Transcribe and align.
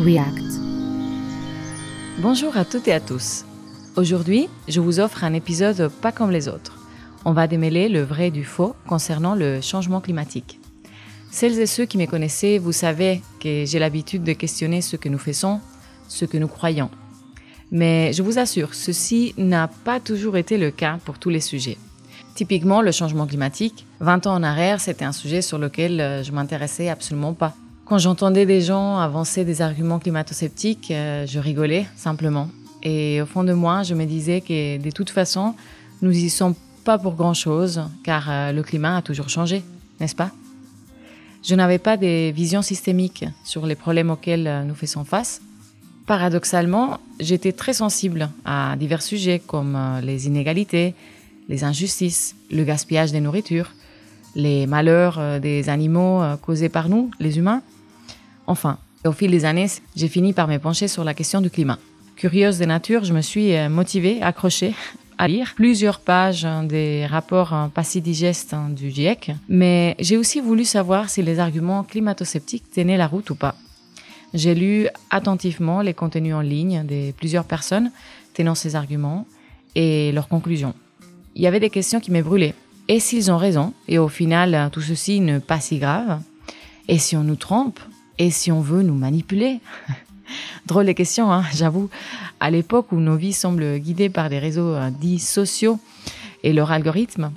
react. 0.00 0.40
Bonjour 2.18 2.56
à 2.56 2.64
toutes 2.64 2.88
et 2.88 2.92
à 2.92 3.00
tous. 3.00 3.44
Aujourd'hui, 3.96 4.48
je 4.68 4.80
vous 4.80 5.00
offre 5.00 5.24
un 5.24 5.34
épisode 5.34 5.90
pas 6.00 6.12
comme 6.12 6.30
les 6.30 6.48
autres. 6.48 6.78
On 7.24 7.32
va 7.32 7.46
démêler 7.46 7.88
le 7.88 8.02
vrai 8.02 8.30
du 8.30 8.44
faux 8.44 8.74
concernant 8.86 9.34
le 9.34 9.60
changement 9.60 10.00
climatique. 10.00 10.58
Celles 11.30 11.58
et 11.58 11.66
ceux 11.66 11.84
qui 11.84 11.98
me 11.98 12.06
connaissez, 12.06 12.58
vous 12.58 12.72
savez 12.72 13.20
que 13.40 13.64
j'ai 13.66 13.78
l'habitude 13.78 14.22
de 14.22 14.32
questionner 14.32 14.80
ce 14.80 14.96
que 14.96 15.08
nous 15.08 15.18
faisons, 15.18 15.60
ce 16.08 16.24
que 16.24 16.38
nous 16.38 16.48
croyons. 16.48 16.90
Mais 17.70 18.12
je 18.12 18.22
vous 18.22 18.38
assure, 18.38 18.74
ceci 18.74 19.34
n'a 19.36 19.68
pas 19.68 20.00
toujours 20.00 20.36
été 20.36 20.56
le 20.56 20.70
cas 20.70 20.98
pour 21.04 21.18
tous 21.18 21.30
les 21.30 21.40
sujets. 21.40 21.78
Typiquement, 22.34 22.82
le 22.82 22.92
changement 22.92 23.26
climatique, 23.26 23.86
20 24.00 24.26
ans 24.26 24.34
en 24.34 24.42
arrière, 24.42 24.80
c'était 24.80 25.06
un 25.06 25.12
sujet 25.12 25.42
sur 25.42 25.58
lequel 25.58 26.00
euh, 26.00 26.22
je 26.22 26.32
m'intéressais 26.32 26.90
absolument 26.90 27.32
pas. 27.32 27.54
Quand 27.86 27.98
j'entendais 27.98 28.46
des 28.46 28.60
gens 28.60 28.98
avancer 28.98 29.44
des 29.44 29.62
arguments 29.62 30.00
climato-sceptiques, 30.00 30.90
euh, 30.90 31.24
je 31.24 31.38
rigolais 31.38 31.86
simplement. 31.96 32.48
Et 32.82 33.22
au 33.22 33.26
fond 33.26 33.44
de 33.44 33.52
moi, 33.52 33.84
je 33.84 33.94
me 33.94 34.04
disais 34.04 34.40
que 34.40 34.78
de 34.78 34.90
toute 34.90 35.10
façon, 35.10 35.54
nous 36.02 36.10
y 36.10 36.28
sommes 36.28 36.54
pas 36.84 36.98
pour 36.98 37.14
grand-chose, 37.14 37.82
car 38.02 38.28
euh, 38.28 38.52
le 38.52 38.62
climat 38.64 38.96
a 38.96 39.02
toujours 39.02 39.28
changé, 39.28 39.62
n'est-ce 40.00 40.16
pas? 40.16 40.32
Je 41.44 41.54
n'avais 41.54 41.78
pas 41.78 41.96
des 41.96 42.32
visions 42.32 42.62
systémiques 42.62 43.24
sur 43.44 43.66
les 43.66 43.76
problèmes 43.76 44.10
auxquels 44.10 44.64
nous 44.66 44.74
faisons 44.74 45.04
face. 45.04 45.40
Paradoxalement, 46.06 46.98
j'étais 47.20 47.52
très 47.52 47.72
sensible 47.72 48.30
à 48.44 48.74
divers 48.76 49.02
sujets 49.02 49.38
comme 49.38 49.78
les 50.02 50.26
inégalités, 50.26 50.94
les 51.48 51.62
injustices, 51.62 52.34
le 52.50 52.64
gaspillage 52.64 53.12
des 53.12 53.20
nourritures, 53.20 53.70
les 54.36 54.66
malheurs 54.66 55.16
euh, 55.18 55.40
des 55.40 55.68
animaux 55.68 56.22
euh, 56.22 56.36
causés 56.36 56.68
par 56.68 56.88
nous, 56.88 57.10
les 57.18 57.38
humains. 57.38 57.62
Enfin, 58.46 58.78
au 59.04 59.12
fil 59.12 59.30
des 59.30 59.44
années, 59.44 59.68
j'ai 59.94 60.08
fini 60.08 60.32
par 60.32 60.48
me 60.48 60.58
pencher 60.58 60.88
sur 60.88 61.04
la 61.04 61.14
question 61.14 61.40
du 61.40 61.50
climat. 61.50 61.78
Curieuse 62.16 62.58
de 62.58 62.64
nature, 62.64 63.04
je 63.04 63.12
me 63.12 63.20
suis 63.20 63.54
euh, 63.54 63.68
motivée, 63.68 64.22
accrochée 64.22 64.74
à 65.18 65.28
lire 65.28 65.54
plusieurs 65.56 66.00
pages 66.00 66.46
des 66.64 67.06
rapports 67.06 67.70
pas 67.74 67.82
si 67.82 68.02
digestes 68.02 68.54
du 68.70 68.90
GIEC, 68.90 69.32
mais 69.48 69.96
j'ai 69.98 70.18
aussi 70.18 70.40
voulu 70.40 70.66
savoir 70.66 71.08
si 71.08 71.22
les 71.22 71.38
arguments 71.38 71.84
climato-sceptiques 71.84 72.70
tenaient 72.70 72.98
la 72.98 73.06
route 73.06 73.30
ou 73.30 73.34
pas. 73.34 73.54
J'ai 74.34 74.54
lu 74.54 74.88
attentivement 75.08 75.80
les 75.80 75.94
contenus 75.94 76.34
en 76.34 76.42
ligne 76.42 76.84
de 76.86 77.12
plusieurs 77.12 77.44
personnes 77.44 77.90
tenant 78.34 78.54
ces 78.54 78.76
arguments 78.76 79.26
et 79.74 80.12
leurs 80.12 80.28
conclusions 80.28 80.74
il 81.36 81.42
y 81.42 81.46
avait 81.46 81.60
des 81.60 81.70
questions 81.70 82.00
qui 82.00 82.10
me 82.10 82.22
brûlaient. 82.22 82.54
Et 82.88 82.98
s'ils 82.98 83.30
ont 83.30 83.36
raison 83.36 83.74
Et 83.88 83.98
au 83.98 84.08
final, 84.08 84.70
tout 84.72 84.80
ceci 84.80 85.20
n'est 85.20 85.38
pas 85.38 85.60
si 85.60 85.78
grave 85.78 86.20
Et 86.88 86.98
si 86.98 87.16
on 87.16 87.22
nous 87.22 87.36
trompe 87.36 87.78
Et 88.18 88.30
si 88.30 88.50
on 88.50 88.60
veut 88.60 88.82
nous 88.82 88.94
manipuler 88.94 89.60
Drôle 90.66 90.86
de 90.86 90.92
questions, 90.92 91.32
hein, 91.32 91.44
j'avoue. 91.54 91.88
À 92.40 92.50
l'époque 92.50 92.90
où 92.92 92.96
nos 92.96 93.16
vies 93.16 93.32
semblent 93.32 93.78
guidées 93.78 94.08
par 94.08 94.28
des 94.28 94.38
réseaux 94.38 94.74
euh, 94.74 94.90
dits 94.90 95.20
sociaux 95.20 95.78
et 96.42 96.52
leurs 96.52 96.72
algorithmes, 96.72 97.30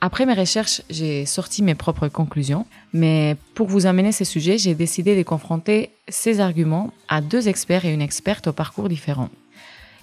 après 0.00 0.26
mes 0.26 0.34
recherches, 0.34 0.82
j'ai 0.90 1.24
sorti 1.24 1.62
mes 1.62 1.74
propres 1.74 2.08
conclusions, 2.08 2.66
mais 2.92 3.36
pour 3.54 3.68
vous 3.68 3.86
amener 3.86 4.12
ces 4.12 4.26
sujets, 4.26 4.58
j'ai 4.58 4.74
décidé 4.74 5.16
de 5.16 5.22
confronter 5.22 5.90
ces 6.08 6.40
arguments 6.40 6.92
à 7.08 7.20
deux 7.22 7.48
experts 7.48 7.86
et 7.86 7.94
une 7.94 8.02
experte 8.02 8.48
au 8.48 8.52
parcours 8.52 8.88
différents. 8.88 9.30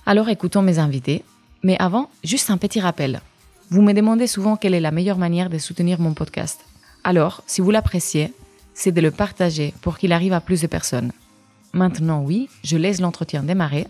Alors 0.07 0.29
écoutons 0.29 0.63
mes 0.63 0.79
invités, 0.79 1.23
mais 1.61 1.77
avant, 1.77 2.09
juste 2.23 2.49
un 2.49 2.57
petit 2.57 2.79
rappel. 2.79 3.21
Vous 3.69 3.83
me 3.83 3.93
demandez 3.93 4.25
souvent 4.25 4.55
quelle 4.55 4.73
est 4.73 4.79
la 4.79 4.91
meilleure 4.91 5.19
manière 5.19 5.49
de 5.51 5.59
soutenir 5.59 5.99
mon 5.99 6.13
podcast. 6.13 6.61
Alors, 7.03 7.43
si 7.45 7.61
vous 7.61 7.69
l'appréciez, 7.71 8.33
c'est 8.73 8.91
de 8.91 9.01
le 9.01 9.11
partager 9.11 9.73
pour 9.81 9.97
qu'il 9.97 10.13
arrive 10.13 10.33
à 10.33 10.41
plus 10.41 10.61
de 10.61 10.67
personnes. 10.67 11.11
Maintenant, 11.73 12.23
oui, 12.23 12.49
je 12.63 12.77
laisse 12.77 12.99
l'entretien 12.99 13.43
démarrer. 13.43 13.87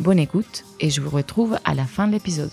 Bonne 0.00 0.18
écoute 0.18 0.64
et 0.80 0.90
je 0.90 1.00
vous 1.00 1.10
retrouve 1.10 1.58
à 1.64 1.74
la 1.74 1.84
fin 1.84 2.06
de 2.06 2.12
l'épisode. 2.12 2.52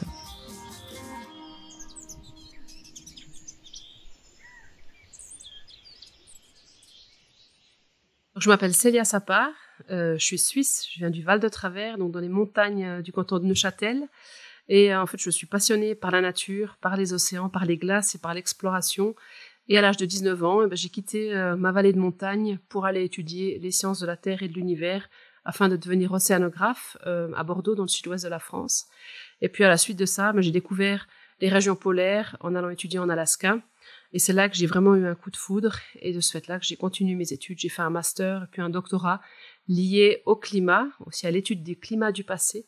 Je 8.38 8.50
m'appelle 8.50 8.74
Célia 8.74 9.06
Sapar, 9.06 9.50
euh, 9.91 10.18
je 10.18 10.25
suis 10.25 10.38
suisse, 10.38 10.88
je 10.91 11.00
viens 11.00 11.09
du 11.09 11.24
Val 11.24 11.40
de 11.40 11.47
Travers, 11.47 11.97
donc 11.97 12.12
dans 12.12 12.19
les 12.19 12.30
montagnes 12.30 12.85
euh, 12.85 13.02
du 13.02 13.12
canton 13.12 13.40
de 13.40 13.46
Neuchâtel. 13.46 14.08
Et 14.68 14.94
euh, 14.94 15.02
en 15.02 15.06
fait, 15.06 15.18
je 15.19 15.30
suis 15.30 15.47
passionnée 15.47 15.96
par 15.96 16.12
la 16.12 16.22
nature, 16.22 16.78
par 16.81 16.97
les 16.97 17.14
océans, 17.14 17.50
par 17.50 17.66
les 17.66 17.78
glaces 17.78 18.16
et 18.16 18.18
par 18.18 18.34
l'exploration. 18.34 19.16
Et 19.68 19.78
à 19.78 19.81
l'âge 19.81 19.98
de 19.98 20.06
19 20.06 20.44
ans, 20.44 20.64
eh 20.64 20.68
ben, 20.68 20.76
j'ai 20.76 20.90
quitté 20.90 21.34
euh, 21.34 21.56
ma 21.56 21.72
vallée 21.72 21.94
de 21.94 22.00
montagne 22.00 22.59
pour 22.70 22.86
aller 22.86 23.03
étudier 23.03 23.59
les 23.59 23.72
sciences 23.72 24.00
de 24.00 24.06
la 24.06 24.18
Terre 24.18 24.44
et 24.44 24.48
de 24.48 24.53
l'univers 24.53 25.09
afin 25.44 25.70
de 25.70 25.76
devenir 25.76 26.12
océanographe 26.12 26.98
euh, 27.06 27.31
à 27.36 27.44
Bordeaux, 27.44 27.76
dans 27.76 27.84
le 27.84 27.88
sud-ouest 27.88 28.24
de 28.24 28.30
la 28.30 28.40
France. 28.40 28.86
Et 29.42 29.50
puis 29.50 29.64
à 29.64 29.70
la 29.70 29.78
suite 29.78 29.98
de 29.98 30.06
ça, 30.06 30.34
ben, 30.34 30.42
j'ai 30.42 30.52
découvert 30.52 31.08
les 31.42 31.50
régions 31.50 31.76
polaires 31.76 32.38
en 32.40 32.56
allant 32.56 32.70
étudier 32.70 33.00
en 33.00 33.09
Alaska. 33.09 33.59
Et 34.14 34.20
c'est 34.20 34.34
là 34.34 34.50
que 34.50 34.56
j'ai 34.56 34.66
vraiment 34.66 34.96
eu 34.96 35.06
un 35.06 35.16
coup 35.16 35.30
de 35.30 35.38
foudre. 35.38 35.78
Et 36.00 36.14
de 36.14 36.20
ce 36.20 36.32
fait-là 36.32 36.59
que 36.59 36.66
j'ai 36.66 36.78
continué 36.78 37.16
mes 37.16 37.34
études. 37.34 37.59
J'ai 37.59 37.70
fait 37.70 37.82
un 37.82 37.90
master 37.90 38.44
et 38.44 38.47
puis 38.52 38.62
un 38.62 38.70
doctorat 38.70 39.22
lié 39.68 40.22
au 40.26 40.36
climat, 40.36 40.88
aussi 41.06 41.28
à 41.28 41.32
l'étude 41.32 41.64
des 41.64 41.76
climats 41.76 42.12
du 42.12 42.24
passé. 42.24 42.66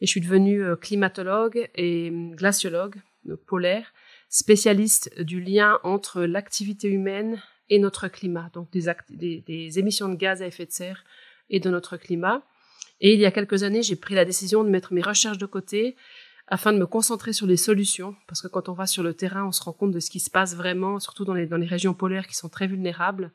Et 0.00 0.06
je 0.06 0.10
suis 0.10 0.20
devenue 0.20 0.62
euh, 0.62 0.76
climatologue 0.76 1.68
et 1.74 2.10
hum, 2.10 2.34
glaciologue 2.34 2.96
polaire, 3.46 3.92
spécialiste 4.30 5.20
du 5.20 5.40
lien 5.40 5.78
entre 5.82 6.22
l'activité 6.22 6.88
humaine 6.88 7.42
et 7.68 7.78
notre 7.78 8.08
climat, 8.08 8.48
donc 8.54 8.70
des, 8.70 9.78
émissions 9.78 10.08
de 10.08 10.14
gaz 10.14 10.40
à 10.40 10.46
effet 10.46 10.66
de 10.66 10.72
serre 10.72 11.04
et 11.50 11.60
de 11.60 11.68
notre 11.68 11.96
climat. 11.96 12.42
Et 13.00 13.12
il 13.12 13.20
y 13.20 13.26
a 13.26 13.32
quelques 13.32 13.64
années, 13.64 13.82
j'ai 13.82 13.96
pris 13.96 14.14
la 14.14 14.24
décision 14.24 14.64
de 14.64 14.70
mettre 14.70 14.92
mes 14.92 15.02
recherches 15.02 15.38
de 15.38 15.46
côté 15.46 15.96
afin 16.46 16.72
de 16.72 16.78
me 16.78 16.86
concentrer 16.86 17.32
sur 17.32 17.46
les 17.46 17.56
solutions, 17.56 18.16
parce 18.26 18.42
que 18.42 18.48
quand 18.48 18.68
on 18.68 18.72
va 18.72 18.86
sur 18.86 19.04
le 19.04 19.14
terrain, 19.14 19.46
on 19.46 19.52
se 19.52 19.62
rend 19.62 19.72
compte 19.72 19.92
de 19.92 20.00
ce 20.00 20.10
qui 20.10 20.18
se 20.18 20.30
passe 20.30 20.56
vraiment, 20.56 20.98
surtout 20.98 21.24
dans 21.24 21.34
les, 21.34 21.46
régions 21.46 21.94
polaires 21.94 22.26
qui 22.26 22.34
sont 22.34 22.48
très 22.48 22.66
vulnérables. 22.66 23.32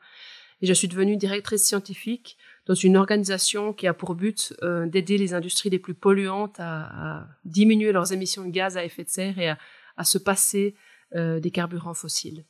Et 0.60 0.66
je 0.66 0.72
suis 0.72 0.88
devenue 0.88 1.16
directrice 1.16 1.64
scientifique 1.64 2.36
dans 2.66 2.74
une 2.74 2.96
organisation 2.96 3.72
qui 3.72 3.86
a 3.86 3.94
pour 3.94 4.14
but 4.14 4.54
euh, 4.62 4.86
d'aider 4.86 5.18
les 5.18 5.34
industries 5.34 5.70
les 5.70 5.78
plus 5.78 5.94
polluantes 5.94 6.56
à, 6.58 7.26
diminuer 7.44 7.92
leurs 7.92 8.12
émissions 8.12 8.44
de 8.44 8.50
gaz 8.50 8.76
à 8.76 8.84
effet 8.84 9.04
de 9.04 9.08
serre 9.08 9.38
et 9.38 9.48
à, 9.48 9.58
se 10.04 10.18
passer 10.18 10.74
euh, 11.14 11.40
des 11.40 11.50
carburants 11.50 11.94
fossiles. 11.94 12.44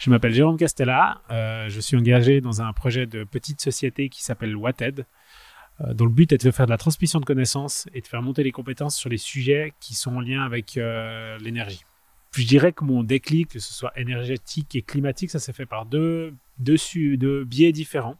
Je 0.00 0.10
m'appelle 0.10 0.34
Jérôme 0.34 0.56
Castella, 0.56 1.22
euh, 1.30 1.68
je 1.68 1.80
suis 1.80 1.96
engagé 1.96 2.40
dans 2.40 2.62
un 2.62 2.72
projet 2.72 3.06
de 3.06 3.22
petite 3.24 3.60
société 3.60 4.08
qui 4.08 4.24
s'appelle 4.24 4.56
Wated, 4.56 5.06
dont 5.94 6.06
le 6.06 6.10
but 6.10 6.32
est 6.32 6.44
de 6.44 6.50
faire 6.50 6.66
de 6.66 6.72
la 6.72 6.76
transmission 6.76 7.20
de 7.20 7.24
connaissances 7.24 7.86
et 7.94 8.00
de 8.00 8.06
faire 8.08 8.20
monter 8.20 8.42
les 8.42 8.50
compétences 8.50 8.96
sur 8.96 9.08
les 9.08 9.16
sujets 9.16 9.72
qui 9.78 9.94
sont 9.94 10.16
en 10.16 10.20
lien 10.20 10.42
avec 10.42 10.74
l'énergie. 10.74 11.84
Je 12.36 12.44
dirais 12.44 12.72
que 12.72 12.82
mon 12.82 13.04
déclic, 13.04 13.50
que 13.50 13.60
ce 13.60 13.72
soit 13.72 13.96
énergétique 13.96 14.74
et 14.74 14.82
climatique, 14.82 15.30
ça 15.30 15.38
s'est 15.38 15.52
fait 15.52 15.66
par 15.66 15.86
deux, 15.86 16.34
deux 16.58 17.44
biais 17.44 17.70
différents. 17.70 18.18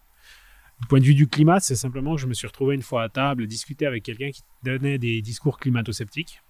Du 0.80 0.86
point 0.86 1.00
de 1.00 1.04
vue 1.04 1.14
du 1.14 1.26
climat, 1.26 1.58
c'est 1.60 1.74
simplement 1.74 2.14
que 2.14 2.20
je 2.20 2.26
me 2.26 2.34
suis 2.34 2.46
retrouvé 2.46 2.74
une 2.74 2.82
fois 2.82 3.02
à 3.02 3.08
table, 3.08 3.46
discuter 3.46 3.86
avec 3.86 4.04
quelqu'un 4.04 4.30
qui 4.30 4.42
donnait 4.62 4.98
des 4.98 5.20
discours 5.22 5.58
climato-sceptiques. 5.58 6.40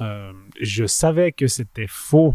Euh, 0.00 0.32
je 0.60 0.86
savais 0.86 1.32
que 1.32 1.46
c'était 1.46 1.86
faux 1.86 2.34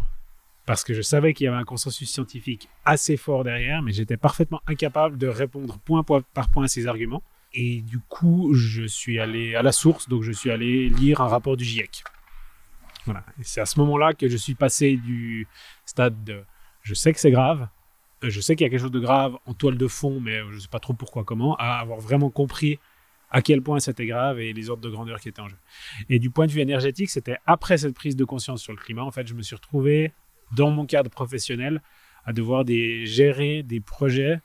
parce 0.66 0.84
que 0.84 0.94
je 0.94 1.02
savais 1.02 1.34
qu'il 1.34 1.46
y 1.46 1.48
avait 1.48 1.58
un 1.58 1.64
consensus 1.64 2.12
scientifique 2.12 2.70
assez 2.86 3.18
fort 3.18 3.44
derrière, 3.44 3.82
mais 3.82 3.92
j'étais 3.92 4.18
parfaitement 4.18 4.62
incapable 4.68 5.18
de 5.18 5.28
répondre 5.28 5.80
point 5.80 6.04
par 6.04 6.50
point 6.52 6.66
à 6.66 6.68
ces 6.68 6.88
arguments. 6.88 7.24
Et 7.54 7.82
du 7.82 8.00
coup, 8.00 8.54
je 8.54 8.84
suis 8.84 9.20
allé 9.20 9.56
à 9.56 9.64
la 9.64 9.72
source, 9.72 10.08
donc 10.08 10.22
je 10.22 10.32
suis 10.32 10.52
allé 10.52 10.88
lire 10.90 11.22
un 11.22 11.28
rapport 11.28 11.58
du 11.58 11.66
GIEC. 11.66 12.04
Voilà. 13.06 13.24
C'est 13.42 13.62
à 13.62 13.66
ce 13.66 13.80
moment-là 13.80 14.14
que 14.14 14.30
je 14.30 14.38
suis 14.38 14.54
passé 14.54 14.98
du 14.98 15.48
stade 15.86 16.24
de 16.24 16.44
je 16.84 16.94
sais 16.94 17.12
que 17.14 17.20
c'est 17.20 17.32
grave, 17.32 17.68
euh, 18.24 18.30
je 18.30 18.42
sais 18.42 18.56
qu'il 18.56 18.66
y 18.66 18.68
a 18.68 18.70
quelque 18.70 18.82
chose 18.82 18.92
de 18.92 19.00
grave 19.00 19.38
en 19.46 19.54
toile 19.54 19.78
de 19.78 19.88
fond, 19.88 20.20
mais 20.20 20.40
je 20.50 20.56
ne 20.56 20.60
sais 20.60 20.68
pas 20.68 20.80
trop 20.80 20.94
pourquoi, 20.94 21.24
comment, 21.24 21.56
à 21.58 21.80
avoir 21.80 22.00
vraiment 22.00 22.30
compris 22.30 22.80
à 23.32 23.42
quel 23.42 23.62
point 23.62 23.80
c'était 23.80 24.06
grave 24.06 24.40
et 24.40 24.54
les 24.54 24.70
ordres 24.70 24.84
de 24.84 24.90
grandeur 24.90 25.20
qui 25.20 25.30
étaient 25.30 25.42
en 25.42 25.48
jeu. 25.48 25.58
Et 26.10 26.20
du 26.20 26.30
point 26.30 26.48
de 26.48 26.52
vue 26.52 26.62
énergétique, 26.62 27.10
c'était 27.10 27.38
après 27.46 27.78
cette 27.78 27.94
prise 27.94 28.16
de 28.16 28.26
conscience 28.26 28.62
sur 28.62 28.74
le 28.74 28.80
climat, 28.80 29.04
en 29.04 29.12
fait, 29.12 29.28
je 29.28 29.34
me 29.34 29.42
suis 29.42 29.56
retrouvé 29.56 30.14
dans 30.52 30.72
mon 30.72 30.86
cadre 30.86 31.10
professionnel 31.10 31.82
à 32.26 32.34
devoir 32.34 32.66
gérer 32.68 33.64
des 33.64 33.80
projets 33.80 34.40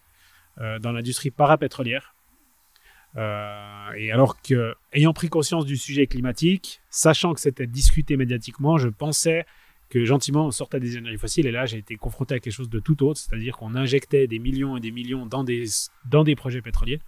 euh, 0.61 0.79
dans 0.79 0.93
l'industrie 0.93 1.31
parapétrolière. 1.31 2.15
Euh, 3.17 3.93
et 3.97 4.11
alors 4.11 4.41
que, 4.43 4.75
ayant 4.93 5.13
pris 5.13 5.29
conscience 5.29 5.65
du 5.65 5.77
sujet 5.77 6.07
climatique, 6.07 6.81
sachant 6.91 7.33
que 7.33 7.41
c'était 7.41 7.67
discuté 7.67 8.17
médiatiquement, 8.17 8.77
je 8.77 8.89
pensais 8.89 9.47
que 9.89 10.05
gentiment 10.05 10.47
on 10.47 10.51
sortait 10.51 10.81
des 10.81 10.97
énergies 10.97 11.19
fossiles 11.19 11.47
et 11.47 11.53
là 11.53 11.67
j'ai 11.67 11.79
été 11.79 11.97
confronté 11.97 12.35
à 12.35 12.41
quelque 12.41 12.53
chose 12.53 12.71
de 12.71 12.81
tout 12.81 13.05
autre, 13.05 13.21
c'est-à-dire 13.21 13.57
qu'on 13.57 13.77
injectait 13.77 14.27
des 14.27 14.41
millions 14.41 14.77
et 14.77 14.81
des 14.81 14.91
millions 14.91 15.27
dans 15.27 15.45
des 15.45 16.35
projets 16.35 16.63
pétroliers, 16.63 17.01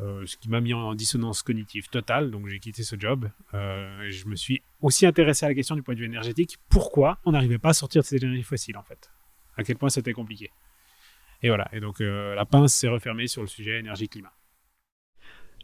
euh, 0.00 0.24
ce 0.26 0.36
qui 0.36 0.48
m'a 0.48 0.60
mis 0.60 0.74
en 0.74 0.94
dissonance 0.94 1.42
cognitive 1.42 1.88
totale, 1.88 2.30
donc 2.30 2.48
j'ai 2.48 2.58
quitté 2.58 2.82
ce 2.82 2.96
job. 2.98 3.30
Euh, 3.54 4.06
je 4.10 4.26
me 4.26 4.36
suis 4.36 4.62
aussi 4.80 5.06
intéressé 5.06 5.46
à 5.46 5.48
la 5.48 5.54
question 5.54 5.74
du 5.74 5.82
point 5.82 5.94
de 5.94 6.00
vue 6.00 6.06
énergétique, 6.06 6.58
pourquoi 6.68 7.18
on 7.24 7.32
n'arrivait 7.32 7.58
pas 7.58 7.70
à 7.70 7.74
sortir 7.74 8.02
de 8.02 8.06
ces 8.06 8.16
énergies 8.16 8.42
fossiles 8.42 8.76
en 8.76 8.82
fait, 8.82 9.10
à 9.56 9.64
quel 9.64 9.76
point 9.76 9.90
c'était 9.90 10.12
compliqué? 10.12 10.50
Et 11.42 11.48
voilà. 11.48 11.68
Et 11.72 11.80
donc, 11.80 12.00
la 12.00 12.44
pince 12.44 12.74
s'est 12.74 12.88
refermée 12.88 13.26
sur 13.26 13.40
le 13.40 13.48
sujet 13.48 13.78
énergie-climat. 13.78 14.30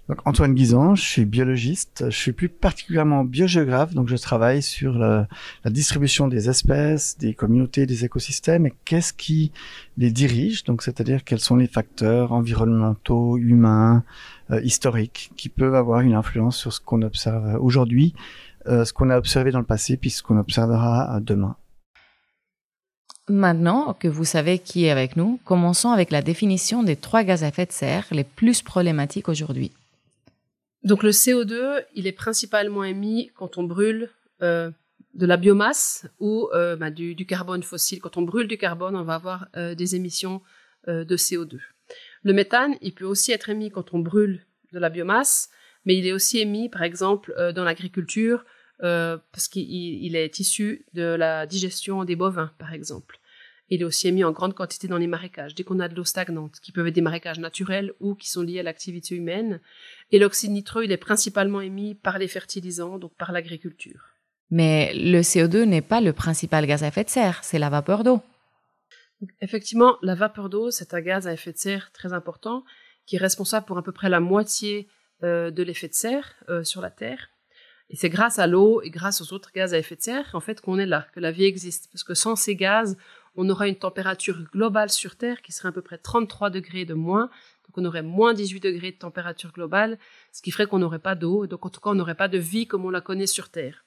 Donc 0.09 0.19
Antoine 0.25 0.55
Guisan, 0.55 0.95
je 0.95 1.03
suis 1.03 1.25
biologiste, 1.25 2.05
je 2.11 2.17
suis 2.17 2.33
plus 2.33 2.49
particulièrement 2.49 3.25
biogéographe, 3.25 3.93
donc 3.93 4.07
je 4.07 4.15
travaille 4.17 4.63
sur 4.63 4.97
la, 4.99 5.27
distribution 5.65 6.29
des 6.29 6.49
espèces, 6.49 7.19
des 7.19 7.35
communautés, 7.35 7.87
des 7.87 8.05
écosystèmes 8.05 8.67
et 8.67 8.75
qu'est-ce 8.85 9.13
qui 9.13 9.51
les 9.99 10.13
dirige, 10.13 10.63
donc 10.63 10.83
c'est-à-dire 10.83 11.25
quels 11.25 11.41
sont 11.41 11.57
les 11.57 11.67
facteurs 11.67 12.33
environnementaux, 12.33 13.37
humains, 13.37 14.05
euh, 14.53 14.61
historiques 14.63 15.33
qui 15.37 15.49
peuvent 15.49 15.75
avoir 15.75 16.01
une 16.03 16.15
influence 16.15 16.57
sur 16.57 16.73
ce 16.73 16.81
qu'on 16.81 17.03
observe 17.03 17.59
aujourd'hui, 17.61 18.15
euh, 18.69 18.85
ce 18.85 18.93
qu'on 18.93 19.11
a 19.11 19.19
observé 19.19 19.51
dans 19.51 19.59
le 19.59 19.65
passé, 19.65 19.97
puis 19.97 20.11
ce 20.11 20.23
qu'on 20.23 20.39
observera 20.39 21.19
demain. 21.21 21.57
Maintenant 23.29 23.97
que 23.99 24.07
vous 24.07 24.25
savez 24.25 24.61
qui 24.61 24.85
est 24.85 24.91
avec 24.91 25.17
nous, 25.17 25.41
commençons 25.45 25.91
avec 25.91 26.13
la 26.13 26.23
définition 26.23 26.85
des 26.85 26.95
trois 26.95 27.25
gaz 27.25 27.43
à 27.43 27.49
effet 27.49 27.67
de 27.67 27.73
serre 27.73 28.07
les 28.13 28.23
plus 28.23 28.63
problématiques 28.63 29.29
aujourd'hui. 29.29 29.73
Donc 30.87 31.03
le 31.03 31.11
CO2, 31.11 31.83
il 31.97 32.07
est 32.07 32.13
principalement 32.13 32.85
émis 32.85 33.33
quand 33.35 33.59
on 33.59 33.65
brûle 33.65 34.09
euh, 34.41 34.71
de 35.15 35.27
la 35.27 35.37
biomasse 35.37 36.07
ou 36.21 36.49
euh, 36.55 36.77
bah, 36.77 36.91
du, 36.93 37.27
carbone 37.27 37.65
fossile. 37.65 38.01
Quand 38.01 38.17
on 38.17 38.23
brûle 38.23 38.47
du 38.47 38.57
carbone, 38.57 38.95
on 38.95 39.03
va 39.03 39.17
avoir 39.17 39.49
euh, 39.57 39.75
des 39.75 39.97
émissions 39.97 40.41
de 40.87 41.17
CO2. 41.17 41.59
Le 42.23 42.33
méthane, 42.33 42.77
il 42.81 42.95
peut 42.95 43.05
aussi 43.05 43.33
être 43.33 43.49
émis 43.49 43.73
quand 43.73 43.93
on 43.95 43.99
brûle 43.99 44.47
de 44.73 44.79
la 44.79 44.89
biomasse, 44.89 45.51
mais 45.85 45.97
il 45.97 46.07
est 46.07 46.13
aussi 46.13 46.39
émis, 46.39 46.69
par 46.69 46.85
exemple, 46.85 47.35
dans 47.57 47.65
l'agriculture, 47.65 48.45
parce 48.79 49.49
qu'il 49.49 50.15
est 50.15 50.39
issu 50.39 50.87
de 50.95 51.03
la 51.03 51.45
digestion 51.47 52.05
des 52.05 52.15
bovins, 52.15 52.53
par 52.61 52.73
exemple. 52.73 53.19
Il 53.69 53.83
est 53.83 53.85
aussi 53.85 54.09
émis 54.09 54.25
en 54.25 54.33
grande 54.33 54.55
quantité 54.55 54.87
dans 54.87 54.99
les 54.99 55.07
marécages. 55.07 55.55
Dès 55.55 55.65
qu'on 55.65 55.81
a 55.81 55.89
de 55.89 55.95
l'eau 55.95 56.05
stagnante, 56.05 56.61
qui 56.61 56.73
peuvent 56.73 56.87
être 56.87 56.95
des 56.95 57.01
marécages 57.01 57.41
naturels 57.41 57.93
ou 58.01 58.15
qui 58.15 58.31
sont 58.31 58.43
liés 58.43 58.61
à 58.61 58.63
l'activité 58.63 59.17
humaine. 59.17 59.61
Et 60.13 60.19
l'oxyde 60.19 60.53
nitreux, 60.53 60.85
il 60.85 60.93
est 60.93 60.97
principalement 60.97 61.61
émis 61.61 61.95
par 61.95 62.19
les 62.19 62.29
fertilisants, 62.29 62.99
donc 62.99 63.15
par 63.17 63.33
l'agriculture. 63.33 64.13
Mais 64.51 64.95
le 64.95 65.21
CO2 65.21 65.65
n'est 65.65 65.83
pas 65.83 66.01
le 66.01 66.13
principal 66.13 66.67
gaz 66.67 66.85
à 66.85 66.89
effet 66.89 67.05
de 67.05 67.11
serre, 67.11 67.41
c'est 67.43 67.59
la 67.59 67.69
vapeur 67.69 68.05
d'eau. 68.05 68.23
Effectivement, 69.41 69.97
la 70.03 70.15
vapeur 70.15 70.49
d'eau, 70.49 70.71
c'est 70.71 70.95
un 70.95 71.01
gaz 71.01 71.27
à 71.27 71.33
effet 71.33 71.53
de 71.53 71.59
serre 71.59 71.91
très 71.93 72.13
important 72.13 72.65
qui 73.07 73.17
est 73.17 73.21
responsable 73.21 73.67
pour 73.67 73.79
à 73.79 73.83
peu 73.83 73.93
près 73.93 74.09
la 74.09 74.21
moitié 74.21 74.89
euh, 75.23 75.51
de 75.51 75.63
l'effet 75.63 75.89
de 75.89 75.95
serre 75.95 76.35
euh, 76.49 76.63
sur 76.65 76.81
la 76.81 76.91
Terre. 76.91 77.31
Et 77.89 77.97
c'est 77.97 78.09
grâce 78.11 78.39
à 78.39 78.47
l'eau 78.47 78.83
et 78.83 78.91
grâce 78.91 79.21
aux 79.23 79.33
autres 79.33 79.53
gaz 79.55 79.73
à 79.73 79.79
effet 79.79 79.97
de 79.97 80.03
serre, 80.03 80.31
en 80.35 80.41
fait, 80.41 80.61
qu'on 80.61 80.79
est 80.79 80.87
là, 80.87 81.07
que 81.15 81.21
la 81.21 81.31
vie 81.31 81.45
existe. 81.45 81.89
Parce 81.93 82.03
que 82.03 82.15
sans 82.15 82.37
ces 82.37 82.57
gaz, 82.57 82.97
on 83.37 83.49
aura 83.49 83.69
une 83.69 83.77
température 83.77 84.43
globale 84.53 84.91
sur 84.91 85.17
Terre 85.17 85.43
qui 85.43 85.53
serait 85.53 85.69
à 85.69 85.73
peu 85.73 85.83
près 85.83 85.99
33 85.99 86.51
degrés 86.51 86.85
de 86.85 86.95
moins. 86.95 87.31
Donc 87.67 87.77
on 87.77 87.85
aurait 87.85 88.03
moins 88.03 88.35
18 88.35 88.61
degrés 88.61 88.93
de 88.93 88.99
température 88.99 89.53
globale, 89.53 89.99
ce 90.33 90.43
qui 90.43 90.51
ferait 90.51 90.67
qu'on 90.67 90.79
n'aurait 90.79 90.99
pas 90.99 91.15
d'eau. 91.15 91.47
Donc 91.47 91.67
en 91.67 91.71
tout 91.71 91.81
cas, 91.81 91.91
on 91.91 91.95
n'aurait 91.95 92.15
pas 92.15 92.29
de 92.29 92.39
vie 92.39 92.67
comme 92.67 92.85
on 92.85 92.91
la 92.91 93.01
connaît 93.01 93.27
sur 93.27 93.49
Terre. 93.49 93.85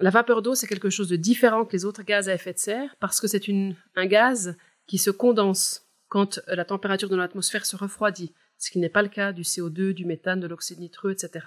La 0.00 0.10
vapeur 0.10 0.42
d'eau, 0.42 0.54
c'est 0.54 0.66
quelque 0.66 0.90
chose 0.90 1.08
de 1.08 1.16
différent 1.16 1.64
que 1.64 1.72
les 1.72 1.84
autres 1.84 2.02
gaz 2.02 2.28
à 2.28 2.34
effet 2.34 2.52
de 2.52 2.58
serre 2.58 2.96
parce 2.98 3.20
que 3.20 3.28
c'est 3.28 3.44
un 3.94 4.06
gaz 4.06 4.56
qui 4.86 4.98
se 4.98 5.10
condense 5.10 5.86
quand 6.08 6.40
la 6.48 6.64
température 6.64 7.08
de 7.08 7.16
l'atmosphère 7.16 7.64
se 7.64 7.76
refroidit, 7.76 8.34
ce 8.56 8.70
qui 8.70 8.78
n'est 8.78 8.88
pas 8.88 9.02
le 9.02 9.08
cas 9.08 9.32
du 9.32 9.42
CO2, 9.42 9.92
du 9.92 10.04
méthane, 10.04 10.40
de 10.40 10.46
l'oxyde 10.46 10.80
nitreux, 10.80 11.12
etc. 11.12 11.46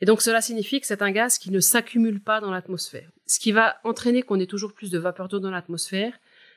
Et 0.00 0.04
donc 0.04 0.20
cela 0.20 0.40
signifie 0.40 0.80
que 0.80 0.86
c'est 0.86 1.02
un 1.02 1.10
gaz 1.10 1.38
qui 1.38 1.50
ne 1.50 1.60
s'accumule 1.60 2.20
pas 2.20 2.40
dans 2.40 2.50
l'atmosphère. 2.50 3.10
Ce 3.26 3.40
qui 3.40 3.50
va 3.52 3.80
entraîner 3.82 4.22
qu'on 4.22 4.38
ait 4.38 4.46
toujours 4.46 4.74
plus 4.74 4.90
de 4.90 4.98
vapeur 4.98 5.28
d'eau 5.28 5.40
dans 5.40 5.50
l'atmosphère, 5.50 6.12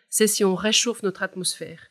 c'est 0.09 0.27
si 0.27 0.43
on 0.43 0.55
réchauffe 0.55 1.03
notre 1.03 1.23
atmosphère. 1.23 1.89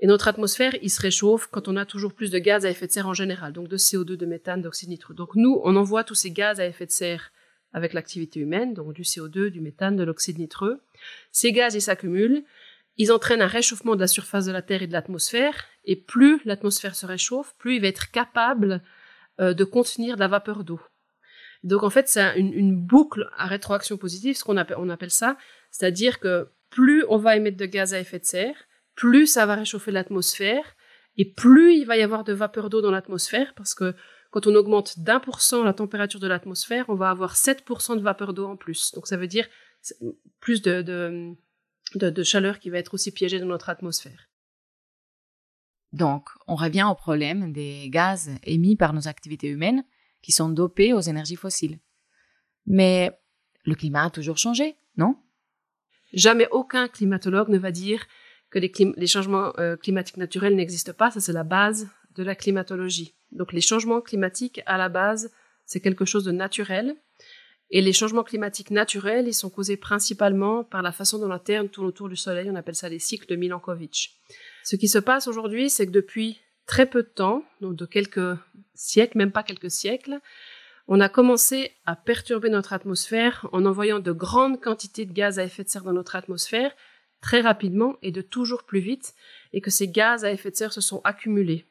Et 0.00 0.06
notre 0.06 0.28
atmosphère, 0.28 0.74
il 0.82 0.90
se 0.90 1.00
réchauffe 1.00 1.48
quand 1.48 1.68
on 1.68 1.76
a 1.76 1.84
toujours 1.84 2.14
plus 2.14 2.30
de 2.30 2.38
gaz 2.38 2.64
à 2.64 2.70
effet 2.70 2.86
de 2.86 2.92
serre 2.92 3.08
en 3.08 3.14
général, 3.14 3.52
donc 3.52 3.68
de 3.68 3.76
CO2, 3.76 4.16
de 4.16 4.26
méthane, 4.26 4.62
d'oxyde 4.62 4.88
nitreux. 4.88 5.14
Donc 5.14 5.34
nous, 5.34 5.60
on 5.64 5.76
envoie 5.76 6.04
tous 6.04 6.14
ces 6.14 6.30
gaz 6.30 6.58
à 6.58 6.66
effet 6.66 6.86
de 6.86 6.90
serre 6.90 7.32
avec 7.72 7.92
l'activité 7.92 8.40
humaine, 8.40 8.74
donc 8.74 8.94
du 8.94 9.02
CO2, 9.02 9.48
du 9.48 9.60
méthane, 9.60 9.96
de 9.96 10.02
l'oxyde 10.02 10.38
nitreux. 10.38 10.80
Ces 11.32 11.52
gaz, 11.52 11.74
ils 11.74 11.82
s'accumulent, 11.82 12.44
ils 12.96 13.12
entraînent 13.12 13.42
un 13.42 13.46
réchauffement 13.46 13.94
de 13.94 14.00
la 14.00 14.06
surface 14.06 14.46
de 14.46 14.52
la 14.52 14.62
Terre 14.62 14.82
et 14.82 14.86
de 14.86 14.92
l'atmosphère, 14.92 15.66
et 15.84 15.96
plus 15.96 16.40
l'atmosphère 16.44 16.94
se 16.94 17.06
réchauffe, 17.06 17.54
plus 17.58 17.76
il 17.76 17.82
va 17.82 17.88
être 17.88 18.10
capable 18.10 18.82
euh, 19.40 19.54
de 19.54 19.64
contenir 19.64 20.16
de 20.16 20.20
la 20.20 20.28
vapeur 20.28 20.64
d'eau. 20.64 20.80
Donc 21.62 21.82
en 21.82 21.90
fait, 21.90 22.08
c'est 22.08 22.38
une, 22.38 22.74
boucle 22.74 23.30
à 23.36 23.46
rétroaction 23.46 23.96
positive, 23.98 24.36
ce 24.36 24.44
qu'on 24.44 24.56
appelle, 24.56 25.10
ça, 25.10 25.36
c'est-à-dire 25.70 26.18
que 26.18 26.48
plus 26.70 27.04
on 27.08 27.18
va 27.18 27.36
émettre 27.36 27.56
de 27.56 27.66
gaz 27.66 27.94
à 27.94 28.00
effet 28.00 28.18
de 28.18 28.24
serre, 28.24 28.56
plus 28.94 29.26
ça 29.26 29.46
va 29.46 29.56
réchauffer 29.56 29.90
l'atmosphère, 29.90 30.76
et 31.16 31.30
plus 31.30 31.74
il 31.74 31.84
va 31.84 31.96
y 31.96 32.02
avoir 32.02 32.24
de 32.24 32.32
vapeur 32.32 32.70
d'eau 32.70 32.80
dans 32.80 32.90
l'atmosphère, 32.90 33.52
parce 33.54 33.74
que 33.74 33.94
quand 34.30 34.46
on 34.46 34.54
augmente 34.54 34.98
d'un 35.00 35.20
pour 35.20 35.40
cent 35.40 35.64
la 35.64 35.74
température 35.74 36.20
de 36.20 36.28
l'atmosphère, 36.28 36.84
on 36.88 36.94
va 36.94 37.10
avoir 37.10 37.34
7% 37.34 37.96
de 37.96 38.02
vapeur 38.02 38.32
d'eau 38.32 38.46
en 38.46 38.56
plus. 38.56 38.92
Donc 38.94 39.06
ça 39.06 39.16
veut 39.16 39.26
dire 39.26 39.48
plus 40.38 40.62
de, 40.62 40.82
de, 41.94 42.22
chaleur 42.22 42.58
qui 42.58 42.70
va 42.70 42.78
être 42.78 42.94
aussi 42.94 43.12
piégée 43.12 43.40
dans 43.40 43.46
notre 43.46 43.68
atmosphère. 43.68 44.28
Donc, 45.92 46.28
on 46.46 46.54
revient 46.54 46.86
au 46.88 46.94
problème 46.94 47.52
des 47.52 47.88
gaz 47.90 48.30
émis 48.44 48.76
par 48.76 48.92
nos 48.92 49.08
activités 49.08 49.48
humaines 49.48 49.84
qui 50.22 50.30
sont 50.30 50.48
dopés 50.48 50.92
aux 50.92 51.00
énergies 51.00 51.36
fossiles. 51.36 51.80
Mais 52.66 53.10
le 53.64 53.74
climat 53.74 54.04
a 54.04 54.10
toujours 54.10 54.38
changé, 54.38 54.76
non? 54.96 55.16
Jamais 56.12 56.48
aucun 56.50 56.88
climatologue 56.88 57.48
ne 57.48 57.58
va 57.58 57.70
dire 57.70 58.06
que 58.50 58.58
les, 58.58 59.06
changements 59.06 59.52
euh, 59.58 59.76
climatiques 59.76 60.16
naturels 60.16 60.56
n'existent 60.56 60.92
pas. 60.92 61.10
Ça, 61.10 61.20
c'est 61.20 61.32
la 61.32 61.44
base 61.44 61.88
de 62.16 62.22
la 62.22 62.34
climatologie. 62.34 63.14
Donc, 63.32 63.52
les 63.52 63.60
changements 63.60 64.00
climatiques, 64.00 64.60
à 64.66 64.76
la 64.76 64.88
base, 64.88 65.30
c'est 65.66 65.80
quelque 65.80 66.04
chose 66.04 66.24
de 66.24 66.32
naturel. 66.32 66.96
Et 67.70 67.80
les 67.80 67.92
changements 67.92 68.24
climatiques 68.24 68.72
naturels, 68.72 69.28
ils 69.28 69.34
sont 69.34 69.50
causés 69.50 69.76
principalement 69.76 70.64
par 70.64 70.82
la 70.82 70.90
façon 70.90 71.18
dont 71.18 71.28
la 71.28 71.38
Terre 71.38 71.64
tourne 71.70 71.86
autour 71.86 72.08
du 72.08 72.16
Soleil. 72.16 72.50
On 72.50 72.56
appelle 72.56 72.74
ça 72.74 72.88
les 72.88 72.98
cycles 72.98 73.28
de 73.28 73.36
Milankovitch. 73.36 74.16
Ce 74.64 74.74
qui 74.74 74.88
se 74.88 74.98
passe 74.98 75.28
aujourd'hui, 75.28 75.70
c'est 75.70 75.86
que 75.86 75.92
depuis 75.92 76.40
très 76.66 76.86
peu 76.86 77.04
de 77.04 77.08
temps, 77.08 77.44
donc 77.60 77.76
de 77.76 77.86
quelques 77.86 78.36
siècles, 78.74 79.18
même 79.18 79.30
pas 79.30 79.44
quelques 79.44 79.70
siècles, 79.70 80.20
on 80.92 80.98
a 80.98 81.08
commencé 81.08 81.70
à 81.86 81.94
perturber 81.94 82.50
notre 82.50 82.72
atmosphère 82.72 83.48
en 83.52 83.64
envoyant 83.64 84.00
de 84.00 84.10
grandes 84.10 84.60
quantités 84.60 85.06
de 85.06 85.12
gaz 85.12 85.38
à 85.38 85.44
effet 85.44 85.62
de 85.62 85.68
serre 85.68 85.84
dans 85.84 85.92
notre 85.92 86.16
atmosphère 86.16 86.72
très 87.20 87.40
rapidement 87.40 87.96
et 88.02 88.10
de 88.10 88.22
toujours 88.22 88.64
plus 88.64 88.80
vite, 88.80 89.14
et 89.52 89.60
que 89.60 89.70
ces 89.70 89.86
gaz 89.86 90.24
à 90.24 90.32
effet 90.32 90.50
de 90.50 90.56
serre 90.56 90.72
se 90.72 90.80
sont 90.80 91.00
accumulés. 91.04 91.64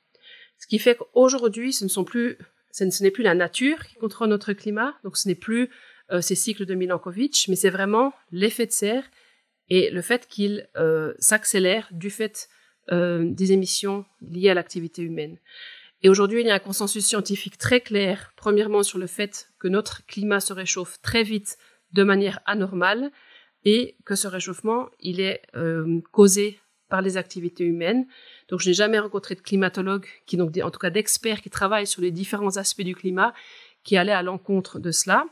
Ce 0.58 0.68
qui 0.68 0.80
fait 0.80 0.96
qu'aujourd'hui, 0.96 1.74
ce 1.74 1.88
ce 1.88 3.04
n'est 3.04 3.12
plus 3.12 3.24
la 3.24 3.36
nature 3.36 3.86
qui 3.86 3.96
contrôle 3.96 4.30
notre 4.30 4.54
climat, 4.54 4.96
donc 5.04 5.18
ce 5.18 5.28
n'est 5.28 5.36
plus 5.36 5.70
euh, 6.12 6.22
ces 6.22 6.36
cycles 6.36 6.66
de 6.66 6.76
Milankovitch, 6.76 7.50
mais 7.50 7.56
c'est 7.56 7.70
vraiment 7.70 8.14
l'effet 8.32 8.68
de 8.68 8.72
serre 8.72 9.04
et 9.70 9.90
le 9.90 10.02
fait 10.02 10.28
qu'il 10.28 10.70
euh, 10.78 11.14
s'accélère 11.20 11.90
du 11.92 12.10
fait 12.10 12.48
euh, 12.92 13.26
des 13.26 13.52
émissions 13.52 14.06
liées 14.22 14.50
à 14.50 14.54
l'activité 14.54 15.02
humaine. 15.02 15.38
Et 16.02 16.10
aujourd'hui, 16.10 16.42
il 16.42 16.48
y 16.48 16.52
a 16.52 16.56
un 16.56 16.60
consensus 16.60 17.06
scientifique 17.06 17.58
très 17.58 17.82
clair, 17.82 18.32
premièrement 18.38 18.84
sur 18.84 19.00
le 19.00 19.08
fait 19.08 19.50
que 19.60 19.68
notre 19.68 20.06
climat 20.06 20.40
se 20.40 20.54
réchauffe 20.54 21.02
très 21.02 21.24
vite 21.24 21.58
de 21.92 22.04
manière 22.04 22.40
anormale 22.46 23.12
et 23.66 23.98
que 24.06 24.16
ce 24.16 24.28
réchauffement, 24.28 24.90
il 25.02 25.20
est 25.20 25.42
euh, 25.56 26.00
causé 26.12 26.60
par 26.88 27.02
les 27.02 27.18
activités 27.18 27.66
humaines. 27.66 28.08
Donc, 28.48 28.62
je 28.62 28.70
n'ai 28.70 28.74
jamais 28.74 28.98
rencontré 28.98 29.36
de 29.36 29.42
climatologue, 29.42 30.08
qui 30.26 30.38
donc 30.38 30.58
en 30.64 30.72
tout 30.72 30.80
cas 30.80 30.90
d'experts 30.90 31.42
qui 31.42 31.50
travaillent 31.50 31.86
sur 31.86 32.02
les 32.02 32.12
différents 32.12 32.56
aspects 32.56 32.82
du 32.82 32.96
climat, 32.96 33.34
qui 33.84 33.98
allaient 33.98 34.12
à 34.14 34.24
l'encontre 34.24 34.80
de 34.80 34.92
cela. 34.92 35.26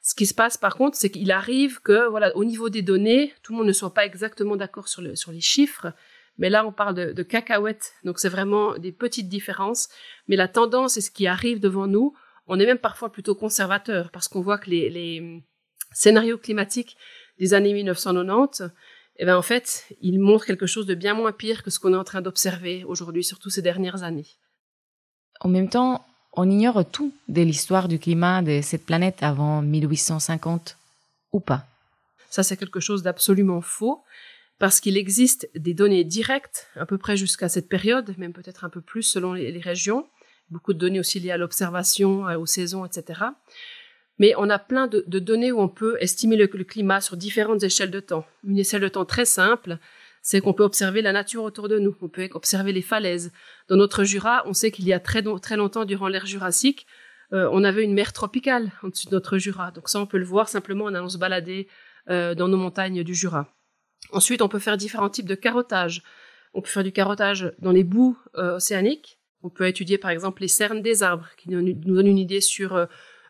Ce 0.00 0.14
qui 0.14 0.26
se 0.26 0.34
passe 0.34 0.56
par 0.56 0.76
contre, 0.76 0.96
c'est 0.96 1.10
qu'il 1.10 1.32
arrive 1.32 1.80
que, 1.80 2.08
voilà, 2.08 2.34
au 2.36 2.44
niveau 2.44 2.68
des 2.68 2.82
données, 2.82 3.34
tout 3.42 3.52
le 3.52 3.58
monde 3.58 3.66
ne 3.66 3.72
soit 3.72 3.92
pas 3.92 4.06
exactement 4.06 4.56
d'accord 4.56 4.86
sur 4.86 5.02
les 5.02 5.40
chiffres, 5.40 5.92
mais 6.38 6.50
là, 6.50 6.66
on 6.66 6.72
parle 6.72 7.14
de, 7.14 7.22
cacahuètes, 7.22 7.92
donc 8.04 8.18
c'est 8.18 8.28
vraiment 8.28 8.76
des 8.76 8.92
petites 8.92 9.28
différences. 9.28 9.88
Mais 10.26 10.36
la 10.36 10.48
tendance 10.48 10.96
et 10.96 11.00
ce 11.00 11.10
qui 11.10 11.26
arrive 11.26 11.60
devant 11.60 11.86
nous, 11.86 12.14
on 12.46 12.58
est 12.58 12.66
même 12.66 12.78
parfois 12.78 13.10
plutôt 13.12 13.34
conservateur 13.34 14.10
parce 14.10 14.28
qu'on 14.28 14.40
voit 14.40 14.58
que 14.58 14.70
les, 14.70 15.20
hum, 15.20 15.42
scénarios 15.92 16.38
climatiques 16.38 16.96
des 17.38 17.54
années 17.54 17.72
1990, 17.72 18.64
eh 19.16 19.24
ben 19.24 19.36
en 19.36 19.42
fait, 19.42 19.86
ils 20.00 20.18
montrent 20.18 20.44
quelque 20.44 20.66
chose 20.66 20.86
de 20.86 20.94
bien 20.94 21.14
moins 21.14 21.32
pire 21.32 21.62
que 21.62 21.70
ce 21.70 21.78
qu'on 21.78 21.94
est 21.94 21.96
en 21.96 22.04
train 22.04 22.20
d'observer 22.20 22.84
aujourd'hui, 22.84 23.22
surtout 23.22 23.50
ces 23.50 23.62
dernières 23.62 24.02
années. 24.02 24.26
En 25.40 25.48
même 25.48 25.68
temps, 25.68 26.04
on 26.32 26.50
ignore 26.50 26.84
tout 26.90 27.12
de 27.28 27.42
l'histoire 27.42 27.86
du 27.86 28.00
climat 28.00 28.42
de 28.42 28.60
cette 28.60 28.84
planète 28.84 29.22
avant 29.22 29.62
1850, 29.62 30.76
ou 31.32 31.38
pas? 31.38 31.64
Ça, 32.28 32.42
c'est 32.42 32.56
quelque 32.56 32.80
chose 32.80 33.04
d'absolument 33.04 33.60
faux 33.60 34.02
parce 34.58 34.80
qu'il 34.80 34.96
existe 34.96 35.48
des 35.54 35.74
données 35.74 36.04
directes 36.04 36.68
à 36.76 36.86
peu 36.86 36.98
près 36.98 37.16
jusqu'à 37.16 37.48
cette 37.48 37.68
période, 37.68 38.14
même 38.18 38.32
peut-être 38.32 38.64
un 38.64 38.68
peu 38.68 38.80
plus 38.80 39.02
selon 39.02 39.32
les, 39.32 39.58
régions, 39.58 40.08
beaucoup 40.50 40.72
de 40.72 40.78
données 40.78 41.00
aussi 41.00 41.20
liées 41.20 41.32
à 41.32 41.36
l'observation, 41.36 42.28
euh, 42.28 42.38
aux 42.38 42.46
saisons, 42.46 42.84
etc. 42.84 43.22
Mais 44.18 44.32
on 44.38 44.48
a 44.48 44.58
plein 44.58 44.86
de, 44.86 45.00
données 45.18 45.50
où 45.50 45.60
on 45.60 45.68
peut 45.68 45.96
estimer 46.00 46.36
le, 46.36 46.46
climat 46.46 47.00
sur 47.00 47.16
différentes 47.16 47.64
échelles 47.64 47.90
de 47.90 48.00
temps. 48.00 48.24
Une 48.44 48.58
échelle 48.58 48.82
de 48.82 48.88
temps 48.88 49.04
très 49.04 49.24
simple, 49.24 49.78
c'est 50.22 50.40
qu'on 50.40 50.52
peut 50.52 50.62
observer 50.62 51.02
la 51.02 51.12
nature 51.12 51.42
autour 51.42 51.68
de 51.68 51.80
nous. 51.80 51.96
On 52.00 52.08
peut 52.08 52.28
observer 52.32 52.72
les 52.72 52.82
falaises. 52.82 53.32
Dans 53.68 53.76
notre 53.76 54.04
Jura, 54.04 54.44
on 54.46 54.52
sait 54.52 54.70
qu'il 54.70 54.86
y 54.86 54.92
a 54.92 55.00
très, 55.00 55.22
très 55.42 55.56
longtemps, 55.56 55.84
durant 55.84 56.06
l'ère 56.06 56.26
jurassique, 56.26 56.86
euh, 57.32 57.48
on 57.52 57.64
avait 57.64 57.84
une 57.84 57.94
mer 57.94 58.12
tropicale 58.12 58.70
au-dessus 58.82 59.06
de 59.06 59.12
notre 59.12 59.38
Jura. 59.38 59.72
Donc 59.72 59.88
ça, 59.88 59.98
on 59.98 60.06
peut 60.06 60.18
le 60.18 60.24
voir 60.24 60.48
simplement 60.48 60.84
en 60.84 60.94
allant 60.94 61.08
se 61.08 61.18
balader 61.18 61.68
euh, 62.08 62.34
dans 62.34 62.48
nos 62.48 62.56
montagnes 62.56 63.02
du 63.02 63.14
Jura. 63.14 63.48
Ensuite, 64.12 64.42
on 64.42 64.48
peut 64.48 64.58
faire 64.58 64.76
différents 64.76 65.10
types 65.10 65.28
de 65.28 65.34
carottage. 65.34 66.02
On 66.52 66.60
peut 66.60 66.68
faire 66.68 66.84
du 66.84 66.92
carottage 66.92 67.52
dans 67.58 67.72
les 67.72 67.84
boues 67.84 68.16
euh, 68.36 68.56
océaniques. 68.56 69.18
On 69.42 69.50
peut 69.50 69.66
étudier 69.66 69.98
par 69.98 70.10
exemple 70.10 70.42
les 70.42 70.48
cernes 70.48 70.80
des 70.80 71.02
arbres, 71.02 71.28
qui 71.36 71.50
nous 71.50 71.72
donnent 71.72 72.06
une 72.06 72.18
idée 72.18 72.40
sur 72.40 72.88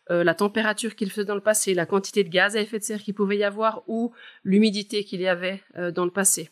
la 0.09 0.33
température 0.33 0.95
qu'il 0.95 1.11
faisait 1.11 1.25
dans 1.25 1.35
le 1.35 1.41
passé, 1.41 1.73
la 1.73 1.85
quantité 1.85 2.23
de 2.23 2.29
gaz 2.29 2.55
à 2.55 2.61
effet 2.61 2.79
de 2.79 2.83
serre 2.85 3.01
qu'il 3.01 3.13
pouvait 3.13 3.37
y 3.37 3.43
avoir 3.43 3.83
ou 3.87 4.13
l'humidité 4.45 5.03
qu'il 5.03 5.19
y 5.19 5.27
avait 5.27 5.61
dans 5.93 6.05
le 6.05 6.11
passé. 6.11 6.51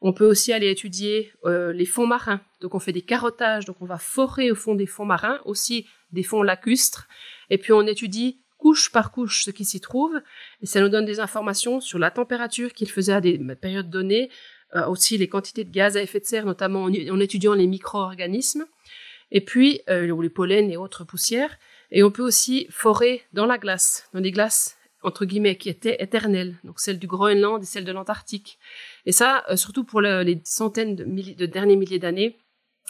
On 0.00 0.12
peut 0.12 0.26
aussi 0.26 0.52
aller 0.52 0.70
étudier 0.70 1.32
euh, 1.44 1.72
les 1.72 1.86
fonds 1.86 2.06
marins. 2.06 2.40
Donc 2.60 2.74
on 2.74 2.78
fait 2.78 2.92
des 2.92 3.02
carottages, 3.02 3.64
donc 3.64 3.76
on 3.80 3.86
va 3.86 3.98
forer 3.98 4.50
au 4.50 4.54
fond 4.54 4.74
des 4.74 4.86
fonds 4.86 5.06
marins, 5.06 5.40
aussi 5.44 5.86
des 6.12 6.22
fonds 6.22 6.42
lacustres, 6.42 7.08
et 7.50 7.58
puis 7.58 7.72
on 7.72 7.86
étudie 7.86 8.40
couche 8.66 8.90
par 8.90 9.12
couche 9.12 9.44
ce 9.44 9.52
qui 9.52 9.64
s'y 9.64 9.80
trouve, 9.80 10.20
et 10.60 10.66
ça 10.66 10.80
nous 10.80 10.88
donne 10.88 11.04
des 11.04 11.20
informations 11.20 11.80
sur 11.80 12.00
la 12.00 12.10
température 12.10 12.72
qu'il 12.72 12.90
faisait 12.90 13.12
à 13.12 13.20
des 13.20 13.38
périodes 13.54 13.90
données, 13.90 14.28
euh, 14.74 14.88
aussi 14.88 15.16
les 15.16 15.28
quantités 15.28 15.62
de 15.62 15.70
gaz 15.70 15.96
à 15.96 16.02
effet 16.02 16.18
de 16.18 16.24
serre, 16.24 16.44
notamment 16.44 16.82
en, 16.82 17.20
étudiant 17.20 17.54
les 17.54 17.68
micro-organismes, 17.68 18.66
et 19.30 19.40
puis 19.40 19.82
euh, 19.88 20.20
les 20.20 20.30
pollens 20.30 20.68
et 20.68 20.76
autres 20.76 21.04
poussières. 21.04 21.58
Et 21.92 22.02
on 22.02 22.10
peut 22.10 22.24
aussi 22.24 22.66
forer 22.70 23.22
dans 23.32 23.46
la 23.46 23.56
glace, 23.56 24.08
dans 24.12 24.20
des 24.20 24.32
glaces 24.32 24.76
entre 25.04 25.26
guillemets 25.26 25.56
qui 25.56 25.68
étaient 25.68 26.02
éternelles, 26.02 26.56
donc 26.64 26.80
celles 26.80 26.98
du 26.98 27.06
Groenland 27.06 27.62
et 27.62 27.66
celles 27.66 27.84
de 27.84 27.92
l'Antarctique. 27.92 28.58
Et 29.04 29.12
ça, 29.12 29.44
euh, 29.48 29.54
surtout 29.54 29.84
pour 29.84 30.00
les 30.00 30.40
centaines 30.42 30.96
de, 30.96 31.46
derniers 31.46 31.76
milliers 31.76 32.00
d'années, 32.00 32.36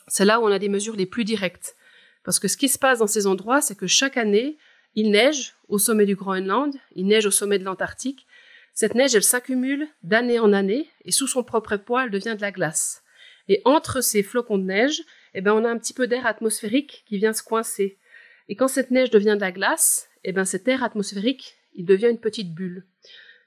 c'est 0.09 0.25
là 0.25 0.41
où 0.41 0.45
on 0.45 0.51
a 0.51 0.59
des 0.59 0.71
mesures 0.71 0.97
les 0.97 1.05
plus 1.05 1.25
directes. 1.25 1.77
Parce 2.25 2.39
que 2.39 2.49
ce 2.49 2.57
qui 2.57 2.71
se 2.71 2.79
passe 2.79 3.01
dans 3.01 3.07
ces 3.07 3.27
endroits, 3.27 3.61
c'est 3.61 3.77
que 3.77 3.87
chaque 3.87 4.17
année, 4.17 4.57
il 4.97 5.11
neige 5.11 5.55
au 5.69 5.79
sommet 5.79 6.07
du 6.07 6.17
Groenland, 6.17 6.75
il 6.95 7.07
neige 7.07 7.27
au 7.27 7.31
sommet 7.31 7.59
de 7.59 7.65
l'Antarctique. 7.65 8.27
Cette 8.73 8.95
neige, 8.95 9.15
elle 9.15 9.23
s'accumule 9.23 9.89
d'année 10.03 10.39
en 10.41 10.53
année, 10.53 10.89
et 11.05 11.13
sous 11.13 11.29
son 11.29 11.45
propre 11.45 11.77
poids, 11.77 12.05
elle 12.05 12.11
devient 12.11 12.35
de 12.37 12.43
la 12.43 12.51
glace. 12.51 13.03
Et 13.49 13.63
entre 13.65 14.01
ces 14.01 14.23
flocons 14.23 14.59
de 14.59 14.65
neige, 14.65 15.03
eh 15.35 15.43
ben, 15.43 15.53
on 15.53 15.65
a 15.65 15.71
un 15.71 15.79
petit 15.79 15.95
peu 15.95 16.07
d'air 16.07 16.27
atmosphérique 16.27 17.05
qui 17.07 17.19
vient 17.19 17.33
se 17.33 17.43
coincer. 17.43 17.99
Et 18.49 18.57
quand 18.57 18.69
cette 18.69 18.91
neige 18.91 19.11
devient 19.11 19.35
de 19.37 19.41
la 19.41 19.53
glace, 19.53 20.09
eh 20.25 20.33
ben, 20.33 20.45
cet 20.45 20.67
air 20.67 20.83
atmosphérique, 20.83 21.57
il 21.75 21.85
devient 21.85 22.09
une 22.11 22.21
petite 22.21 22.55
bulle. 22.55 22.85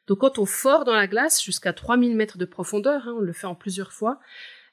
Donc 0.08 0.20
quand 0.20 0.40
on 0.40 0.46
fort 0.46 0.86
dans 0.86 0.96
la 0.96 1.08
glace 1.08 1.44
jusqu'à 1.44 1.74
3000 1.74 2.16
mètres 2.16 2.38
de 2.38 2.46
profondeur, 2.46 3.08
hein, 3.08 3.16
on 3.18 3.22
le 3.22 3.34
fait 3.34 3.48
en 3.48 3.56
plusieurs 3.56 3.92
fois, 3.92 4.20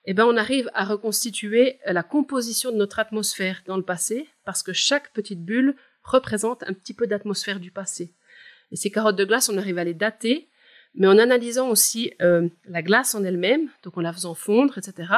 eh 0.06 0.14
ben 0.14 0.25
on 0.25 0.37
arrive 0.37 0.71
à 0.73 0.85
reconstituer 0.85 1.78
la 1.85 2.02
composition 2.02 2.71
de 2.71 2.76
notre 2.76 3.00
atmosphère 3.00 3.62
dans 3.66 3.76
le 3.76 3.83
passé, 3.83 4.28
parce 4.45 4.62
que 4.62 4.73
chaque 4.73 5.12
petite 5.12 5.45
bulle 5.45 5.76
représente 6.06 6.62
un 6.64 6.72
petit 6.72 6.94
peu 6.94 7.06
d'atmosphère 7.06 7.60
du 7.60 7.70
passé. 7.70 8.14
Et 8.72 8.76
ces 8.76 8.90
carottes 8.90 9.16
de 9.16 9.25
glace, 9.25 9.48
on 9.48 9.58
arrive 9.58 9.78
à 9.78 9.84
les 9.84 9.94
dater, 9.94 10.48
mais 10.94 11.06
en 11.06 11.18
analysant 11.18 11.68
aussi 11.68 12.12
euh, 12.22 12.48
la 12.64 12.82
glace 12.82 13.14
en 13.14 13.22
elle-même, 13.25 13.68
donc 13.82 13.98
en 13.98 14.00
la 14.00 14.12
faisant 14.12 14.34
fondre, 14.34 14.78
etc., 14.78 15.12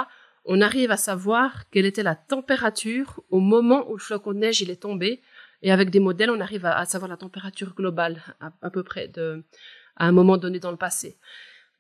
on 0.45 0.61
arrive 0.61 0.91
à 0.91 0.97
savoir 0.97 1.69
quelle 1.71 1.85
était 1.85 2.03
la 2.03 2.15
température 2.15 3.23
au 3.31 3.39
moment 3.39 3.89
où 3.91 3.95
le 3.95 4.01
flocon 4.01 4.33
de 4.33 4.39
neige 4.39 4.61
il 4.63 4.71
est 4.71 4.83
tombé, 4.83 5.21
et 5.63 5.73
avec 5.73 5.91
des 5.91 6.01
modèles, 6.01 6.31
on 6.31 6.41
arrive 6.41 6.65
à, 6.65 6.85
savoir 6.85 7.09
la 7.11 7.17
température 7.17 7.75
globale 7.75 8.23
à 8.63 8.71
peu 8.71 8.83
près 8.83 9.11
à 9.97 10.07
un 10.07 10.13
moment 10.13 10.37
donné 10.37 10.61
dans 10.61 10.71
le 10.71 10.77
passé. 10.77 11.19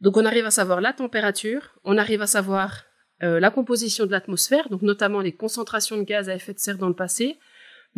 Donc 0.00 0.16
on 0.16 0.24
arrive 0.24 0.46
à 0.46 0.50
savoir 0.50 0.80
la 0.80 0.92
température, 0.92 1.74
on 1.84 1.96
arrive 1.96 2.22
à 2.22 2.26
savoir 2.26 2.84
euh, 3.22 3.40
la 3.40 3.50
composition 3.50 4.06
de 4.06 4.12
l'atmosphère, 4.12 4.68
donc 4.68 4.82
notamment 4.82 5.20
les 5.20 5.32
concentrations 5.32 5.96
de 5.96 6.02
gaz 6.02 6.28
à 6.28 6.34
effet 6.34 6.54
de 6.54 6.58
serre 6.58 6.78
dans 6.78 6.88
le 6.88 6.94
passé, 6.94 7.38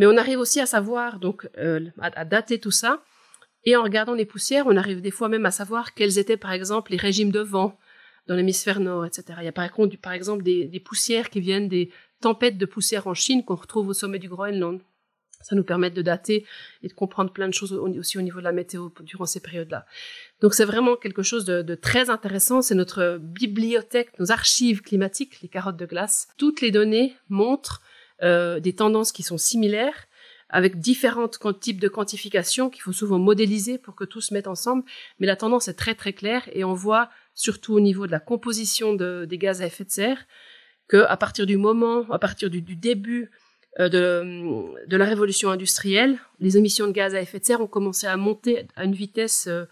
mais 0.00 0.06
on 0.06 0.16
arrive 0.16 0.38
aussi 0.38 0.60
à 0.60 0.64
savoir, 0.66 1.18
donc 1.18 1.46
euh, 1.58 1.90
à, 2.00 2.24
dater 2.24 2.58
tout 2.58 2.70
ça, 2.70 3.02
et 3.64 3.76
en 3.76 3.82
regardant 3.82 4.14
les 4.14 4.24
poussières, 4.24 4.66
on 4.66 4.78
arrive 4.78 5.02
des 5.02 5.10
fois 5.10 5.28
même 5.28 5.44
à 5.44 5.50
savoir 5.50 5.92
quels 5.92 6.18
étaient 6.18 6.38
par 6.38 6.52
exemple 6.52 6.92
les 6.92 6.96
régimes 6.96 7.30
de 7.30 7.40
vent 7.40 7.78
dans 8.26 8.34
l'hémisphère 8.34 8.80
nord, 8.80 9.04
etc. 9.04 9.24
Il 9.40 9.44
y 9.44 9.48
a 9.48 9.52
par, 9.52 9.70
contre, 9.70 9.98
par 9.98 10.14
exemple 10.14 10.42
des, 10.42 10.64
des 10.64 10.80
poussières 10.80 11.28
qui 11.28 11.40
viennent 11.40 11.68
des 11.68 11.90
tempêtes 12.22 12.56
de 12.56 12.64
poussière 12.64 13.08
en 13.08 13.12
Chine 13.12 13.44
qu'on 13.44 13.56
retrouve 13.56 13.88
au 13.88 13.92
sommet 13.92 14.18
du 14.18 14.30
Groenland. 14.30 14.80
Ça 15.42 15.54
nous 15.54 15.64
permet 15.64 15.90
de 15.90 16.00
dater 16.00 16.46
et 16.82 16.88
de 16.88 16.94
comprendre 16.94 17.30
plein 17.30 17.48
de 17.48 17.52
choses 17.52 17.74
aussi 17.74 18.16
au 18.16 18.22
niveau 18.22 18.38
de 18.38 18.44
la 18.44 18.52
météo 18.52 18.88
durant 19.02 19.26
ces 19.26 19.40
périodes-là. 19.40 19.84
Donc 20.40 20.54
c'est 20.54 20.64
vraiment 20.64 20.96
quelque 20.96 21.22
chose 21.22 21.44
de, 21.44 21.74
très 21.74 22.08
intéressant. 22.08 22.62
C'est 22.62 22.74
notre 22.74 23.18
bibliothèque, 23.20 24.18
nos 24.18 24.32
archives 24.32 24.80
climatiques, 24.80 25.42
les 25.42 25.48
carottes 25.48 25.76
de 25.76 25.84
glace. 25.84 26.28
Toutes 26.38 26.62
les 26.62 26.70
données 26.70 27.16
montrent 27.28 27.82
euh, 28.22 28.60
des 28.60 28.74
tendances 28.74 29.12
qui 29.12 29.22
sont 29.22 29.38
similaires 29.38 30.06
avec 30.50 30.80
différents 30.80 31.28
types 31.28 31.80
de 31.80 31.88
quantification 31.88 32.70
qu'il 32.70 32.82
faut 32.82 32.92
souvent 32.92 33.18
modéliser 33.18 33.78
pour 33.78 33.94
que 33.94 34.04
tout 34.04 34.20
se 34.20 34.34
mette 34.34 34.48
ensemble. 34.48 34.82
Mais 35.18 35.26
la 35.26 35.36
tendance 35.36 35.68
est 35.68 35.74
très 35.74 35.94
très 35.94 36.12
claire 36.12 36.48
et 36.52 36.64
on 36.64 36.74
voit 36.74 37.08
surtout 37.34 37.74
au 37.74 37.80
niveau 37.80 38.06
de 38.06 38.12
la 38.12 38.20
composition 38.20 38.94
des 38.94 39.38
gaz 39.38 39.62
à 39.62 39.66
effet 39.66 39.84
de 39.84 39.90
serre 39.90 40.26
que 40.88 41.04
à 41.04 41.16
partir 41.16 41.46
du 41.46 41.56
moment, 41.56 42.02
à 42.10 42.18
partir 42.18 42.50
du 42.50 42.62
début 42.62 43.30
euh, 43.78 43.88
de, 43.88 44.96
la 44.96 45.04
révolution 45.04 45.50
industrielle, 45.50 46.18
les 46.40 46.56
émissions 46.56 46.88
de 46.88 46.92
gaz 46.92 47.14
à 47.14 47.20
effet 47.20 47.38
de 47.38 47.44
serre 47.44 47.60
ont 47.60 47.68
commencé 47.68 48.06
à 48.06 48.16
monter 48.16 48.66
à 48.74 48.84
une 48.84 48.94
vitesse 48.94 49.46
euh, 49.46 49.66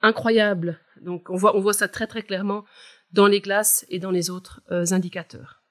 incroyable. 0.00 0.80
Donc 1.02 1.28
on 1.28 1.36
voit, 1.36 1.54
on 1.54 1.60
voit 1.60 1.74
ça 1.74 1.88
très 1.88 2.06
très 2.06 2.22
clairement 2.22 2.64
dans 3.12 3.26
les 3.26 3.40
glaces 3.40 3.84
et 3.90 3.98
dans 3.98 4.10
les 4.10 4.30
autres 4.30 4.62
euh, 4.70 4.86
indicateurs. 4.90 5.63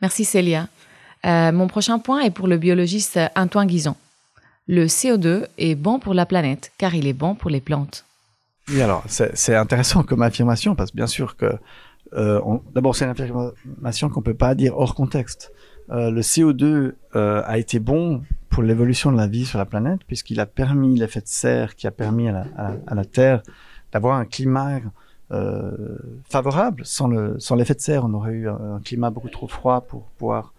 Merci 0.00 0.24
Célia. 0.24 0.68
mon 1.24 1.66
prochain 1.66 1.98
point 1.98 2.20
est 2.20 2.30
pour 2.30 2.48
le 2.48 2.56
biologiste 2.56 3.18
Antoine 3.36 3.66
Guison. 3.66 3.96
Le 4.66 4.86
CO2 4.86 5.46
est 5.56 5.74
bon 5.74 5.98
pour 5.98 6.14
la 6.14 6.26
planète 6.26 6.72
car 6.78 6.94
il 6.94 7.06
est 7.06 7.12
bon 7.12 7.34
pour 7.34 7.50
les 7.50 7.60
plantes. 7.60 8.04
Oui, 8.68 8.82
alors 8.82 9.02
c'est 9.08 9.54
intéressant 9.54 10.02
comme 10.02 10.22
affirmation 10.22 10.74
parce 10.74 10.94
bien 10.94 11.06
sûr 11.06 11.36
que 11.36 11.52
d'abord 12.74 12.94
c'est 12.94 13.04
une 13.04 13.10
affirmation 13.10 14.08
qu'on 14.08 14.22
peut 14.22 14.34
pas 14.34 14.54
dire 14.54 14.76
hors 14.76 14.94
contexte. 14.94 15.52
Euh, 15.90 16.10
le 16.10 16.20
CO2 16.20 16.92
euh, 17.16 17.42
a 17.46 17.58
été 17.58 17.78
bon 17.78 18.22
pour 18.50 18.62
l'évolution 18.62 19.10
de 19.10 19.16
la 19.16 19.26
vie 19.26 19.46
sur 19.46 19.58
la 19.58 19.64
planète, 19.64 20.00
puisqu'il 20.06 20.40
a 20.40 20.46
permis 20.46 20.98
l'effet 20.98 21.20
de 21.20 21.28
serre 21.28 21.76
qui 21.76 21.86
a 21.86 21.90
permis 21.90 22.28
à 22.28 22.44
la, 22.94 23.04
Terre 23.04 23.42
d'avoir 23.92 24.18
un 24.18 24.24
climat 24.24 24.76
euh, 24.76 24.80
favorable. 26.24 26.82
Sans 26.84 27.08
le 27.08 27.38
sans 27.38 27.56
l'effet 27.56 27.74
de 27.74 27.80
serre, 27.80 28.04
on 28.04 28.14
aurait 28.14 28.32
eu 28.32 28.48
un, 28.48 28.80
climat 28.84 29.10
beaucoup 29.10 29.28
trop 29.28 29.48
froid 29.48 29.82
pour 29.82 30.04
pouvoir 30.18 30.54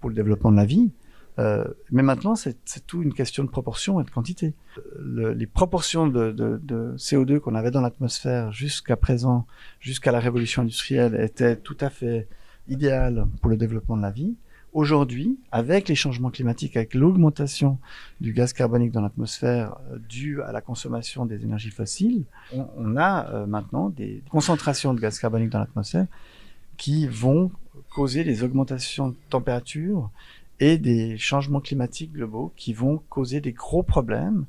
pour, 0.00 0.08
le 0.08 0.14
développement 0.14 0.50
de 0.50 0.56
la 0.56 0.64
vie. 0.64 0.90
mais 1.38 2.02
maintenant, 2.02 2.34
c'est 2.34 2.56
tout 2.86 3.02
une 3.02 3.14
question 3.14 3.44
de 3.44 3.48
proportion 3.48 4.00
et 4.00 4.04
de 4.04 4.10
quantité. 4.10 4.54
les 5.00 5.46
proportions 5.46 6.06
de, 6.06 6.32
de 6.32 6.94
CO2 6.96 7.38
qu'on 7.40 7.54
avait 7.54 7.70
dans 7.70 7.80
l'atmosphère 7.80 8.52
jusqu'à 8.52 8.96
présent, 8.96 9.46
jusqu'à 9.80 10.12
la 10.12 10.20
révolution 10.20 10.62
industrielle, 10.62 11.14
étaient 11.20 11.56
tout 11.56 11.76
à 11.80 11.90
fait 11.90 12.28
idéal 12.68 13.26
pour 13.40 13.50
le 13.50 13.56
développement 13.56 13.96
de 13.96 14.02
la 14.02 14.10
vie. 14.10 14.36
Aujourd'hui, 14.72 15.38
avec 15.50 15.88
les 15.90 15.94
changements 15.94 16.30
climatiques, 16.30 16.78
avec 16.78 16.94
l'augmentation 16.94 17.78
du 18.22 18.32
gaz 18.32 18.54
carbonique 18.54 18.90
dans 18.90 19.02
l'atmosphère 19.02 19.76
euh, 19.90 19.98
due 20.08 20.40
à 20.40 20.50
la 20.50 20.62
consommation 20.62 21.26
des 21.26 21.44
énergies 21.44 21.70
fossiles, 21.70 22.24
on, 22.54 22.96
a 22.96 23.28
euh, 23.28 23.46
maintenant 23.46 23.90
des 23.90 24.22
concentrations 24.30 24.94
de 24.94 25.00
gaz 25.00 25.18
carbonique 25.18 25.50
dans 25.50 25.58
l'atmosphère 25.58 26.06
qui 26.78 27.06
vont 27.06 27.50
causer 27.94 28.24
des 28.24 28.44
augmentations 28.44 29.08
de 29.08 29.16
température 29.28 30.10
et 30.58 30.78
des 30.78 31.18
changements 31.18 31.60
climatiques 31.60 32.12
globaux 32.12 32.50
qui 32.56 32.72
vont 32.72 33.02
causer 33.10 33.42
des 33.42 33.52
gros 33.52 33.82
problèmes 33.82 34.46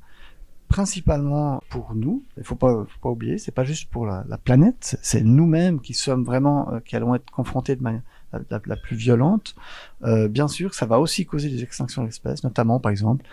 principalement 0.70 1.62
pour 1.70 1.96
nous. 1.96 2.24
Il 2.38 2.46
faut 2.46 2.56
pas, 2.56 2.86
faut 2.88 3.00
pas 3.02 3.10
oublier, 3.10 3.38
c'est 3.38 3.52
pas 3.52 3.66
juste 3.66 3.90
pour 3.92 4.06
la, 4.06 4.24
planète, 4.38 4.98
c'est 5.02 5.22
nous-mêmes 5.22 5.82
qui 5.82 5.94
sommes 5.94 6.24
vraiment, 6.24 6.72
euh, 6.72 6.80
qui 6.80 6.96
allons 6.96 7.14
être 7.14 7.30
confrontés 7.30 7.76
de 7.76 7.84
manière 7.84 8.02
la, 8.50 8.76
plus 8.76 8.96
violente. 8.96 9.56
Euh, 10.04 10.28
bien 10.28 10.48
sûr, 10.48 10.74
ça 10.74 10.86
va 10.86 11.00
aussi 11.00 11.26
causer 11.26 11.50
des 11.50 11.64
extinctions 11.64 12.04
d'espèces, 12.04 12.44
notamment 12.44 12.80
par 12.80 12.92
exemple 12.92 13.26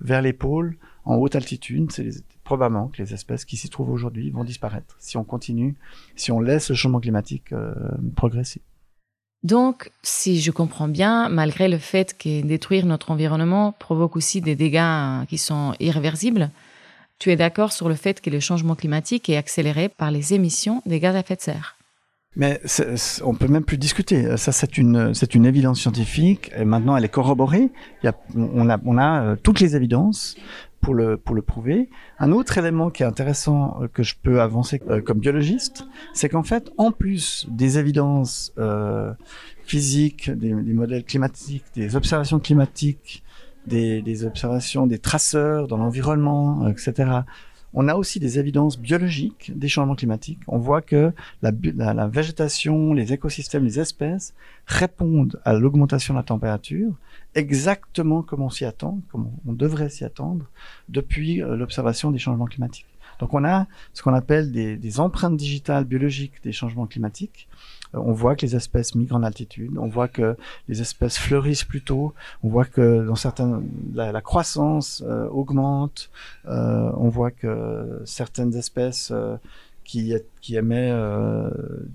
vers 0.00 0.22
les 0.22 0.32
pôles, 0.32 0.76
en 1.04 1.16
haute 1.16 1.36
altitude. 1.36 1.90
C'est 1.92 2.10
probablement 2.44 2.88
que 2.88 3.02
les 3.02 3.14
espèces 3.14 3.44
qui 3.44 3.56
s'y 3.56 3.68
trouvent 3.68 3.90
aujourd'hui 3.90 4.30
vont 4.30 4.44
disparaître 4.44 4.96
si 4.98 5.16
on 5.16 5.24
continue, 5.24 5.76
si 6.16 6.32
on 6.32 6.40
laisse 6.40 6.70
le 6.70 6.74
changement 6.74 7.00
climatique 7.00 7.52
euh, 7.52 7.74
progresser. 8.16 8.62
Donc, 9.44 9.92
si 10.02 10.40
je 10.40 10.50
comprends 10.50 10.88
bien, 10.88 11.28
malgré 11.28 11.68
le 11.68 11.78
fait 11.78 12.16
que 12.18 12.42
détruire 12.42 12.86
notre 12.86 13.12
environnement 13.12 13.72
provoque 13.72 14.16
aussi 14.16 14.40
des 14.40 14.56
dégâts 14.56 15.24
qui 15.28 15.38
sont 15.38 15.74
irréversibles, 15.78 16.50
tu 17.18 17.30
es 17.30 17.36
d'accord 17.36 17.72
sur 17.72 17.88
le 17.88 17.94
fait 17.94 18.20
que 18.20 18.30
le 18.30 18.40
changement 18.40 18.74
climatique 18.74 19.28
est 19.28 19.36
accéléré 19.36 19.88
par 19.88 20.10
les 20.10 20.34
émissions 20.34 20.82
des 20.86 21.00
gaz 21.00 21.14
à 21.14 21.20
effet 21.20 21.36
de 21.36 21.40
serre 21.40 21.77
mais 22.38 22.60
on 23.24 23.34
peut 23.34 23.48
même 23.48 23.64
plus 23.64 23.78
discuter. 23.78 24.36
Ça, 24.36 24.52
c'est 24.52 24.78
une, 24.78 25.12
c'est 25.12 25.34
une 25.34 25.44
évidence 25.44 25.80
scientifique. 25.80 26.52
Et 26.56 26.64
maintenant, 26.64 26.96
elle 26.96 27.04
est 27.04 27.10
corroborée. 27.10 27.70
Il 28.02 28.06
y 28.06 28.08
a, 28.08 28.14
on 28.36 28.70
a, 28.70 28.78
on 28.84 28.96
a 28.96 29.22
euh, 29.22 29.36
toutes 29.42 29.58
les 29.58 29.74
évidences 29.74 30.36
pour 30.80 30.94
le, 30.94 31.16
pour 31.16 31.34
le 31.34 31.42
prouver. 31.42 31.88
Un 32.18 32.32
autre 32.32 32.56
élément 32.58 32.90
qui 32.90 33.02
est 33.02 33.06
intéressant 33.06 33.78
euh, 33.82 33.88
que 33.88 34.02
je 34.02 34.14
peux 34.22 34.40
avancer 34.40 34.80
euh, 34.88 35.00
comme 35.00 35.18
biologiste, 35.18 35.84
c'est 36.14 36.28
qu'en 36.28 36.42
fait, 36.42 36.70
en 36.78 36.92
plus 36.92 37.46
des 37.50 37.78
évidences 37.78 38.52
euh, 38.58 39.12
physiques, 39.64 40.30
des, 40.30 40.54
des, 40.54 40.72
modèles 40.72 41.04
climatiques, 41.04 41.64
des 41.74 41.96
observations 41.96 42.38
climatiques, 42.38 43.24
des, 43.66 44.00
des 44.00 44.24
observations 44.24 44.86
des 44.86 44.98
traceurs 44.98 45.66
dans 45.66 45.76
l'environnement, 45.76 46.68
etc., 46.68 47.10
on 47.74 47.88
a 47.88 47.94
aussi 47.94 48.18
des 48.18 48.38
évidences 48.38 48.78
biologiques 48.78 49.52
des 49.54 49.68
changements 49.68 49.94
climatiques. 49.94 50.40
On 50.48 50.58
voit 50.58 50.82
que 50.82 51.12
la, 51.42 52.06
végétation, 52.06 52.94
les 52.94 53.12
écosystèmes, 53.12 53.64
les 53.64 53.78
espèces 53.78 54.34
répondent 54.66 55.40
à 55.44 55.52
l'augmentation 55.52 56.14
de 56.14 56.18
la 56.18 56.24
température 56.24 56.94
exactement 57.34 58.22
comme 58.22 58.42
on 58.42 58.50
s'y 58.50 58.64
attend, 58.64 59.00
comme 59.10 59.30
on 59.46 59.52
devrait 59.52 59.90
s'y 59.90 60.04
attendre 60.04 60.46
depuis 60.88 61.42
euh, 61.42 61.56
l'observation 61.56 62.10
des 62.10 62.18
changements 62.18 62.46
climatiques. 62.46 62.86
Donc 63.18 63.34
on 63.34 63.44
a 63.44 63.66
ce 63.92 64.02
qu'on 64.02 64.14
appelle 64.14 64.52
des, 64.52 65.00
empreintes 65.00 65.36
digitales 65.36 65.84
biologiques 65.84 66.42
des 66.42 66.52
changements 66.52 66.86
climatiques. 66.86 67.48
On 67.94 68.12
voit 68.12 68.36
que 68.36 68.44
les 68.44 68.54
espèces 68.54 68.94
migrent 68.94 69.16
en 69.16 69.22
altitude, 69.22 69.78
on 69.78 69.88
voit 69.88 70.08
que 70.08 70.36
les 70.68 70.80
espèces 70.80 71.18
fleurissent 71.18 71.64
plus 71.64 71.82
tôt, 71.82 72.12
on 72.42 72.48
voit 72.48 72.64
que 72.64 73.06
dans 73.06 73.14
certains 73.14 73.62
la, 73.94 74.12
la 74.12 74.20
croissance 74.20 75.02
euh, 75.06 75.28
augmente, 75.28 76.10
euh, 76.46 76.90
on 76.96 77.08
voit 77.08 77.30
que 77.30 78.02
certaines 78.04 78.54
espèces 78.54 79.10
euh, 79.12 79.36
qui, 79.88 80.12
qui 80.42 80.54
émet 80.56 80.90
euh, 80.90 81.50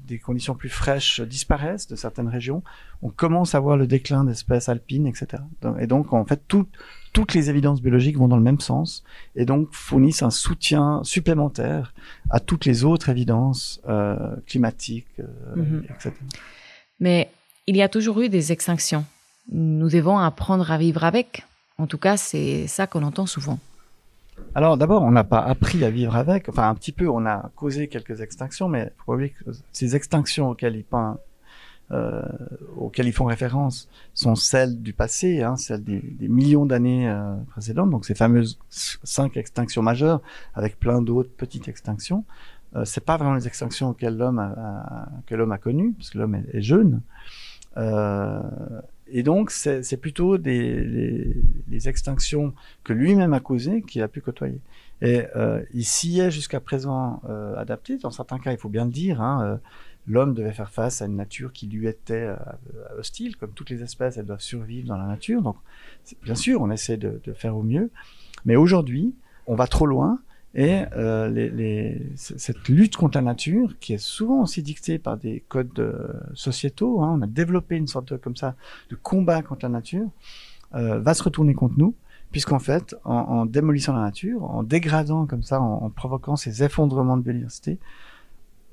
des 0.07 0.17
conditions 0.17 0.55
plus 0.55 0.67
fraîches 0.67 1.21
disparaissent 1.21 1.87
de 1.87 1.95
certaines 1.95 2.27
régions. 2.27 2.63
On 3.03 3.09
commence 3.09 3.53
à 3.53 3.59
voir 3.59 3.77
le 3.77 3.85
déclin 3.85 4.23
d'espèces 4.23 4.67
alpines, 4.67 5.05
etc. 5.05 5.43
Et 5.79 5.85
donc, 5.85 6.11
en 6.11 6.25
fait, 6.25 6.41
tout, 6.47 6.65
toutes 7.13 7.35
les 7.35 7.51
évidences 7.51 7.83
biologiques 7.83 8.17
vont 8.17 8.27
dans 8.27 8.35
le 8.35 8.41
même 8.43 8.59
sens 8.59 9.03
et 9.35 9.45
donc 9.45 9.69
fournissent 9.71 10.23
un 10.23 10.31
soutien 10.31 11.01
supplémentaire 11.03 11.93
à 12.31 12.39
toutes 12.39 12.65
les 12.65 12.83
autres 12.83 13.09
évidences 13.09 13.79
euh, 13.87 14.35
climatiques, 14.47 15.19
euh, 15.19 15.55
mm 15.55 15.63
-hmm. 15.63 15.93
etc. 15.93 16.11
Mais 16.99 17.29
il 17.67 17.75
y 17.77 17.83
a 17.83 17.89
toujours 17.89 18.19
eu 18.21 18.29
des 18.29 18.51
extinctions. 18.51 19.05
Nous 19.51 19.89
devons 19.89 20.17
apprendre 20.17 20.71
à 20.71 20.77
vivre 20.79 21.03
avec. 21.03 21.45
En 21.77 21.85
tout 21.85 21.99
cas, 21.99 22.17
c'est 22.17 22.65
ça 22.67 22.87
qu'on 22.87 23.03
entend 23.03 23.27
souvent. 23.27 23.59
Alors 24.55 24.77
d'abord, 24.77 25.01
on 25.03 25.11
n'a 25.11 25.23
pas 25.23 25.39
appris 25.39 25.83
à 25.83 25.89
vivre 25.89 26.15
avec. 26.15 26.49
Enfin, 26.49 26.69
un 26.69 26.75
petit 26.75 26.91
peu, 26.91 27.09
on 27.09 27.25
a 27.25 27.51
causé 27.55 27.87
quelques 27.87 28.21
extinctions, 28.21 28.69
mais 28.69 28.91
faut 29.05 29.17
que 29.17 29.51
ces 29.71 29.95
extinctions 29.95 30.49
auxquelles 30.49 30.75
ils, 30.75 30.83
peint, 30.83 31.17
euh, 31.91 32.21
auxquelles 32.77 33.07
ils 33.07 33.13
font 33.13 33.25
référence 33.25 33.89
sont 34.13 34.35
celles 34.35 34.81
du 34.81 34.93
passé, 34.93 35.41
hein, 35.41 35.55
celles 35.55 35.83
des, 35.83 35.99
des 36.01 36.27
millions 36.27 36.65
d'années 36.65 37.09
euh, 37.09 37.35
précédentes. 37.49 37.89
Donc 37.89 38.05
ces 38.05 38.15
fameuses 38.15 38.59
cinq 38.69 39.37
extinctions 39.37 39.81
majeures, 39.81 40.21
avec 40.53 40.79
plein 40.79 41.01
d'autres 41.01 41.31
petites 41.35 41.67
extinctions. 41.67 42.23
Euh, 42.75 42.85
c'est 42.85 43.05
pas 43.05 43.17
vraiment 43.17 43.35
les 43.35 43.47
extinctions 43.47 43.89
auxquelles 43.89 44.17
l'homme 44.17 44.39
a, 44.39 44.47
a, 44.47 45.09
que 45.27 45.35
l'homme 45.35 45.51
a 45.51 45.57
connues, 45.57 45.93
parce 45.93 46.09
que 46.09 46.17
l'homme 46.17 46.35
est, 46.35 46.45
est, 46.53 46.61
jeune. 46.61 47.01
Euh, 47.77 48.41
et 49.15 49.21
donc, 49.21 49.51
c'est 49.51 49.97
plutôt 49.97 50.39
des, 50.39 50.83
les, 51.69 51.87
extinctions 51.87 52.53
que 52.83 52.93
lui-même 52.93 53.33
a 53.33 53.39
causées 53.39 53.83
qu'il 53.83 54.01
a 54.01 54.07
pu 54.07 54.21
côtoyer. 54.21 54.59
Et 55.01 55.23
euh, 55.35 55.63
il 55.71 55.85
s'y 55.85 56.19
est 56.19 56.31
jusqu'à 56.31 56.59
présent 56.59 57.21
euh, 57.29 57.55
adapté. 57.55 57.97
Dans 57.99 58.09
certains 58.09 58.39
cas, 58.39 58.51
il 58.51 58.57
faut 58.57 58.69
bien 58.69 58.85
le 58.85 58.91
dire, 58.91 59.21
hein, 59.21 59.43
euh, 59.43 59.57
l'homme 60.07 60.33
devait 60.33 60.51
faire 60.51 60.71
face 60.71 61.03
à 61.03 61.05
une 61.05 61.15
nature 61.15 61.53
qui 61.53 61.67
lui 61.67 61.87
était 61.87 62.27
hostile. 62.97 63.37
Comme 63.37 63.51
toutes 63.51 63.69
les 63.69 63.83
espèces, 63.83 64.17
elles 64.17 64.25
doivent 64.25 64.39
survivre 64.39 64.87
dans 64.87 64.97
la 64.97 65.05
nature. 65.05 65.43
Donc, 65.43 65.57
bien 66.23 66.35
sûr, 66.35 66.61
on 66.61 66.71
essaie 66.71 66.97
de 66.97 67.21
faire 67.35 67.55
au 67.55 67.63
mieux. 67.63 67.91
Mais 68.45 68.55
aujourd'hui, 68.55 69.13
on 69.45 69.53
va 69.53 69.67
trop 69.67 69.85
loin. 69.85 70.19
Et 70.55 70.83
euh, 70.95 71.29
les, 71.29 71.49
les, 71.49 72.01
cette 72.15 72.67
lutte 72.69 72.95
contre 72.95 73.17
la 73.17 73.23
nature, 73.23 73.75
qui 73.79 73.93
est 73.93 73.97
souvent 73.97 74.43
aussi 74.43 74.61
dictée 74.61 74.99
par 74.99 75.17
des 75.17 75.43
codes 75.47 75.79
euh, 75.79 76.13
sociétaux, 76.35 77.01
hein, 77.01 77.17
on 77.17 77.21
a 77.23 77.27
développé 77.27 77.75
une 77.75 77.87
sorte 77.87 78.13
de, 78.13 78.17
comme 78.17 78.35
ça 78.35 78.55
de 78.91 78.95
combat 78.95 79.41
contre 79.41 79.65
la 79.65 79.69
nature, 79.69 80.07
euh, 80.75 80.99
va 80.99 81.15
se 81.15 81.23
retourner 81.23 81.55
contre 81.55 81.75
nous, 81.77 81.95
puisqu'en 82.31 82.59
fait, 82.59 82.95
en, 83.03 83.45
démolissant 83.47 83.93
la 83.93 84.01
nature, 84.01 84.43
en 84.43 84.61
dégradant 84.61 85.25
comme 85.25 85.43
ça, 85.43 85.59
en, 85.59 85.85
en 85.85 85.89
provoquant 85.89 86.35
ces 86.35 86.63
effondrements 86.63 87.17
de 87.17 87.23
biodiversité, 87.23 87.79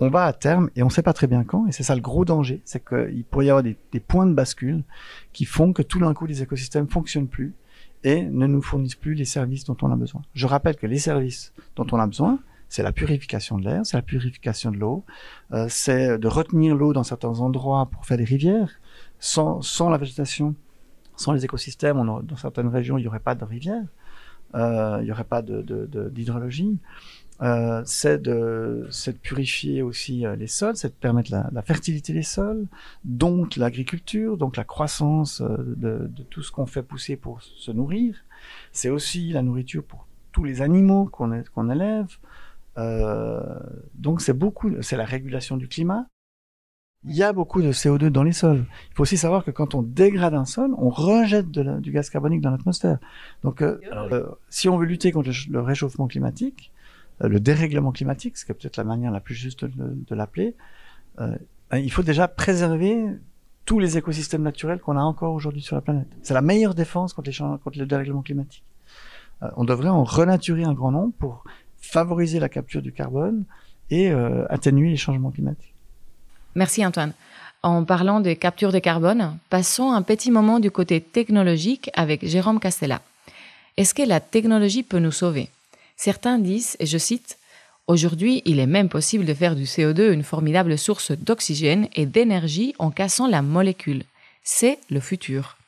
on 0.00 0.08
va 0.08 0.24
à 0.24 0.32
terme, 0.32 0.70
et 0.76 0.82
on 0.82 0.86
ne 0.86 0.90
sait 0.90 1.02
pas 1.02 1.12
très 1.12 1.26
bien 1.26 1.44
quand, 1.44 1.66
et 1.66 1.72
c'est 1.72 1.82
ça 1.82 1.94
le 1.94 2.00
gros 2.00 2.24
danger, 2.24 2.62
c'est 2.64 2.82
qu'il 2.82 3.24
pourrait 3.24 3.46
y 3.46 3.50
avoir 3.50 3.62
des, 3.62 3.76
des 3.92 4.00
points 4.00 4.26
de 4.26 4.32
bascule 4.32 4.82
qui 5.32 5.44
font 5.44 5.72
que 5.72 5.82
tout 5.82 5.98
d'un 5.98 6.14
coup 6.14 6.26
les 6.26 6.42
écosystèmes 6.42 6.88
fonctionnent 6.88 7.28
plus, 7.28 7.54
et 8.04 8.22
ne 8.22 8.46
nous 8.46 8.62
fournissent 8.62 8.94
plus 8.94 9.14
les 9.14 9.24
services 9.24 9.64
dont 9.64 9.76
on 9.82 9.90
a 9.92 9.96
besoin. 9.96 10.22
Je 10.34 10.46
rappelle 10.46 10.76
que 10.76 10.86
les 10.86 10.98
services 10.98 11.52
dont 11.76 11.86
on 11.92 11.98
a 11.98 12.06
besoin, 12.06 12.38
c'est 12.68 12.82
la 12.82 12.92
purification 12.92 13.58
de 13.58 13.64
l'air, 13.64 13.80
c'est 13.84 13.96
la 13.96 14.02
purification 14.02 14.70
de 14.70 14.76
l'eau, 14.76 15.04
euh, 15.52 15.66
c'est 15.68 16.18
de 16.18 16.28
retenir 16.28 16.76
l'eau 16.76 16.92
dans 16.92 17.02
certains 17.02 17.40
endroits 17.40 17.86
pour 17.90 18.06
faire 18.06 18.16
des 18.16 18.24
rivières. 18.24 18.80
Sans, 19.18 19.60
sans 19.60 19.90
la 19.90 19.98
végétation, 19.98 20.54
sans 21.16 21.32
les 21.32 21.44
écosystèmes, 21.44 22.02
dans 22.22 22.36
certaines 22.36 22.68
régions, 22.68 22.96
il 22.96 23.02
n'y 23.02 23.08
aurait 23.08 23.20
pas 23.20 23.34
de 23.34 23.44
rivières, 23.44 23.84
euh, 24.54 24.98
il 25.00 25.04
n'y 25.04 25.12
aurait 25.12 25.24
pas 25.24 25.42
d'hydrologie. 25.42 26.64
De, 26.64 26.70
de, 26.70 26.78
euh, 27.42 27.82
c'est 27.86 28.20
de, 28.20 28.88
de, 29.06 29.12
purifier 29.12 29.82
aussi 29.82 30.26
euh, 30.26 30.36
les 30.36 30.46
sols, 30.46 30.76
c'est 30.76 30.88
de 30.88 30.94
permettre 30.94 31.30
la, 31.30 31.48
la, 31.52 31.62
fertilité 31.62 32.12
des 32.12 32.22
sols, 32.22 32.66
donc 33.04 33.56
l'agriculture, 33.56 34.36
donc 34.36 34.56
la 34.56 34.64
croissance 34.64 35.40
euh, 35.40 35.56
de, 35.76 36.06
de 36.06 36.22
tout 36.24 36.42
ce 36.42 36.52
qu'on 36.52 36.66
fait 36.66 36.82
pousser 36.82 37.16
pour 37.16 37.42
se 37.42 37.70
nourrir. 37.70 38.16
C'est 38.72 38.90
aussi 38.90 39.32
la 39.32 39.42
nourriture 39.42 39.84
pour 39.84 40.06
tous 40.32 40.44
les 40.44 40.62
animaux 40.62 41.06
qu'on 41.06 41.30
qu 41.42 41.72
élève. 41.72 42.16
Euh, 42.78 43.58
donc 43.94 44.20
c'est 44.20 44.32
beaucoup, 44.32 44.70
c'est 44.82 44.96
la 44.96 45.04
régulation 45.04 45.56
du 45.56 45.68
climat. 45.68 46.06
Il 47.04 47.16
y 47.16 47.22
a 47.22 47.32
beaucoup 47.32 47.62
de 47.62 47.72
CO2 47.72 48.08
dans 48.08 48.22
les 48.22 48.32
sols. 48.32 48.66
Il 48.90 48.94
faut 48.94 49.02
aussi 49.04 49.16
savoir 49.16 49.42
que 49.42 49.50
quand 49.50 49.74
on 49.74 49.80
dégrade 49.80 50.34
un 50.34 50.44
sol, 50.44 50.74
on 50.76 50.90
rejette 50.90 51.50
de 51.50 51.62
la, 51.62 51.78
du 51.78 51.92
gaz 51.92 52.10
carbonique 52.10 52.42
dans 52.42 52.50
l'atmosphère. 52.50 52.98
Donc, 53.42 53.62
euh, 53.62 53.78
si 54.50 54.68
on 54.68 54.76
veut 54.76 54.84
lutter 54.84 55.10
contre 55.10 55.30
le 55.48 55.60
réchauffement 55.62 56.06
climatique, 56.06 56.70
le 57.28 57.40
dérèglement 57.40 57.92
climatique, 57.92 58.36
ce 58.36 58.44
qui 58.44 58.52
est 58.52 58.54
peut-être 58.54 58.76
la 58.76 58.84
manière 58.84 59.10
la 59.10 59.20
plus 59.20 59.34
juste 59.34 59.64
de, 59.64 60.14
l'appeler, 60.14 60.54
euh, 61.20 61.36
il 61.72 61.92
faut 61.92 62.02
déjà 62.02 62.28
préserver 62.28 63.06
tous 63.64 63.78
les 63.78 63.98
écosystèmes 63.98 64.42
naturels 64.42 64.80
qu'on 64.80 64.96
a 64.96 65.02
encore 65.02 65.34
aujourd'hui 65.34 65.62
sur 65.62 65.76
la 65.76 65.82
planète. 65.82 66.08
C'est 66.22 66.34
la 66.34 66.42
meilleure 66.42 66.74
défense 66.74 67.12
contre, 67.12 67.30
les 67.30 67.36
contre 67.36 67.78
le 67.78 67.86
dérèglement 67.86 68.22
climatique. 68.22 68.64
Euh, 69.42 69.48
on 69.56 69.64
devrait 69.64 69.88
en 69.88 70.04
renaturer 70.04 70.64
un 70.64 70.72
grand 70.72 70.90
nombre 70.90 71.12
pour 71.18 71.44
favoriser 71.80 72.40
la 72.40 72.48
capture 72.48 72.82
du 72.82 72.92
carbone 72.92 73.44
et 73.90 74.10
euh, 74.10 74.46
atténuer 74.50 74.90
les 74.90 74.96
changements 74.96 75.30
climatiques. 75.30 75.74
Merci 76.54 76.84
Antoine. 76.84 77.12
En 77.62 77.84
parlant 77.84 78.20
de 78.20 78.32
capture 78.32 78.72
de 78.72 78.78
carbone, 78.78 79.36
passons 79.50 79.92
un 79.92 80.02
petit 80.02 80.30
moment 80.30 80.60
du 80.60 80.70
côté 80.70 81.00
technologique 81.00 81.90
avec 81.94 82.26
Jérôme 82.26 82.58
Castella. 82.58 83.02
Est-ce 83.76 83.94
que 83.94 84.02
la 84.02 84.20
technologie 84.20 84.82
peut 84.82 84.98
nous 84.98 85.12
sauver? 85.12 85.50
Certains 86.02 86.38
disent, 86.38 86.78
et 86.80 86.86
je 86.86 86.96
cite, 86.96 87.38
Aujourd'hui, 87.86 88.40
il 88.46 88.58
est 88.58 88.66
même 88.66 88.88
possible 88.88 89.26
de 89.26 89.34
faire 89.34 89.54
du 89.54 89.64
CO2 89.64 90.14
une 90.14 90.22
formidable 90.22 90.78
source 90.78 91.12
d'oxygène 91.12 91.88
et 91.94 92.06
d'énergie 92.06 92.72
en 92.78 92.90
cassant 92.90 93.28
la 93.28 93.42
molécule. 93.42 94.04
C'est 94.42 94.78
le 94.88 94.98
futur. 94.98 95.58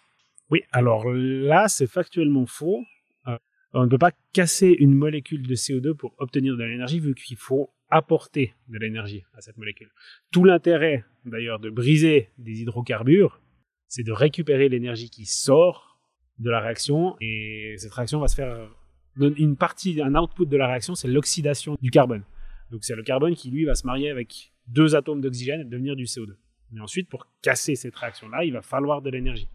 Oui, 0.48 0.62
alors 0.72 1.04
là, 1.12 1.68
c'est 1.68 1.86
factuellement 1.86 2.46
faux. 2.46 2.82
Euh, 3.26 3.36
on 3.74 3.82
ne 3.84 3.90
peut 3.90 3.98
pas 3.98 4.12
casser 4.32 4.74
une 4.78 4.94
molécule 4.94 5.46
de 5.46 5.54
CO2 5.54 5.92
pour 5.92 6.14
obtenir 6.16 6.56
de 6.56 6.64
l'énergie, 6.64 6.98
vu 6.98 7.14
qu'il 7.14 7.36
faut 7.36 7.68
apporter 7.90 8.54
de 8.68 8.78
l'énergie 8.78 9.24
à 9.36 9.42
cette 9.42 9.58
molécule. 9.58 9.90
Tout 10.30 10.44
l'intérêt, 10.44 11.04
d'ailleurs, 11.26 11.58
de 11.58 11.68
briser 11.68 12.30
des 12.38 12.62
hydrocarbures, 12.62 13.38
c'est 13.86 14.02
de 14.02 14.12
récupérer 14.12 14.70
l'énergie 14.70 15.10
qui 15.10 15.26
sort 15.26 15.98
de 16.38 16.48
la 16.48 16.60
réaction, 16.60 17.16
et 17.20 17.74
cette 17.76 17.92
réaction 17.92 18.18
va 18.18 18.28
se 18.28 18.36
faire 18.36 18.70
une 19.16 19.56
partie, 19.56 20.00
un 20.00 20.14
output 20.14 20.46
de 20.46 20.56
la 20.56 20.66
réaction, 20.66 20.94
c'est 20.94 21.08
l'oxydation 21.08 21.76
du 21.80 21.90
carbone. 21.90 22.22
Donc 22.70 22.84
c'est 22.84 22.96
le 22.96 23.02
carbone 23.02 23.34
qui, 23.34 23.50
lui, 23.50 23.64
va 23.64 23.74
se 23.74 23.86
marier 23.86 24.10
avec 24.10 24.52
deux 24.66 24.94
atomes 24.94 25.20
d'oxygène 25.20 25.60
et 25.60 25.64
devenir 25.64 25.96
du 25.96 26.04
CO2. 26.04 26.34
Mais 26.70 26.80
ensuite, 26.80 27.08
pour 27.08 27.26
casser 27.42 27.74
cette 27.74 27.94
réaction-là, 27.94 28.44
il 28.44 28.52
va 28.52 28.62
falloir 28.62 29.02
de 29.02 29.10
l'énergie. 29.10 29.48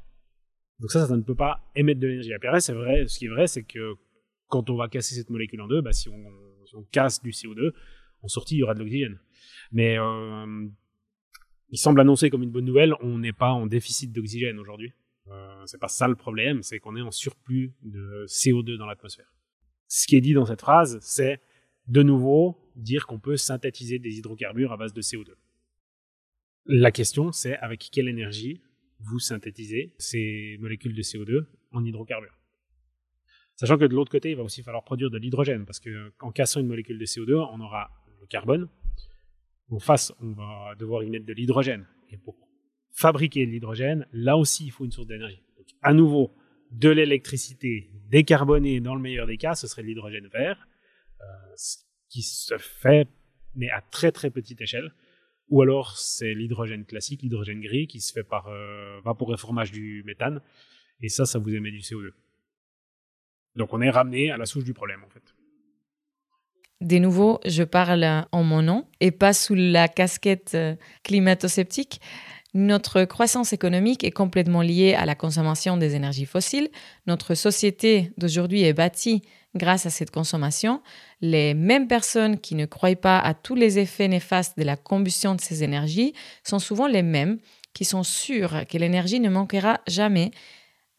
Donc 0.80 0.92
ça, 0.92 1.08
ça 1.08 1.18
ne 1.18 1.24
peut 1.24 1.36
pas 1.36 1.62
émettre 1.76 2.00
de 2.00 2.08
l'énergie. 2.08 2.34
Après, 2.34 2.60
c'est 2.60 2.74
vrai, 2.74 3.08
ce 3.08 3.18
qui 3.18 3.26
est 3.26 3.30
vrai, 3.30 3.48
c'est 3.48 3.64
que 3.64 3.96
quand 4.48 4.70
on 4.70 4.76
va 4.76 4.88
casser 4.88 5.16
cette 5.16 5.32
molécule 5.32 5.62
en 5.62 5.68
deux, 5.68 5.82
bah, 5.82 5.94
si, 5.94 6.10
on, 6.10 6.84
casse 6.92 7.24
du 7.24 7.32
CO2, 7.32 7.72
en 8.22 8.28
sortie, 8.28 8.56
il 8.56 8.60
y 8.60 8.64
aura 8.64 8.76
de 8.76 8.80
l'oxygène. 8.80 9.20
Mais 9.72 9.98
euh, 9.98 10.68
il 11.70 11.78
semble 11.78 12.00
annoncer 12.00 12.30
comme 12.30 12.44
une 12.44 12.52
bonne 12.52 12.66
nouvelle, 12.66 12.94
on 13.02 13.18
n'est 13.18 13.34
pas 13.34 13.50
en 13.50 13.66
déficit 13.66 14.12
d'oxygène 14.12 14.60
aujourd'hui. 14.60 14.94
Euh, 15.30 15.64
c'est 15.66 15.80
pas 15.80 15.88
ça 15.88 16.08
le 16.08 16.16
problème, 16.16 16.62
c'est 16.62 16.80
qu'on 16.80 16.96
est 16.96 17.02
en 17.02 17.12
surplus 17.12 17.74
de 17.82 18.26
CO2 18.28 18.78
dans 18.78 18.86
l'atmosphère 18.86 19.28
ce 19.88 20.08
qui 20.08 20.16
est 20.16 20.22
dit 20.22 20.34
dans 20.34 20.46
cette 20.46 20.62
phrase, 20.62 21.00
c'est 21.02 21.42
de 21.88 22.04
nouveau 22.04 22.58
dire 22.76 23.08
qu'on 23.08 23.20
peut 23.20 23.38
synthétiser 23.38 24.00
des 24.00 24.18
hydrocarbures 24.18 24.72
à 24.72 24.78
base 24.78 24.94
de 24.94 25.02
CO2. 25.02 25.34
La 26.66 26.92
question, 26.92 27.32
c'est 27.32 27.58
avec 27.58 27.90
quelle 27.92 28.10
énergie 28.10 28.62
vous 29.00 29.20
synthétisez 29.20 29.94
ces 29.98 30.58
molécules 30.60 30.94
de 30.94 31.02
CO2 31.02 31.46
en 31.72 31.86
hydrocarbures. 31.86 32.38
Sachant 33.56 33.78
que 33.78 33.86
de 33.86 33.96
l'autre 33.96 34.12
côté, 34.12 34.32
il 34.32 34.36
va 34.36 34.44
aussi 34.44 34.62
falloir 34.62 34.84
produire 34.84 35.10
de 35.10 35.18
l'hydrogène, 35.18 35.66
parce 35.66 35.80
qu'en 35.80 36.32
cassant 36.32 36.60
une 36.60 36.68
molécule 36.68 37.00
de 37.00 37.06
CO2, 37.06 37.34
on 37.36 37.60
aura 37.60 37.90
le 38.20 38.28
carbone. 38.28 38.68
En 39.70 39.80
face, 39.80 40.14
on 40.22 40.32
va 40.32 40.76
devoir 40.78 41.04
y 41.04 41.10
mettre 41.10 41.26
de 41.26 41.34
l'hydrogène. 41.34 41.88
Et 42.12 42.18
pour 42.18 42.38
fabriquer 42.92 43.46
de 43.46 43.52
l'hydrogène, 43.52 44.06
là 44.12 44.38
aussi, 44.38 44.66
il 44.66 44.72
faut 44.72 44.86
une 44.86 44.92
source 44.92 45.08
d'énergie. 45.08 45.42
À 45.82 45.94
nouveau, 45.94 46.34
de 46.72 46.90
l'électricité 46.90 47.90
décarbonée, 48.10 48.80
dans 48.80 48.96
le 48.96 49.02
meilleur 49.02 49.28
des 49.28 49.38
cas, 49.38 49.56
ce 49.56 49.68
serait 49.68 49.84
l'hydrogène 49.84 50.28
vert, 50.28 50.68
euh, 51.22 51.24
qui 52.10 52.22
se 52.22 52.58
fait, 52.58 53.08
mais 53.56 53.70
à 53.70 53.82
très 53.82 54.12
très 54.12 54.30
petite 54.30 54.62
échelle. 54.62 54.94
Ou 55.50 55.62
alors, 55.62 55.98
c'est 55.98 56.34
l'hydrogène 56.34 56.86
classique, 56.86 57.22
l'hydrogène 57.22 57.62
gris, 57.62 57.88
qui 57.88 58.02
se 58.02 58.12
fait 58.12 58.24
par 58.24 58.48
euh, 58.48 59.00
vaporéformage 59.06 59.72
du 59.72 60.04
méthane. 60.06 60.42
Et 61.02 61.10
ça, 61.10 61.26
ça 61.26 61.40
vous 61.40 61.54
émet 61.54 61.72
du 61.72 61.80
CO2. 61.80 62.12
Donc, 63.56 63.74
on 63.74 63.82
est 63.82 63.90
ramené 63.90 64.30
à 64.32 64.38
la 64.38 64.46
souche 64.46 64.66
du 64.66 64.74
problème, 64.74 65.04
en 65.04 65.10
fait. 65.10 65.34
De 66.82 66.98
nouveau, 66.98 67.40
je 67.46 67.64
parle 67.64 68.26
en 68.32 68.44
mon 68.44 68.62
nom 68.62 68.88
et 69.00 69.12
pas 69.12 69.34
sous 69.34 69.56
la 69.56 69.88
casquette 69.88 70.52
euh, 70.54 70.76
climato-sceptique. 71.04 72.02
Notre 72.54 73.04
croissance 73.04 73.52
économique 73.54 74.04
est 74.04 74.12
complètement 74.12 74.62
liée 74.62 74.94
à 74.94 75.06
la 75.06 75.16
consommation 75.16 75.78
des 75.78 75.96
énergies 75.96 76.26
fossiles. 76.26 76.70
Notre 77.06 77.36
société 77.36 78.12
d'aujourd'hui 78.18 78.64
est 78.64 78.74
bâtie 78.74 79.22
grâce 79.56 79.86
à 79.86 79.90
cette 79.90 80.12
consommation. 80.12 80.82
Les 81.20 81.54
mêmes 81.54 81.88
personnes 81.88 82.40
qui 82.40 82.56
ne 82.56 82.66
croient 82.66 82.96
pas 82.96 83.20
à 83.20 83.34
tous 83.34 83.56
les 83.56 83.80
effets 83.80 84.08
néfastes 84.08 84.58
de 84.58 84.64
la 84.64 84.78
combustion 84.78 85.36
de 85.36 85.42
ces 85.42 85.64
énergies 85.64 86.14
sont 86.44 86.60
souvent 86.60 86.88
les 86.88 87.04
mêmes 87.04 87.38
qui 87.74 87.86
sont 87.86 88.04
sûres 88.04 88.66
que 88.70 88.78
l'énergie 88.78 89.20
ne 89.20 89.30
manquera 89.30 89.82
jamais. 89.88 90.32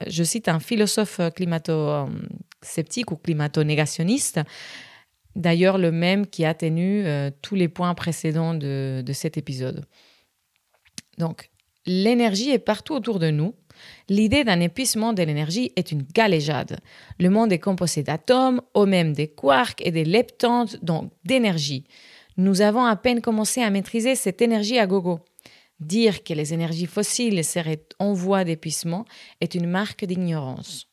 Je 0.06 0.22
cite 0.22 0.48
un 0.48 0.60
philosophe 0.60 1.20
climato-sceptique 1.34 3.10
ou 3.10 3.16
climato-négationniste, 3.16 4.40
d'ailleurs 5.34 5.78
le 5.78 5.90
même 5.90 6.26
qui 6.26 6.44
a 6.44 6.54
tenu 6.54 7.04
euh, 7.04 7.30
tous 7.42 7.56
les 7.56 7.68
points 7.68 7.94
précédents 7.94 8.54
de 8.54 9.12
cet 9.12 9.36
épisode. 9.36 9.86
Donc, 11.18 11.50
l'énergie 11.86 12.50
est 12.50 12.58
partout 12.58 12.94
autour 12.94 13.18
de 13.18 13.30
nous. 13.30 13.54
L'idée 14.08 14.44
d'un 14.44 14.60
épuisement 14.60 15.12
de 15.12 15.22
l'énergie 15.22 15.72
est 15.76 15.92
une 15.92 16.02
galéjade. 16.02 16.78
Le 17.20 17.30
monde 17.30 17.52
est 17.52 17.58
composé 17.58 18.02
d'atomes, 18.02 18.60
au 18.74 18.86
même 18.86 19.12
des 19.12 19.28
quarks 19.28 19.84
et 19.84 19.90
des 19.90 20.04
leptons, 20.04 20.66
donc 20.82 21.12
d'énergie. 21.24 21.84
Nous 22.36 22.60
avons 22.60 22.84
à 22.84 22.96
peine 22.96 23.20
commencé 23.20 23.62
à 23.62 23.70
maîtriser 23.70 24.14
cette 24.14 24.42
énergie 24.42 24.78
à 24.78 24.86
gogo. 24.86 25.20
Dire 25.80 26.24
que 26.24 26.34
les 26.34 26.54
énergies 26.54 26.86
fossiles 26.86 27.44
seraient 27.44 27.84
en 27.98 28.12
voie 28.12 28.44
d'épuisement 28.44 29.04
est 29.40 29.54
une 29.54 29.68
marque 29.68 30.04
d'ignorance. 30.04 30.88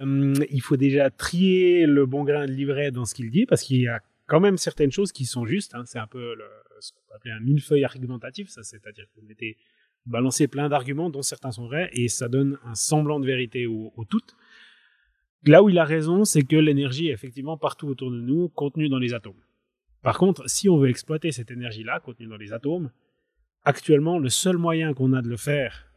Hum, 0.00 0.34
il 0.50 0.60
faut 0.60 0.76
déjà 0.76 1.10
trier 1.10 1.86
le 1.86 2.06
bon 2.06 2.24
grain 2.24 2.46
de 2.46 2.52
livret 2.52 2.90
dans 2.90 3.04
ce 3.04 3.14
qu'il 3.14 3.30
dit, 3.30 3.46
parce 3.46 3.62
qu'il 3.62 3.80
y 3.80 3.88
a 3.88 4.00
quand 4.28 4.40
même 4.40 4.56
certaines 4.56 4.92
choses 4.92 5.10
qui 5.10 5.24
sont 5.24 5.44
justes. 5.44 5.74
Hein. 5.74 5.82
C'est 5.86 5.98
un 5.98 6.06
peu 6.06 6.36
ce 6.80 6.92
qu'on 6.92 7.00
peut 7.08 7.14
appeler 7.14 7.32
un 7.32 7.40
millefeuille 7.40 7.84
argumentatif, 7.84 8.48
ça, 8.50 8.62
c'est-à-dire 8.62 9.06
que 9.06 9.20
vous 9.20 9.26
mettez 9.26 9.56
balancer 10.06 10.46
plein 10.46 10.68
d'arguments 10.68 11.10
dont 11.10 11.22
certains 11.22 11.50
sont 11.50 11.66
vrais 11.66 11.90
et 11.92 12.08
ça 12.08 12.28
donne 12.28 12.58
un 12.64 12.74
semblant 12.74 13.18
de 13.18 13.26
vérité 13.26 13.66
au, 13.66 13.92
au 13.96 14.04
tout. 14.04 14.22
Là 15.44 15.62
où 15.62 15.68
il 15.68 15.78
a 15.78 15.84
raison, 15.84 16.24
c'est 16.24 16.42
que 16.42 16.56
l'énergie 16.56 17.08
est 17.08 17.12
effectivement 17.12 17.56
partout 17.56 17.88
autour 17.88 18.10
de 18.10 18.20
nous, 18.20 18.48
contenue 18.48 18.88
dans 18.88 18.98
les 18.98 19.14
atomes. 19.14 19.42
Par 20.02 20.18
contre, 20.18 20.48
si 20.48 20.68
on 20.68 20.78
veut 20.78 20.88
exploiter 20.88 21.32
cette 21.32 21.50
énergie-là, 21.50 22.00
contenue 22.00 22.28
dans 22.28 22.36
les 22.36 22.52
atomes, 22.52 22.90
actuellement, 23.64 24.18
le 24.18 24.28
seul 24.28 24.56
moyen 24.56 24.94
qu'on 24.94 25.12
a 25.12 25.22
de 25.22 25.28
le 25.28 25.36
faire 25.36 25.90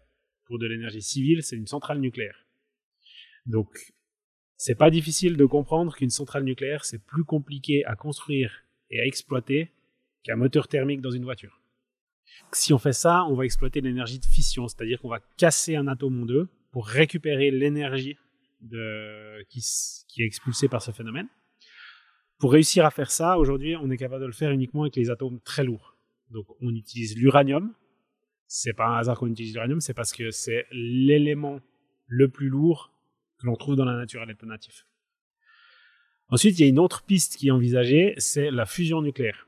pour 0.46 0.58
de 0.58 0.68
l'énergie 0.68 1.02
civile, 1.02 1.44
c'est 1.44 1.56
une 1.56 1.68
centrale 1.68 2.00
nucléaire. 2.00 2.46
Donc, 3.46 3.94
c'est 4.64 4.76
pas 4.76 4.92
difficile 4.92 5.38
de 5.38 5.46
comprendre 5.48 5.96
qu'une 5.96 6.12
centrale 6.12 6.44
nucléaire, 6.44 6.86
c'est 6.86 7.04
plus 7.04 7.24
compliqué 7.24 7.84
à 7.86 7.96
construire 7.96 8.64
et 8.92 9.02
à 9.02 9.08
exploiter 9.08 9.72
qu'un 10.22 10.36
moteur 10.36 10.68
thermique 10.68 11.02
dans 11.02 11.10
une 11.10 11.24
voiture. 11.24 11.60
Si 12.52 12.72
on 12.72 12.78
fait 12.78 12.94
ça, 12.94 13.26
on 13.26 13.34
va 13.34 13.46
exploiter 13.46 13.82
l'énergie 13.82 14.20
de 14.20 14.26
fission, 14.26 14.68
c'est-à-dire 14.68 15.02
qu'on 15.02 15.10
va 15.10 15.20
casser 15.36 15.76
un 15.78 15.88
atome 15.88 16.22
en 16.22 16.26
deux 16.28 16.48
pour 16.70 16.86
récupérer 16.86 17.50
l'énergie 17.50 18.18
qui, 19.50 19.66
qui 20.08 20.22
est 20.22 20.26
expulsée 20.28 20.68
par 20.68 20.84
ce 20.84 20.92
phénomène. 20.92 21.28
Pour 22.38 22.52
réussir 22.52 22.86
à 22.86 22.92
faire 22.92 23.10
ça, 23.10 23.40
aujourd'hui, 23.40 23.76
on 23.76 23.90
est 23.90 23.98
capable 23.98 24.22
de 24.22 24.28
le 24.28 24.32
faire 24.32 24.52
uniquement 24.52 24.84
avec 24.84 24.96
les 24.96 25.10
atomes 25.10 25.40
très 25.40 25.64
lourds. 25.64 25.98
Donc, 26.30 26.46
on 26.62 26.70
utilise 26.76 27.18
l'uranium. 27.18 27.74
C'est 28.46 28.74
pas 28.74 28.90
un 28.90 28.98
hasard 28.98 29.18
qu'on 29.18 29.32
utilise 29.32 29.56
l'uranium, 29.56 29.82
c'est 29.82 29.96
parce 29.96 30.14
que 30.14 30.30
c'est 30.30 30.68
l'élément 30.72 31.62
le 32.06 32.30
plus 32.30 32.50
lourd 32.50 32.91
que 33.42 33.48
l'on 33.48 33.56
trouve 33.56 33.76
dans 33.76 33.86
la 33.86 33.96
nature 33.96 34.22
à 34.22 34.26
l'état 34.26 34.46
natif. 34.46 34.86
Ensuite, 36.30 36.58
il 36.60 36.62
y 36.62 36.66
a 36.66 36.70
une 36.70 36.80
autre 36.80 37.04
piste 37.04 37.36
qui 37.36 37.50
est 37.50 37.52
envisagée, 37.52 38.14
c'est 38.18 38.52
la 38.52 38.66
fusion 38.66 39.02
nucléaire. 39.02 39.48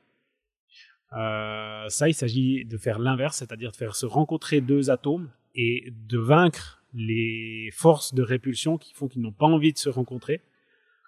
Euh, 1.14 1.88
ça, 1.90 2.10
il 2.10 2.14
s'agit 2.14 2.66
de 2.66 2.78
faire 2.78 3.00
l'inverse, 3.00 3.38
c'est-à-dire 3.38 3.72
de 3.72 3.76
faire 3.76 3.96
se 3.96 4.06
rencontrer 4.06 4.62
deux 4.62 4.90
atomes 4.90 5.32
et 5.56 5.92
de 5.92 6.18
vaincre 6.18 6.84
les 6.94 7.70
forces 7.72 8.14
de 8.14 8.22
répulsion 8.22 8.78
qui 8.78 8.94
font 8.94 9.08
qu'ils 9.08 9.22
n'ont 9.22 9.32
pas 9.32 9.46
envie 9.46 9.72
de 9.72 9.78
se 9.78 9.90
rencontrer 9.90 10.42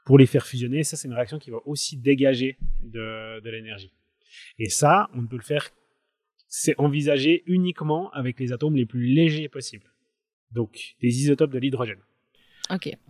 pour 0.06 0.18
les 0.18 0.28
faire 0.28 0.46
fusionner. 0.46 0.84
Ça, 0.84 0.96
c'est 0.96 1.08
une 1.08 1.14
réaction 1.14 1.40
qui 1.40 1.50
va 1.50 1.58
aussi 1.66 1.98
dégager 1.98 2.58
de, 2.84 3.42
de 3.42 3.50
l'énergie. 3.50 3.92
Et 4.60 4.70
ça, 4.70 5.10
on 5.14 5.24
ne 5.24 5.28
peut 5.28 5.38
le 5.38 5.44
faire, 5.44 5.70
c'est 6.48 6.76
envisagé 6.80 7.44
uniquement 7.48 8.12
avec 8.12 8.40
les 8.40 8.54
atomes 8.54 8.76
les 8.76 8.86
plus 8.86 9.06
légers 9.08 9.50
possibles. 9.50 9.92
Donc, 10.52 10.96
des 11.02 11.20
isotopes 11.20 11.52
de 11.52 11.60
l'hydrogène. 11.60 12.00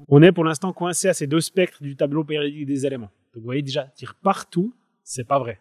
On 0.07 0.21
est 0.21 0.31
pour 0.31 0.43
l'instant 0.43 0.73
coincé 0.73 1.07
à 1.07 1.13
ces 1.13 1.27
deux 1.27 1.41
spectres 1.41 1.81
du 1.81 1.95
tableau 1.95 2.23
périodique 2.23 2.65
des 2.65 2.85
éléments. 2.85 3.11
Donc, 3.33 3.41
vous 3.41 3.45
voyez 3.45 3.61
déjà, 3.61 3.83
tire 3.95 4.15
partout, 4.15 4.73
c'est 5.03 5.23
pas 5.23 5.39
vrai. 5.39 5.59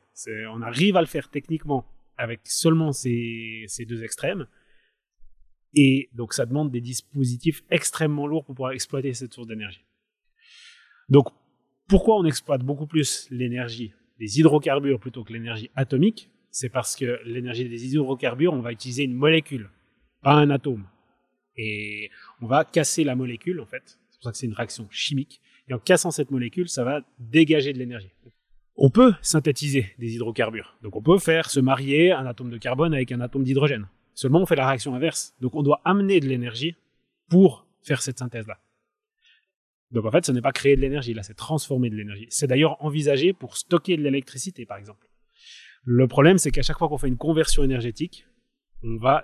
On 0.52 0.62
arrive 0.62 0.96
à 0.96 1.00
le 1.00 1.06
faire 1.06 1.28
techniquement 1.28 1.84
avec 2.16 2.40
seulement 2.44 2.92
ces, 2.92 3.66
deux 3.88 4.02
extrêmes. 4.02 4.46
Et 5.74 6.08
donc 6.12 6.34
ça 6.34 6.46
demande 6.46 6.70
des 6.70 6.80
dispositifs 6.80 7.64
extrêmement 7.70 8.26
lourds 8.26 8.44
pour 8.44 8.54
pouvoir 8.54 8.72
exploiter 8.72 9.12
cette 9.12 9.34
source 9.34 9.48
d'énergie. 9.48 9.84
Donc 11.08 11.28
pourquoi 11.88 12.16
on 12.16 12.24
exploite 12.24 12.62
beaucoup 12.62 12.86
plus 12.86 13.28
l'énergie 13.30 13.92
des 14.18 14.38
hydrocarbures 14.38 15.00
plutôt 15.00 15.24
que 15.24 15.32
l'énergie 15.32 15.70
atomique? 15.74 16.30
C'est 16.50 16.68
parce 16.68 16.94
que 16.94 17.18
l'énergie 17.24 17.68
des 17.68 17.86
hydrocarbures, 17.86 18.52
on 18.52 18.60
va 18.60 18.70
utiliser 18.70 19.02
une 19.02 19.14
molécule, 19.14 19.68
pas 20.22 20.34
un 20.34 20.50
atome. 20.50 20.86
Et 21.56 22.10
on 22.40 22.46
va 22.46 22.64
casser 22.64 23.04
la 23.04 23.14
molécule 23.14 23.60
en 23.60 23.66
fait. 23.66 23.98
C'est 24.10 24.18
pour 24.18 24.24
ça 24.24 24.32
que 24.32 24.36
c'est 24.38 24.46
une 24.46 24.54
réaction 24.54 24.88
chimique. 24.90 25.40
Et 25.68 25.74
en 25.74 25.78
cassant 25.78 26.10
cette 26.10 26.30
molécule, 26.30 26.68
ça 26.68 26.84
va 26.84 27.00
dégager 27.18 27.72
de 27.72 27.78
l'énergie 27.78 28.10
on 28.76 28.90
peut 28.90 29.14
synthétiser 29.22 29.94
des 29.98 30.14
hydrocarbures. 30.14 30.76
Donc 30.82 30.96
on 30.96 31.02
peut 31.02 31.18
faire 31.18 31.50
se 31.50 31.60
marier 31.60 32.12
un 32.12 32.26
atome 32.26 32.50
de 32.50 32.58
carbone 32.58 32.94
avec 32.94 33.12
un 33.12 33.20
atome 33.20 33.44
d'hydrogène. 33.44 33.88
Seulement 34.14 34.40
on 34.40 34.46
fait 34.46 34.56
la 34.56 34.66
réaction 34.66 34.94
inverse. 34.94 35.34
Donc 35.40 35.54
on 35.54 35.62
doit 35.62 35.80
amener 35.84 36.20
de 36.20 36.28
l'énergie 36.28 36.76
pour 37.28 37.66
faire 37.82 38.02
cette 38.02 38.18
synthèse-là. 38.18 38.58
Donc 39.90 40.06
en 40.06 40.10
fait, 40.10 40.26
ce 40.26 40.32
n'est 40.32 40.40
pas 40.40 40.52
créer 40.52 40.74
de 40.76 40.80
l'énergie, 40.80 41.14
là, 41.14 41.22
c'est 41.22 41.34
transformer 41.34 41.88
de 41.88 41.94
l'énergie. 41.94 42.26
C'est 42.30 42.46
d'ailleurs 42.46 42.82
envisagé 42.84 43.32
pour 43.32 43.56
stocker 43.56 43.96
de 43.96 44.02
l'électricité, 44.02 44.66
par 44.66 44.76
exemple. 44.76 45.08
Le 45.84 46.08
problème, 46.08 46.38
c'est 46.38 46.50
qu'à 46.50 46.62
chaque 46.62 46.78
fois 46.78 46.88
qu'on 46.88 46.98
fait 46.98 47.08
une 47.08 47.16
conversion 47.16 47.62
énergétique, 47.62 48.26
on 48.82 48.96
va 48.96 49.22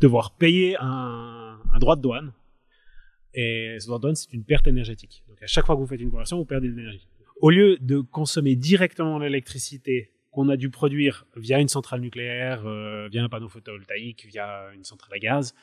devoir 0.00 0.32
payer 0.32 0.76
un, 0.80 1.58
droit 1.78 1.96
de 1.96 2.02
douane. 2.02 2.32
Et 3.34 3.76
ce 3.78 3.86
droit 3.86 3.98
de 3.98 4.02
douane, 4.02 4.16
c'est 4.16 4.32
une 4.32 4.44
perte 4.44 4.66
énergétique. 4.66 5.22
Donc 5.28 5.42
à 5.42 5.46
chaque 5.46 5.66
fois 5.66 5.76
que 5.76 5.80
vous 5.80 5.86
faites 5.86 6.00
une 6.00 6.10
conversion, 6.10 6.38
vous 6.38 6.44
perdez 6.44 6.68
de 6.68 6.74
l'énergie 6.74 7.06
au 7.40 7.50
lieu 7.50 7.78
de 7.80 8.00
consommer 8.00 8.54
directement 8.54 9.18
l'électricité 9.18 10.10
qu'on 10.30 10.48
a 10.48 10.56
dû 10.56 10.70
produire 10.70 11.26
via 11.36 11.58
une 11.58 11.68
centrale 11.68 12.00
nucléaire, 12.00 12.66
euh, 12.66 13.08
via 13.10 13.24
un 13.24 13.28
panneau 13.28 13.48
photovoltaïque, 13.48 14.26
via 14.26 14.70
une 14.74 14.84
centrale 14.84 15.14
à 15.14 15.18
gaz, 15.18 15.54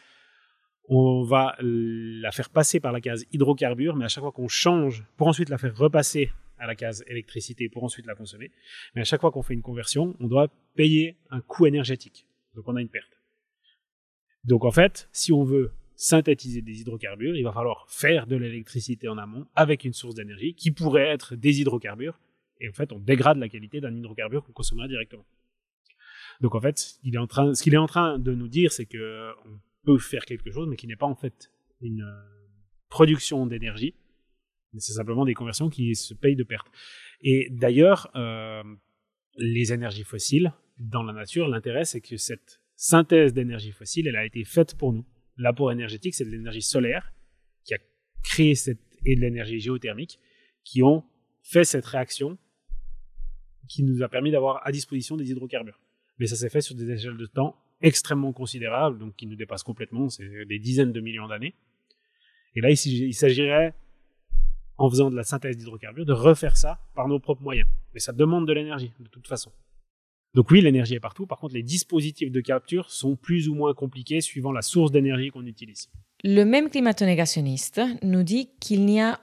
on 0.89 1.23
va 1.23 1.55
la 1.59 2.31
faire 2.31 2.49
passer 2.49 2.79
par 2.79 2.91
la 2.91 3.01
case 3.01 3.25
hydrocarbure, 3.31 3.95
mais 3.95 4.05
à 4.05 4.07
chaque 4.07 4.23
fois 4.23 4.31
qu'on 4.31 4.47
change, 4.47 5.03
pour 5.17 5.27
ensuite 5.27 5.49
la 5.49 5.57
faire 5.57 5.75
repasser 5.75 6.31
à 6.59 6.65
la 6.65 6.75
case 6.75 7.03
électricité 7.07 7.69
pour 7.69 7.83
ensuite 7.83 8.07
la 8.07 8.15
consommer, 8.15 8.51
mais 8.95 9.01
à 9.01 9.03
chaque 9.03 9.21
fois 9.21 9.31
qu'on 9.31 9.43
fait 9.43 9.53
une 9.53 9.61
conversion, 9.61 10.15
on 10.19 10.27
doit 10.27 10.47
payer 10.75 11.15
un 11.29 11.41
coût 11.41 11.65
énergétique. 11.67 12.25
Donc 12.55 12.67
on 12.67 12.75
a 12.75 12.81
une 12.81 12.89
perte. 12.89 13.16
Donc 14.47 14.63
en 14.63 14.71
fait, 14.71 15.09
si 15.11 15.31
on 15.31 15.43
veut 15.43 15.73
synthétiser 15.95 16.61
des 16.61 16.81
hydrocarbures, 16.81 17.35
il 17.35 17.43
va 17.43 17.51
falloir 17.51 17.85
faire 17.89 18.27
de 18.27 18.35
l'électricité 18.35 19.09
en 19.09 19.17
amont 19.17 19.45
avec 19.55 19.83
une 19.83 19.93
source 19.93 20.15
d'énergie 20.15 20.55
qui 20.55 20.71
pourrait 20.71 21.07
être 21.07 21.35
des 21.35 21.59
hydrocarbures. 21.59 22.17
Et 22.59 22.69
en 22.69 22.73
fait, 22.73 22.91
on 22.93 22.99
dégrade 22.99 23.37
la 23.37 23.49
qualité 23.49 23.81
d'un 23.81 23.93
hydrocarbure 23.93 24.43
qu'on 24.43 24.53
consommerait 24.53 24.87
directement. 24.87 25.25
Donc 26.39 26.55
en 26.55 26.61
fait, 26.61 26.79
ce 26.79 27.61
qu'il 27.61 27.73
est 27.73 27.77
en 27.77 27.87
train 27.87 28.19
de 28.19 28.33
nous 28.33 28.47
dire, 28.47 28.71
c'est 28.71 28.85
que 28.85 29.31
on 29.45 29.59
peut 29.83 29.97
faire 29.97 30.23
quelque 30.25 30.51
chose, 30.51 30.67
mais 30.67 30.75
qui 30.75 30.87
n'est 30.87 30.95
pas 30.95 31.07
en 31.07 31.15
fait 31.15 31.51
une 31.81 32.03
euh, 32.03 32.21
production 32.89 33.45
d'énergie, 33.47 33.95
mais 34.73 34.79
c'est 34.79 34.93
simplement 34.93 35.25
des 35.25 35.33
conversions 35.33 35.69
qui 35.69 35.95
se 35.95 36.13
payent 36.13 36.35
de 36.35 36.43
pertes. 36.43 36.67
Et 37.21 37.49
d'ailleurs, 37.51 38.09
euh, 38.15 38.63
les 39.37 39.73
énergies 39.73 40.03
fossiles 40.03 40.53
dans 40.77 41.03
la 41.03 41.13
nature, 41.13 41.47
l'intérêt 41.47 41.85
c'est 41.85 42.01
que 42.01 42.17
cette 42.17 42.61
synthèse 42.77 43.33
d'énergie 43.33 43.71
fossile, 43.71 44.07
elle 44.07 44.15
a 44.15 44.25
été 44.25 44.45
faite 44.45 44.75
pour 44.75 44.93
nous 44.93 45.05
l'apport 45.35 45.71
énergétique, 45.71 46.15
c'est 46.15 46.25
de 46.25 46.29
l'énergie 46.29 46.61
solaire 46.61 47.13
qui 47.63 47.73
a 47.73 47.77
créé 48.23 48.55
cette 48.55 48.79
et 49.05 49.15
de 49.15 49.21
l'énergie 49.21 49.59
géothermique 49.59 50.19
qui 50.63 50.83
ont 50.83 51.03
fait 51.41 51.63
cette 51.63 51.85
réaction 51.85 52.37
qui 53.67 53.83
nous 53.83 54.01
a 54.03 54.09
permis 54.09 54.31
d'avoir 54.31 54.65
à 54.65 54.71
disposition 54.71 55.17
des 55.17 55.31
hydrocarbures. 55.31 55.79
Mais 56.19 56.27
ça 56.27 56.35
s'est 56.35 56.49
fait 56.49 56.61
sur 56.61 56.75
des 56.75 56.89
échelles 56.89 57.17
de 57.17 57.25
temps 57.25 57.55
extrêmement 57.81 58.33
considérables, 58.33 58.97
donc 58.97 59.15
qui 59.15 59.27
nous 59.27 59.35
dépassent 59.35 59.63
complètement, 59.63 60.09
c'est 60.09 60.45
des 60.45 60.59
dizaines 60.59 60.91
de 60.91 60.99
millions 60.99 61.27
d'années. 61.27 61.53
Et 62.55 62.61
là, 62.61 62.69
il 62.71 63.13
s'agirait, 63.13 63.75
en 64.77 64.89
faisant 64.89 65.11
de 65.11 65.15
la 65.15 65.23
synthèse 65.23 65.57
d'hydrocarbures, 65.57 66.05
de 66.05 66.13
refaire 66.13 66.57
ça 66.57 66.79
par 66.95 67.07
nos 67.07 67.19
propres 67.19 67.43
moyens. 67.43 67.67
Mais 67.93 67.99
ça 67.99 68.13
demande 68.13 68.47
de 68.47 68.53
l'énergie, 68.53 68.91
de 68.99 69.07
toute 69.09 69.27
façon. 69.27 69.51
Donc 70.33 70.51
oui, 70.51 70.61
l'énergie 70.61 70.95
est 70.95 70.99
partout. 70.99 71.25
Par 71.25 71.39
contre, 71.39 71.55
les 71.55 71.63
dispositifs 71.63 72.31
de 72.31 72.41
capture 72.41 72.91
sont 72.91 73.15
plus 73.15 73.49
ou 73.49 73.55
moins 73.55 73.73
compliqués 73.73 74.21
suivant 74.21 74.51
la 74.51 74.61
source 74.61 74.91
d'énergie 74.91 75.29
qu'on 75.29 75.45
utilise. 75.45 75.89
Le 76.23 76.43
même 76.43 76.69
climato-négationniste 76.69 77.81
nous 78.03 78.23
dit 78.23 78.49
qu'il 78.59 78.85
n'y 78.85 79.01
a 79.01 79.19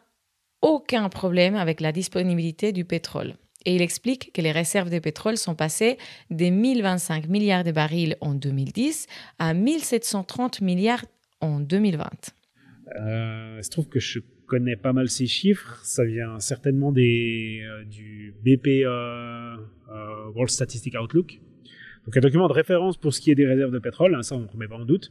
aucun 0.63 1.09
problème 1.09 1.57
avec 1.57 1.81
la 1.81 1.93
disponibilité 1.93 2.73
du 2.73 2.85
pétrole. 2.85 3.35
Et 3.67 3.75
il 3.75 3.83
explique 3.83 4.33
que 4.33 4.43
les 4.43 4.53
réserves 4.53 4.91
de 4.91 4.99
pétrole 4.99 5.37
sont 5.37 5.55
passées 5.55 5.99
des 6.31 6.51
1025 6.51 7.29
milliards 7.29 7.65
de 7.65 7.73
barils 7.73 8.17
en 8.21 8.35
2010 8.35 9.07
à 9.39 9.55
1730 9.55 10.61
milliards 10.61 11.05
en 11.41 11.61
2020. 11.61 12.11
Euh, 13.01 13.57
il 13.59 13.65
se 13.65 13.71
trouve 13.71 13.89
que 13.89 14.01
je 14.01 14.21
connais 14.47 14.77
pas 14.77 14.93
mal 14.93 15.09
ces 15.09 15.27
chiffres. 15.27 15.81
Ça 15.83 16.05
vient 16.05 16.39
certainement 16.39 16.93
euh, 16.97 17.85
du 17.85 18.35
BP 18.45 18.85
euh, 18.85 19.57
euh, 19.91 20.31
World 20.35 20.51
Statistic 20.51 20.95
Outlook. 21.01 21.41
Donc 22.05 22.17
un 22.17 22.21
document 22.21 22.49
de 22.49 22.53
référence 22.53 22.97
pour 22.97 23.15
ce 23.15 23.21
qui 23.21 23.31
est 23.31 23.35
des 23.35 23.47
réserves 23.47 23.73
de 23.73 23.79
pétrole, 23.79 24.15
hein, 24.15 24.23
ça 24.23 24.37
on 24.37 24.41
ne 24.41 24.47
remet 24.47 24.69
pas 24.69 24.77
en 24.77 24.85
doute. 24.85 25.11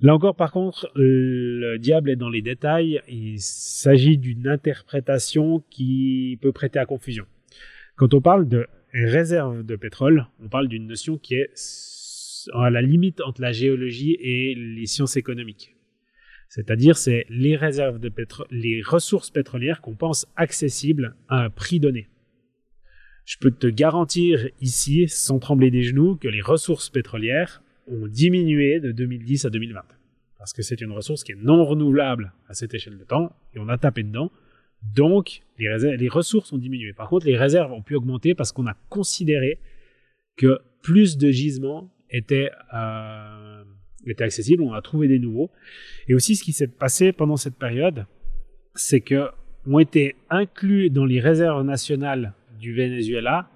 Là 0.00 0.14
encore, 0.14 0.34
par 0.34 0.50
contre, 0.50 0.90
le 0.96 1.76
diable 1.78 2.10
est 2.10 2.16
dans 2.16 2.30
les 2.30 2.42
détails. 2.42 3.00
Il 3.08 3.38
s'agit 3.38 4.18
d'une 4.18 4.48
interprétation 4.48 5.62
qui 5.70 6.38
peut 6.42 6.50
prêter 6.50 6.78
à 6.80 6.86
confusion. 6.86 7.24
Quand 7.94 8.12
on 8.14 8.20
parle 8.20 8.48
de 8.48 8.66
réserve 8.92 9.62
de 9.62 9.76
pétrole, 9.76 10.26
on 10.42 10.48
parle 10.48 10.66
d'une 10.66 10.88
notion 10.88 11.18
qui 11.18 11.34
est 11.34 11.52
à 12.52 12.70
la 12.70 12.82
limite 12.82 13.20
entre 13.20 13.40
la 13.40 13.52
géologie 13.52 14.16
et 14.20 14.54
les 14.56 14.86
sciences 14.86 15.16
économiques. 15.16 15.76
C'est-à-dire, 16.54 16.98
c'est 16.98 17.24
les 17.30 17.56
réserves 17.56 17.98
de 17.98 18.10
pétrole, 18.10 18.46
les 18.50 18.82
ressources 18.82 19.30
pétrolières 19.30 19.80
qu'on 19.80 19.94
pense 19.94 20.26
accessibles 20.36 21.16
à 21.30 21.44
un 21.44 21.48
prix 21.48 21.80
donné. 21.80 22.10
Je 23.24 23.38
peux 23.40 23.50
te 23.50 23.68
garantir 23.68 24.50
ici, 24.60 25.08
sans 25.08 25.38
trembler 25.38 25.70
des 25.70 25.82
genoux, 25.82 26.16
que 26.16 26.28
les 26.28 26.42
ressources 26.42 26.90
pétrolières 26.90 27.62
ont 27.86 28.06
diminué 28.06 28.80
de 28.80 28.92
2010 28.92 29.46
à 29.46 29.48
2020. 29.48 29.80
Parce 30.36 30.52
que 30.52 30.60
c'est 30.60 30.82
une 30.82 30.92
ressource 30.92 31.24
qui 31.24 31.32
est 31.32 31.42
non 31.42 31.64
renouvelable 31.64 32.34
à 32.50 32.52
cette 32.52 32.74
échelle 32.74 32.98
de 32.98 33.04
temps, 33.04 33.34
et 33.54 33.58
on 33.58 33.70
a 33.70 33.78
tapé 33.78 34.02
dedans. 34.02 34.30
Donc, 34.94 35.40
les, 35.58 35.96
les 35.96 36.08
ressources 36.10 36.52
ont 36.52 36.58
diminué. 36.58 36.92
Par 36.92 37.08
contre, 37.08 37.24
les 37.24 37.38
réserves 37.38 37.72
ont 37.72 37.80
pu 37.80 37.94
augmenter 37.94 38.34
parce 38.34 38.52
qu'on 38.52 38.66
a 38.66 38.76
considéré 38.90 39.58
que 40.36 40.60
plus 40.82 41.16
de 41.16 41.30
gisements 41.30 41.90
étaient, 42.10 42.50
euh, 42.74 43.64
étaient 44.06 44.24
accessibles, 44.24 44.62
on 44.62 44.72
a 44.72 44.82
trouvé 44.82 45.08
des 45.08 45.18
nouveaux. 45.18 45.50
Et 46.08 46.14
aussi, 46.14 46.36
ce 46.36 46.42
qui 46.42 46.52
s'est 46.52 46.68
passé 46.68 47.12
pendant 47.12 47.36
cette 47.36 47.56
période, 47.56 48.06
c'est 48.74 49.00
que 49.00 49.28
ont 49.66 49.78
été 49.78 50.16
inclus 50.28 50.90
dans 50.90 51.04
les 51.04 51.20
réserves 51.20 51.64
nationales 51.64 52.34
du 52.58 52.74
Venezuela, 52.74 53.48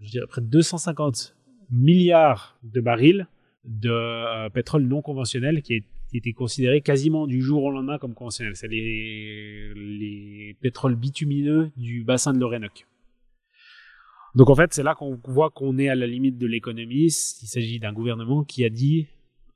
je 0.00 0.10
dirais 0.10 0.26
près 0.28 0.40
de 0.40 0.46
250 0.46 1.36
milliards 1.70 2.58
de 2.62 2.80
barils 2.80 3.26
de 3.64 3.90
euh, 3.90 4.48
pétrole 4.50 4.82
non 4.82 5.02
conventionnel 5.02 5.62
qui, 5.62 5.84
était 6.14 6.34
considéré 6.34 6.82
quasiment 6.82 7.26
du 7.26 7.40
jour 7.40 7.64
au 7.64 7.70
lendemain 7.70 7.96
comme 7.96 8.12
conventionnel. 8.12 8.54
C'est 8.54 8.68
les, 8.68 9.72
les 9.74 10.54
pétroles 10.60 10.94
bitumineux 10.94 11.70
du 11.78 12.04
bassin 12.04 12.34
de 12.34 12.38
l'Orénoque. 12.38 12.86
Donc 14.34 14.50
en 14.50 14.54
fait, 14.54 14.74
c'est 14.74 14.82
là 14.82 14.94
qu'on 14.94 15.18
voit 15.24 15.48
qu'on 15.48 15.78
est 15.78 15.88
à 15.88 15.94
la 15.94 16.06
limite 16.06 16.36
de 16.36 16.46
l'économie. 16.46 17.06
Il 17.06 17.46
s'agit 17.46 17.78
d'un 17.78 17.94
gouvernement 17.94 18.44
qui 18.44 18.62
a 18.66 18.68
dit 18.68 19.06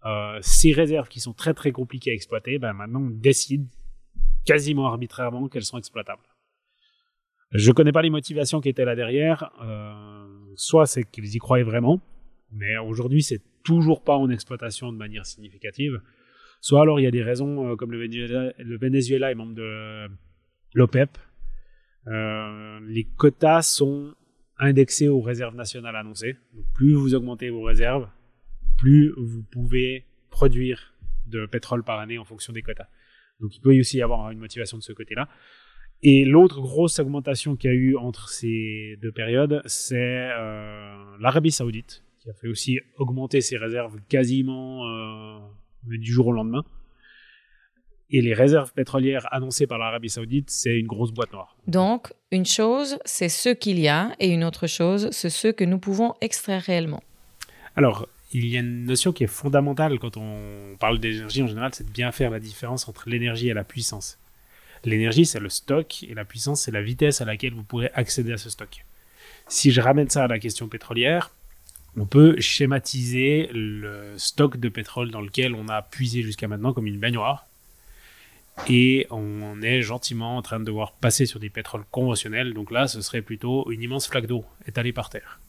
euh, 0.06 0.38
ces 0.40 0.72
réserves 0.72 1.08
qui 1.08 1.20
sont 1.20 1.32
très 1.32 1.54
très 1.54 1.72
compliquées 1.72 2.10
à 2.12 2.14
exploiter, 2.14 2.58
ben 2.58 2.72
maintenant 2.72 3.02
on 3.02 3.10
décide 3.10 3.66
quasiment 4.44 4.86
arbitrairement 4.86 5.48
qu'elles 5.48 5.64
sont 5.64 5.78
exploitables. 5.78 6.22
Je 7.52 7.72
connais 7.72 7.92
pas 7.92 8.02
les 8.02 8.10
motivations 8.10 8.60
qui 8.60 8.68
étaient 8.68 8.84
là 8.84 8.96
derrière. 8.96 9.50
Euh, 9.62 10.24
soit 10.56 10.86
c'est 10.86 11.04
qu'ils 11.04 11.34
y 11.34 11.38
croyaient 11.38 11.64
vraiment, 11.64 12.00
mais 12.52 12.76
aujourd'hui 12.78 13.22
c'est 13.22 13.42
toujours 13.62 14.02
pas 14.02 14.16
en 14.16 14.30
exploitation 14.30 14.92
de 14.92 14.96
manière 14.96 15.26
significative. 15.26 16.00
Soit 16.60 16.82
alors 16.82 17.00
il 17.00 17.04
y 17.04 17.06
a 17.06 17.10
des 17.10 17.22
raisons 17.22 17.72
euh, 17.72 17.76
comme 17.76 17.92
le 17.92 17.98
Venezuela, 17.98 18.52
le 18.58 18.78
Venezuela 18.78 19.30
est 19.30 19.34
membre 19.34 19.54
de 19.54 20.08
l'OPEP. 20.74 21.18
Euh, 22.08 22.80
les 22.86 23.04
quotas 23.04 23.62
sont 23.62 24.14
indexés 24.58 25.08
aux 25.08 25.20
réserves 25.20 25.54
nationales 25.54 25.96
annoncées. 25.96 26.36
Donc 26.54 26.64
plus 26.74 26.94
vous 26.94 27.14
augmentez 27.14 27.50
vos 27.50 27.62
réserves, 27.62 28.08
plus 28.76 29.12
vous 29.16 29.42
pouvez 29.42 30.04
produire 30.30 30.94
de 31.26 31.46
pétrole 31.46 31.82
par 31.82 31.98
année 31.98 32.18
en 32.18 32.24
fonction 32.24 32.52
des 32.52 32.62
quotas. 32.62 32.88
Donc 33.40 33.56
il 33.56 33.60
peut 33.60 33.78
aussi 33.78 33.98
y 33.98 34.02
avoir 34.02 34.30
une 34.30 34.38
motivation 34.38 34.78
de 34.78 34.82
ce 34.82 34.92
côté-là. 34.92 35.28
Et 36.02 36.24
l'autre 36.24 36.60
grosse 36.60 36.98
augmentation 36.98 37.56
qu'il 37.56 37.70
y 37.70 37.72
a 37.72 37.76
eu 37.76 37.96
entre 37.96 38.28
ces 38.28 38.98
deux 39.00 39.12
périodes, 39.12 39.62
c'est 39.64 39.96
euh, 39.96 41.16
l'Arabie 41.20 41.50
Saoudite, 41.50 42.04
qui 42.20 42.28
a 42.28 42.34
fait 42.34 42.48
aussi 42.48 42.80
augmenter 42.98 43.40
ses 43.40 43.56
réserves 43.56 43.98
quasiment 44.08 44.86
euh, 44.86 45.38
du 45.84 46.12
jour 46.12 46.28
au 46.28 46.32
lendemain. 46.32 46.64
Et 48.10 48.20
les 48.20 48.34
réserves 48.34 48.72
pétrolières 48.72 49.26
annoncées 49.32 49.66
par 49.66 49.78
l'Arabie 49.78 50.10
Saoudite, 50.10 50.50
c'est 50.50 50.78
une 50.78 50.86
grosse 50.86 51.12
boîte 51.12 51.32
noire. 51.32 51.56
Donc, 51.66 52.12
une 52.30 52.46
chose, 52.46 52.98
c'est 53.04 53.28
ce 53.28 53.48
qu'il 53.48 53.80
y 53.80 53.88
a, 53.88 54.14
et 54.20 54.28
une 54.28 54.44
autre 54.44 54.68
chose, 54.68 55.08
c'est 55.10 55.30
ce 55.30 55.48
que 55.48 55.64
nous 55.64 55.78
pouvons 55.78 56.14
extraire 56.20 56.62
réellement. 56.62 57.02
Alors, 57.74 58.06
il 58.32 58.46
y 58.46 58.56
a 58.56 58.60
une 58.60 58.84
notion 58.84 59.12
qui 59.12 59.24
est 59.24 59.28
fondamentale 59.28 59.98
quand 59.98 60.16
on 60.16 60.76
parle 60.78 60.98
d'énergie 60.98 61.42
en 61.42 61.46
général, 61.46 61.70
c'est 61.74 61.84
de 61.84 61.92
bien 61.92 62.12
faire 62.12 62.30
la 62.30 62.40
différence 62.40 62.88
entre 62.88 63.08
l'énergie 63.08 63.48
et 63.48 63.54
la 63.54 63.64
puissance. 63.64 64.18
L'énergie, 64.84 65.26
c'est 65.26 65.40
le 65.40 65.48
stock 65.48 66.04
et 66.04 66.14
la 66.14 66.24
puissance, 66.24 66.62
c'est 66.62 66.70
la 66.70 66.82
vitesse 66.82 67.20
à 67.20 67.24
laquelle 67.24 67.54
vous 67.54 67.62
pourrez 67.62 67.90
accéder 67.94 68.32
à 68.32 68.38
ce 68.38 68.50
stock. 68.50 68.84
Si 69.48 69.70
je 69.70 69.80
ramène 69.80 70.10
ça 70.10 70.24
à 70.24 70.28
la 70.28 70.38
question 70.38 70.68
pétrolière, 70.68 71.30
on 71.96 72.04
peut 72.04 72.38
schématiser 72.40 73.48
le 73.52 74.18
stock 74.18 74.58
de 74.58 74.68
pétrole 74.68 75.10
dans 75.10 75.20
lequel 75.20 75.54
on 75.54 75.68
a 75.68 75.82
puisé 75.82 76.22
jusqu'à 76.22 76.46
maintenant 76.46 76.72
comme 76.72 76.86
une 76.86 76.98
baignoire. 76.98 77.46
Et 78.68 79.06
on 79.10 79.60
est 79.62 79.82
gentiment 79.82 80.36
en 80.36 80.42
train 80.42 80.58
de 80.58 80.64
devoir 80.64 80.92
passer 80.92 81.26
sur 81.26 81.40
des 81.40 81.50
pétroles 81.50 81.84
conventionnels. 81.90 82.54
Donc 82.54 82.70
là, 82.70 82.86
ce 82.88 83.00
serait 83.00 83.22
plutôt 83.22 83.70
une 83.70 83.82
immense 83.82 84.08
flaque 84.08 84.26
d'eau 84.26 84.44
étalée 84.66 84.92
par 84.92 85.10
terre. 85.10 85.40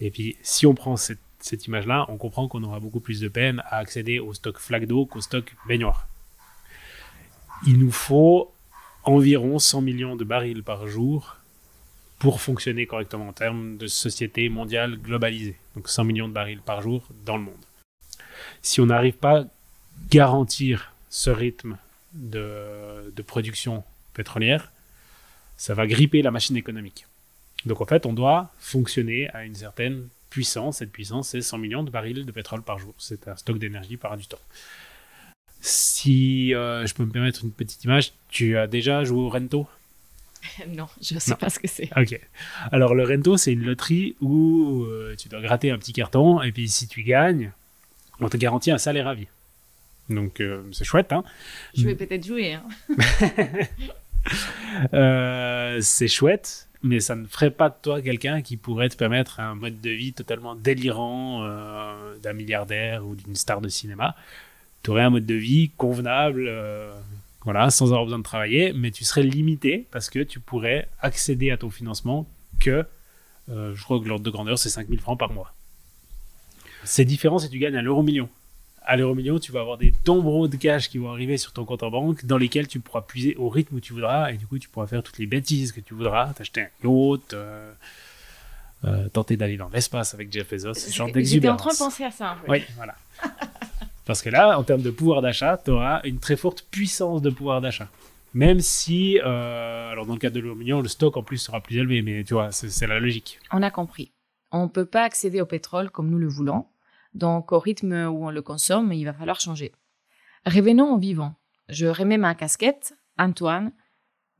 Et 0.00 0.10
puis, 0.10 0.36
si 0.42 0.66
on 0.66 0.74
prend 0.74 0.96
cette, 0.96 1.18
cette 1.44 1.66
image-là, 1.66 2.06
on 2.08 2.16
comprend 2.16 2.48
qu'on 2.48 2.62
aura 2.62 2.80
beaucoup 2.80 3.00
plus 3.00 3.20
de 3.20 3.28
peine 3.28 3.62
à 3.66 3.76
accéder 3.76 4.18
au 4.18 4.32
stock 4.32 4.58
flaque 4.58 4.86
d'eau 4.86 5.06
qu'au 5.06 5.20
stock 5.20 5.54
baignoire 5.68 6.06
il 7.66 7.78
nous 7.78 7.92
faut 7.92 8.52
environ 9.04 9.58
100 9.58 9.82
millions 9.82 10.16
de 10.16 10.24
barils 10.24 10.62
par 10.62 10.86
jour 10.86 11.36
pour 12.18 12.40
fonctionner 12.40 12.86
correctement 12.86 13.28
en 13.28 13.32
termes 13.32 13.76
de 13.76 13.86
société 13.86 14.48
mondiale 14.48 14.96
globalisée. 14.96 15.56
Donc 15.74 15.88
100 15.88 16.04
millions 16.04 16.28
de 16.28 16.32
barils 16.32 16.60
par 16.60 16.82
jour 16.82 17.06
dans 17.24 17.36
le 17.36 17.44
monde. 17.44 17.54
Si 18.62 18.80
on 18.80 18.86
n'arrive 18.86 19.14
pas 19.14 19.40
à 19.40 19.44
garantir 20.10 20.92
ce 21.10 21.30
rythme 21.30 21.76
de, 22.12 23.12
de, 23.14 23.22
production 23.22 23.84
pétrolière, 24.14 24.72
ça 25.56 25.74
va 25.74 25.86
gripper 25.86 26.22
la 26.22 26.30
machine 26.30 26.56
économique. 26.56 27.06
Donc 27.66 27.80
en 27.80 27.86
fait, 27.86 28.06
on 28.06 28.12
doit 28.12 28.52
fonctionner 28.58 29.28
à 29.30 29.44
une 29.44 29.54
certaine 29.54 30.08
puissance. 30.34 30.78
Cette 30.78 30.90
puissance, 30.90 31.28
c'est 31.28 31.40
100 31.40 31.58
millions 31.58 31.84
de 31.84 31.90
barils 31.90 32.26
de 32.26 32.32
pétrole 32.32 32.62
par 32.62 32.80
jour. 32.80 32.92
C'est 32.98 33.28
un 33.28 33.36
stock 33.36 33.56
d'énergie 33.58 33.96
par 33.96 34.16
du 34.16 34.26
temps. 34.26 34.40
Si 35.60 36.52
euh, 36.52 36.84
je 36.86 36.92
peux 36.92 37.04
me 37.04 37.12
permettre 37.12 37.44
une 37.44 37.52
petite 37.52 37.84
image, 37.84 38.12
tu 38.28 38.58
as 38.58 38.66
déjà 38.66 39.04
joué 39.04 39.20
au 39.20 39.28
Rento? 39.28 39.68
Non, 40.68 40.88
je 41.00 41.14
ne 41.14 41.20
sais 41.20 41.36
pas 41.36 41.48
ce 41.48 41.58
que 41.58 41.68
c'est. 41.68 41.88
Ok. 41.96 42.20
Alors, 42.72 42.94
le 42.94 43.04
Rento, 43.04 43.36
c'est 43.36 43.52
une 43.52 43.64
loterie 43.64 44.16
où 44.20 44.82
euh, 44.82 45.14
tu 45.16 45.28
dois 45.28 45.40
gratter 45.40 45.70
un 45.70 45.78
petit 45.78 45.92
carton 45.92 46.42
et 46.42 46.50
puis 46.50 46.68
si 46.68 46.88
tu 46.88 47.02
gagnes, 47.04 47.52
on 48.20 48.28
te 48.28 48.36
garantit 48.36 48.72
un 48.72 48.78
salaire 48.78 49.06
à 49.06 49.14
vie. 49.14 49.28
Donc, 50.10 50.40
euh, 50.40 50.62
c'est 50.72 50.84
chouette. 50.84 51.12
Hein 51.12 51.22
je 51.74 51.86
vais 51.86 51.94
peut-être 51.94 52.26
jouer. 52.26 52.54
Hein. 52.54 52.66
c'est 55.80 56.08
chouette, 56.08 56.68
mais 56.84 57.00
ça 57.00 57.16
ne 57.16 57.26
ferait 57.26 57.50
pas 57.50 57.70
de 57.70 57.74
toi 57.82 58.00
quelqu'un 58.00 58.42
qui 58.42 58.56
pourrait 58.56 58.88
te 58.88 58.96
permettre 58.96 59.40
un 59.40 59.56
mode 59.56 59.80
de 59.80 59.90
vie 59.90 60.12
totalement 60.12 60.54
délirant 60.54 61.44
d'un 62.22 62.32
milliardaire 62.32 63.04
ou 63.04 63.16
d'une 63.16 63.34
star 63.34 63.60
de 63.60 63.68
cinéma 63.68 64.14
tu 64.84 64.90
aurais 64.90 65.02
un 65.02 65.10
mode 65.10 65.26
de 65.26 65.34
vie 65.34 65.70
convenable, 65.70 66.44
euh, 66.46 66.92
voilà, 67.42 67.70
sans 67.70 67.86
avoir 67.86 68.04
besoin 68.04 68.18
de 68.18 68.24
travailler, 68.24 68.72
mais 68.74 68.90
tu 68.90 69.02
serais 69.04 69.22
limité 69.22 69.86
parce 69.90 70.10
que 70.10 70.20
tu 70.20 70.40
pourrais 70.40 70.88
accéder 71.00 71.50
à 71.50 71.56
ton 71.56 71.70
financement 71.70 72.28
que, 72.60 72.84
euh, 73.48 73.74
je 73.74 73.82
crois 73.82 73.98
que 73.98 74.04
l'ordre 74.04 74.24
de 74.24 74.30
grandeur, 74.30 74.58
c'est 74.58 74.68
5000 74.68 75.00
francs 75.00 75.18
par 75.18 75.32
mois. 75.32 75.54
C'est 76.84 77.06
différent 77.06 77.38
si 77.38 77.48
tu 77.48 77.58
gagnes 77.58 77.76
un 77.76 77.82
euro 77.82 78.02
million. 78.02 78.28
À 78.84 78.96
l'euro 78.96 79.14
million, 79.14 79.38
tu 79.38 79.52
vas 79.52 79.60
avoir 79.60 79.78
des 79.78 79.92
tombereaux 79.92 80.48
de 80.48 80.56
cash 80.56 80.88
qui 80.88 80.98
vont 80.98 81.10
arriver 81.10 81.36
sur 81.36 81.52
ton 81.52 81.64
compte 81.64 81.82
en 81.82 81.90
banque 81.90 82.24
dans 82.26 82.36
lesquels 82.36 82.68
tu 82.68 82.80
pourras 82.80 83.02
puiser 83.02 83.34
au 83.36 83.48
rythme 83.48 83.76
où 83.76 83.80
tu 83.80 83.92
voudras 83.92 84.30
et 84.30 84.36
du 84.36 84.46
coup 84.46 84.58
tu 84.58 84.68
pourras 84.68 84.86
faire 84.86 85.02
toutes 85.02 85.18
les 85.18 85.26
bêtises 85.26 85.72
que 85.72 85.80
tu 85.80 85.94
voudras, 85.94 86.32
t'acheter 86.34 86.62
un 86.62 86.68
yacht, 86.82 87.32
euh, 87.32 87.72
euh, 88.84 89.08
tenter 89.08 89.36
d'aller 89.36 89.56
dans 89.56 89.70
l'espace 89.70 90.14
avec 90.14 90.30
Jeff 90.30 90.50
Bezos, 90.50 90.74
ce 90.74 90.92
genre 90.92 91.10
d'exubérance. 91.10 91.58
J'étais 91.58 91.68
en 91.68 91.70
train 91.70 91.72
de 91.72 91.90
penser 91.90 92.04
à 92.04 92.10
ça. 92.10 92.36
Oui, 92.46 92.62
voilà. 92.76 92.94
Parce 94.04 94.20
que 94.20 94.28
là, 94.28 94.58
en 94.58 94.62
termes 94.62 94.82
de 94.82 94.90
pouvoir 94.90 95.22
d'achat, 95.22 95.58
tu 95.64 95.70
auras 95.70 96.02
une 96.04 96.18
très 96.18 96.36
forte 96.36 96.66
puissance 96.70 97.22
de 97.22 97.30
pouvoir 97.30 97.62
d'achat. 97.62 97.88
Même 98.34 98.60
si, 98.60 99.18
euh, 99.24 99.90
alors 99.90 100.04
dans 100.04 100.12
le 100.12 100.18
cas 100.18 100.28
de 100.28 100.40
l'euro 100.40 100.56
million, 100.56 100.82
le 100.82 100.88
stock 100.88 101.16
en 101.16 101.22
plus 101.22 101.38
sera 101.38 101.60
plus 101.62 101.78
élevé, 101.78 102.02
mais 102.02 102.24
tu 102.24 102.34
vois, 102.34 102.52
c'est 102.52 102.86
la 102.86 103.00
logique. 103.00 103.38
On 103.50 103.62
a 103.62 103.70
compris. 103.70 104.10
On 104.52 104.64
ne 104.64 104.68
peut 104.68 104.84
pas 104.84 105.04
accéder 105.04 105.40
au 105.40 105.46
pétrole 105.46 105.90
comme 105.90 106.10
nous 106.10 106.18
le 106.18 106.28
voulons 106.28 106.66
donc, 107.14 107.52
au 107.52 107.58
rythme 107.58 107.92
où 107.92 108.26
on 108.26 108.30
le 108.30 108.42
consomme, 108.42 108.92
il 108.92 109.04
va 109.04 109.12
falloir 109.12 109.40
changer. 109.40 109.72
Revenons 110.46 110.94
au 110.94 110.98
vivant. 110.98 111.34
Je 111.68 111.86
remets 111.86 112.18
ma 112.18 112.34
casquette, 112.34 112.94
Antoine. 113.18 113.72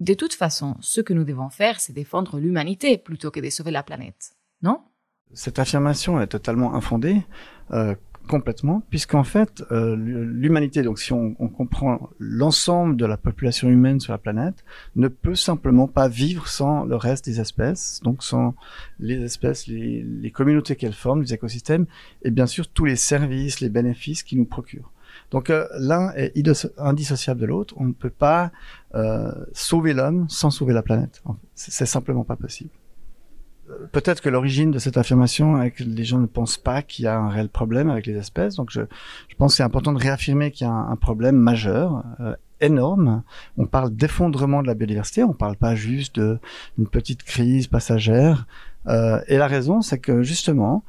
De 0.01 0.15
toute 0.15 0.35
façon, 0.35 0.77
ce 0.81 1.01
que 1.01 1.13
nous 1.13 1.25
devons 1.25 1.51
faire, 1.51 1.81
c'est 1.81 1.93
défendre 1.93 2.39
l'humanité 2.39 2.99
plutôt 2.99 3.31
que 3.31 3.41
de 3.41 3.49
sauver 3.49 3.71
la 3.71 3.85
planète. 3.85 4.33
Non? 4.63 4.83
Cette 5.33 5.59
affirmation 5.59 6.21
est 6.21 6.27
totalement 6.27 6.75
infondée. 6.75 7.25
Euh, 7.71 7.95
Complètement, 8.29 8.83
puisqu'en 8.89 9.23
fait, 9.23 9.63
euh, 9.71 9.97
l'humanité, 9.97 10.83
donc 10.83 10.99
si 10.99 11.13
on, 11.13 11.35
comprend 11.35 12.09
l'ensemble 12.19 12.97
de 12.97 13.05
la 13.05 13.19
population 13.19 13.69
humaine 13.69 14.01
sur 14.01 14.13
la 14.13 14.19
planète, 14.19 14.65
ne 14.97 15.09
peut 15.09 15.35
simplement 15.35 15.89
pas 15.89 16.09
vivre 16.09 16.49
sans 16.49 16.85
le 16.85 16.97
reste 16.97 17.27
des 17.27 17.41
espèces, 17.41 18.01
donc 18.03 18.23
sans 18.23 18.55
les 18.99 19.23
espèces, 19.23 19.67
les, 19.67 20.03
les 20.03 20.31
communautés 20.31 20.75
qu'elles 20.75 20.95
forment, 20.95 21.21
les 21.21 21.35
écosystèmes, 21.35 21.85
et 22.23 22.31
bien 22.31 22.47
sûr 22.47 22.67
tous 22.69 22.87
les 22.87 22.97
services, 22.97 23.61
les 23.61 23.69
bénéfices 23.69 24.23
qu'ils 24.23 24.39
nous 24.39 24.47
procurent. 24.47 24.91
Donc 25.31 25.51
euh, 25.51 25.67
l'un 25.79 26.13
est 26.15 26.33
indissociable 26.79 27.41
de 27.41 27.47
l'autre. 27.47 27.75
On 27.77 27.85
ne 27.85 27.93
peut 27.93 28.11
pas 28.11 28.53
euh, 28.95 29.33
sauver 29.53 29.93
l'homme 29.93 30.27
sans 30.29 30.51
sauver 30.51 30.73
la 30.73 30.83
planète. 30.83 31.23
C'est 31.55 31.87
simplement 31.87 32.25
pas 32.25 32.37
possible 32.37 32.71
peut-être 33.93 34.21
que 34.21 34.29
l'origine 34.29 34.71
de 34.71 34.79
cette 34.79 34.97
affirmation 34.97 35.61
est 35.63 35.71
que 35.71 35.85
les 35.85 36.05
gens 36.05 36.19
ne 36.19 36.27
pensent 36.27 36.59
pas 36.59 36.83
qu'il 36.83 37.05
y 37.05 37.09
a 37.09 37.19
un 37.19 37.29
réel 37.29 37.49
problème 37.49 37.91
avec 37.91 38.07
les 38.07 38.17
espèces. 38.17 38.57
Donc 38.57 38.71
je, 38.71 38.83
je 39.29 39.37
pense 39.37 39.53
que 39.53 39.57
c'est 39.59 39.63
important 39.63 39.93
de 39.93 40.03
réaffirmer 40.03 40.51
qu'il 40.51 40.67
y 40.67 40.71
a 40.71 40.73
un, 40.73 40.97
problème 40.97 41.37
majeur, 41.37 42.05
euh, 42.21 42.35
énorme. 42.61 43.23
On 43.57 43.67
parle 43.67 43.95
d'effondrement 43.95 44.63
de 44.63 44.67
la 44.67 44.75
biodiversité, 44.75 45.25
on 45.25 45.33
parle 45.33 45.57
pas 45.57 45.75
juste 45.75 46.19
d'une 46.19 46.89
petite 46.91 47.23
crise 47.23 47.67
passagère. 47.67 48.47
Euh, 48.87 49.21
et 49.29 49.39
la 49.39 49.47
raison, 49.47 49.81
c'est 49.81 49.99
que 49.99 50.23
justement, 50.23 50.85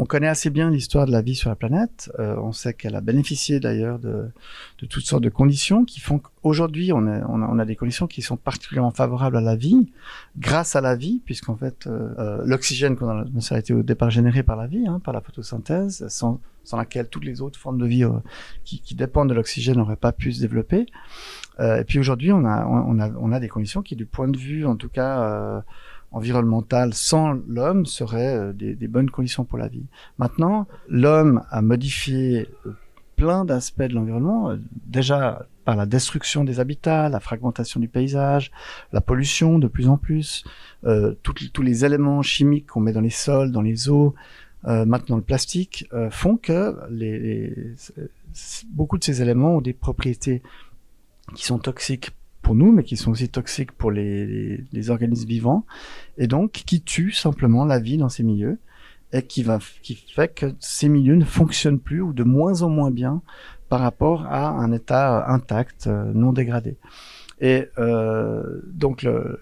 on 0.00 0.06
connaît 0.06 0.28
assez 0.28 0.48
bien 0.48 0.70
l'histoire 0.70 1.04
de 1.04 1.12
la 1.12 1.20
vie 1.20 1.34
sur 1.34 1.50
la 1.50 1.56
planète. 1.56 2.10
Euh, 2.18 2.34
on 2.38 2.52
sait 2.52 2.72
qu'elle 2.72 2.96
a 2.96 3.02
bénéficié 3.02 3.60
d'ailleurs 3.60 3.98
de, 3.98 4.30
de, 4.78 4.86
toutes 4.86 5.04
sortes 5.04 5.22
de 5.22 5.28
conditions 5.28 5.84
qui 5.84 6.00
font 6.00 6.18
qu'aujourd'hui, 6.18 6.90
on, 6.94 7.06
on, 7.06 7.42
on, 7.42 7.58
a 7.58 7.66
des 7.66 7.76
conditions 7.76 8.06
qui 8.06 8.22
sont 8.22 8.38
particulièrement 8.38 8.92
favorables 8.92 9.36
à 9.36 9.42
la 9.42 9.56
vie, 9.56 9.92
grâce 10.38 10.74
à 10.74 10.80
la 10.80 10.96
vie, 10.96 11.20
puisqu'en 11.22 11.54
fait, 11.54 11.86
euh, 11.86 12.14
euh 12.18 12.42
l'oxygène 12.46 12.96
qu'on 12.96 13.10
a, 13.10 13.40
ça 13.40 13.56
a 13.56 13.58
été 13.58 13.74
au 13.74 13.82
départ 13.82 14.08
généré 14.08 14.42
par 14.42 14.56
la 14.56 14.66
vie, 14.66 14.86
hein, 14.86 15.00
par 15.04 15.12
la 15.12 15.20
photosynthèse, 15.20 16.08
sans, 16.08 16.40
sans, 16.64 16.78
laquelle 16.78 17.08
toutes 17.10 17.26
les 17.26 17.42
autres 17.42 17.58
formes 17.58 17.78
de 17.78 17.86
vie 17.86 18.04
euh, 18.04 18.12
qui, 18.64 18.80
qui, 18.80 18.94
dépendent 18.94 19.28
de 19.28 19.34
l'oxygène 19.34 19.76
n'auraient 19.76 19.96
pas 19.96 20.12
pu 20.12 20.32
se 20.32 20.40
développer. 20.40 20.86
Euh, 21.58 21.78
et 21.78 21.84
puis 21.84 21.98
aujourd'hui, 21.98 22.32
on 22.32 22.46
a, 22.46 22.64
on, 22.64 22.98
a, 23.00 23.10
on 23.10 23.32
a 23.32 23.38
des 23.38 23.48
conditions 23.48 23.82
qui, 23.82 23.96
du 23.96 24.06
point 24.06 24.28
de 24.28 24.38
vue, 24.38 24.64
en 24.64 24.76
tout 24.76 24.88
cas, 24.88 25.62
environnementales 26.12 26.94
sans 26.94 27.32
l'homme 27.46 27.86
seraient 27.86 28.36
euh, 28.36 28.52
des, 28.52 28.88
bonnes 28.88 29.10
conditions 29.10 29.44
pour 29.44 29.58
la 29.58 29.68
vie. 29.68 29.86
Maintenant, 30.18 30.66
l'homme 30.88 31.42
a 31.50 31.62
modifié 31.62 32.48
euh, 32.66 32.72
plein 33.16 33.44
d'aspects 33.44 33.82
de 33.82 33.94
l'environnement, 33.94 34.50
euh, 34.50 34.56
déjà 34.86 35.46
par 35.64 35.76
la 35.76 35.86
destruction 35.86 36.42
des 36.44 36.58
habitats, 36.58 37.08
la 37.08 37.20
fragmentation 37.20 37.80
du 37.80 37.88
paysage, 37.88 38.50
la 38.92 39.00
pollution 39.00 39.58
de 39.58 39.68
plus 39.68 39.88
en 39.88 39.98
plus, 39.98 40.42
tous 40.82 41.62
les 41.62 41.84
éléments 41.84 42.22
chimiques 42.22 42.66
qu'on 42.68 42.80
met 42.80 42.92
dans 42.92 43.02
les 43.02 43.10
sols, 43.10 43.52
dans 43.52 43.60
les 43.60 43.88
eaux, 43.88 44.14
maintenant 44.64 45.16
le 45.16 45.22
plastique, 45.22 45.88
font 46.10 46.38
que 46.38 46.74
beaucoup 48.72 48.98
de 48.98 49.04
ces 49.04 49.22
éléments 49.22 49.56
ont 49.56 49.60
des 49.60 49.74
propriétés 49.74 50.42
qui 51.36 51.44
sont 51.44 51.58
toxiques 51.58 52.10
pour 52.42 52.54
nous, 52.54 52.72
mais 52.72 52.82
qui 52.82 52.96
sont 52.96 53.10
aussi 53.10 53.28
toxiques 53.28 53.72
pour 53.72 53.90
les, 53.90 54.90
organismes 54.90 55.28
vivants, 55.28 55.64
et 56.18 56.26
donc 56.26 56.52
qui 56.52 56.80
tuent 56.80 57.12
simplement 57.12 57.64
la 57.64 57.78
vie 57.78 57.96
dans 57.96 58.08
ces 58.08 58.22
milieux, 58.22 58.58
et 59.12 59.22
qui, 59.22 59.42
va, 59.42 59.58
qui 59.82 59.94
fait 59.94 60.32
que 60.32 60.54
ces 60.60 60.88
milieux 60.88 61.16
ne 61.16 61.24
fonctionnent 61.24 61.80
plus 61.80 62.00
ou 62.00 62.12
de 62.12 62.22
moins 62.22 62.62
en 62.62 62.68
moins 62.68 62.90
bien 62.90 63.22
par 63.68 63.80
rapport 63.80 64.26
à 64.26 64.50
un 64.50 64.72
état 64.72 65.28
intact, 65.28 65.86
euh, 65.86 66.12
non 66.14 66.32
dégradé. 66.32 66.76
Et 67.40 67.68
euh, 67.78 68.60
donc, 68.66 69.04
euh, 69.04 69.36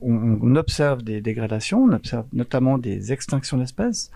on, 0.00 0.56
observe 0.56 1.02
des 1.02 1.20
dégradations, 1.20 1.82
on 1.82 1.92
observe 1.92 2.26
notamment 2.32 2.78
des 2.78 3.12
extinctions 3.12 3.58
d'espèces. 3.58 4.10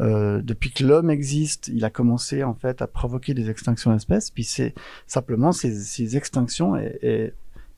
Euh, 0.00 0.42
depuis 0.42 0.72
que 0.72 0.84
l'homme 0.84 1.08
existe, 1.08 1.68
il 1.68 1.84
a 1.84 1.90
commencé 1.90 2.42
en 2.42 2.54
fait 2.54 2.82
à 2.82 2.88
provoquer 2.88 3.32
des 3.32 3.48
extinctions 3.48 3.92
d'espèces. 3.92 4.30
Puis 4.30 4.44
c'est 4.44 4.74
simplement 5.06 5.52
ces, 5.52 5.72
ces 5.74 6.16
extinctions 6.16 6.76
et 6.76 7.32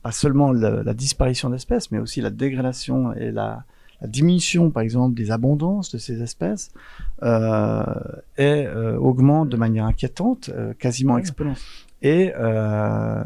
pas 0.07 0.13
seulement 0.13 0.53
la, 0.53 0.83
la 0.83 0.93
disparition 0.93 1.49
d'espèces, 1.49 1.91
mais 1.91 1.99
aussi 1.99 2.21
la 2.21 2.29
dégradation 2.29 3.11
et 3.11 3.29
la, 3.29 3.65
la, 3.99 4.07
diminution, 4.07 4.71
par 4.71 4.81
exemple, 4.81 5.15
des 5.17 5.31
abondances 5.31 5.91
de 5.91 5.97
ces 5.97 6.21
espèces, 6.21 6.71
euh, 7.23 7.83
et 8.37 8.65
euh, 8.67 8.97
augmente 8.97 9.49
de 9.49 9.57
manière 9.57 9.83
inquiétante, 9.83 10.49
euh, 10.49 10.73
quasiment 10.79 11.17
exponentielle. 11.17 11.65
Et 12.01 12.31
euh, 12.37 13.21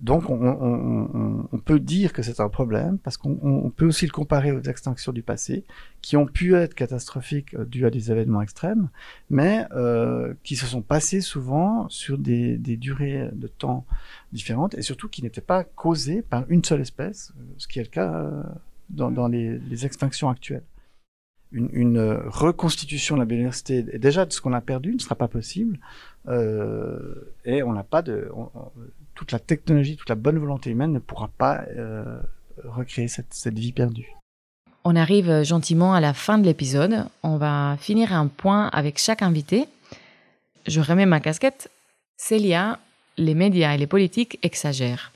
donc, 0.00 0.30
on, 0.30 1.58
peut 1.64 1.80
dire 1.80 2.12
que 2.12 2.22
c'est 2.22 2.40
un 2.40 2.48
problème 2.48 2.98
parce 2.98 3.16
qu'on 3.16 3.72
peut 3.74 3.86
aussi 3.86 4.06
le 4.06 4.12
comparer 4.12 4.52
aux 4.52 4.62
extinctions 4.62 5.12
du 5.12 5.22
passé, 5.22 5.64
qui 6.02 6.16
ont 6.16 6.26
pu 6.26 6.54
être 6.54 6.74
catastrophiques 6.74 7.54
euh, 7.54 7.64
dues 7.64 7.84
à 7.84 7.90
des 7.90 8.12
événements 8.12 8.40
extrêmes, 8.40 8.90
mais 9.28 9.66
euh, 9.72 10.34
qui 10.44 10.54
se 10.54 10.66
sont 10.66 10.82
passés 10.82 11.20
souvent 11.20 11.88
sur 11.88 12.16
des, 12.16 12.56
durées 12.58 13.28
de 13.32 13.48
temps 13.48 13.84
différentes 14.32 14.74
et 14.74 14.82
surtout 14.82 15.08
qui 15.08 15.22
n'étaient 15.22 15.40
pas 15.40 15.64
causées 15.64 16.22
par 16.22 16.44
une 16.48 16.64
seule 16.64 16.80
espèce, 16.80 17.32
euh, 17.36 17.42
ce 17.56 17.66
qui 17.66 17.80
est 17.80 17.82
le 17.82 17.88
cas 17.88 18.30
dans, 18.90 19.28
les, 19.28 19.84
extinctions 19.84 20.28
actuelles. 20.28 20.64
Une, 21.50 21.98
reconstitution 22.26 23.16
de 23.16 23.20
la 23.20 23.26
biodiversité, 23.26 23.82
déjà 23.82 24.26
de 24.26 24.32
ce 24.32 24.40
qu'on 24.40 24.52
a 24.52 24.60
perdu, 24.60 24.94
ne 24.94 24.98
sera 24.98 25.16
pas 25.16 25.28
possible, 25.28 25.78
et 26.28 27.62
on 27.62 27.72
n'a 27.72 27.84
pas 27.84 28.02
de... 28.02 28.30
toute 29.18 29.32
la 29.32 29.40
technologie, 29.40 29.96
toute 29.96 30.08
la 30.08 30.14
bonne 30.14 30.38
volonté 30.38 30.70
humaine 30.70 30.92
ne 30.92 31.00
pourra 31.00 31.26
pas 31.26 31.64
euh, 31.76 32.20
recréer 32.64 33.08
cette, 33.08 33.34
cette, 33.34 33.58
vie 33.58 33.72
perdue. 33.72 34.06
On 34.84 34.94
arrive 34.94 35.42
gentiment 35.42 35.92
à 35.92 36.00
la 36.00 36.14
fin 36.14 36.38
de 36.38 36.44
l'épisode. 36.44 37.04
On 37.24 37.36
va 37.36 37.76
finir 37.80 38.12
un 38.12 38.28
point 38.28 38.68
avec 38.68 38.96
chaque 38.98 39.22
invité. 39.22 39.66
Je 40.68 40.80
remets 40.80 41.04
ma 41.04 41.18
casquette. 41.18 41.68
Célia, 42.16 42.78
les 43.16 43.34
médias 43.34 43.74
et 43.74 43.78
les 43.78 43.88
politiques 43.88 44.38
exagèrent. 44.44 45.10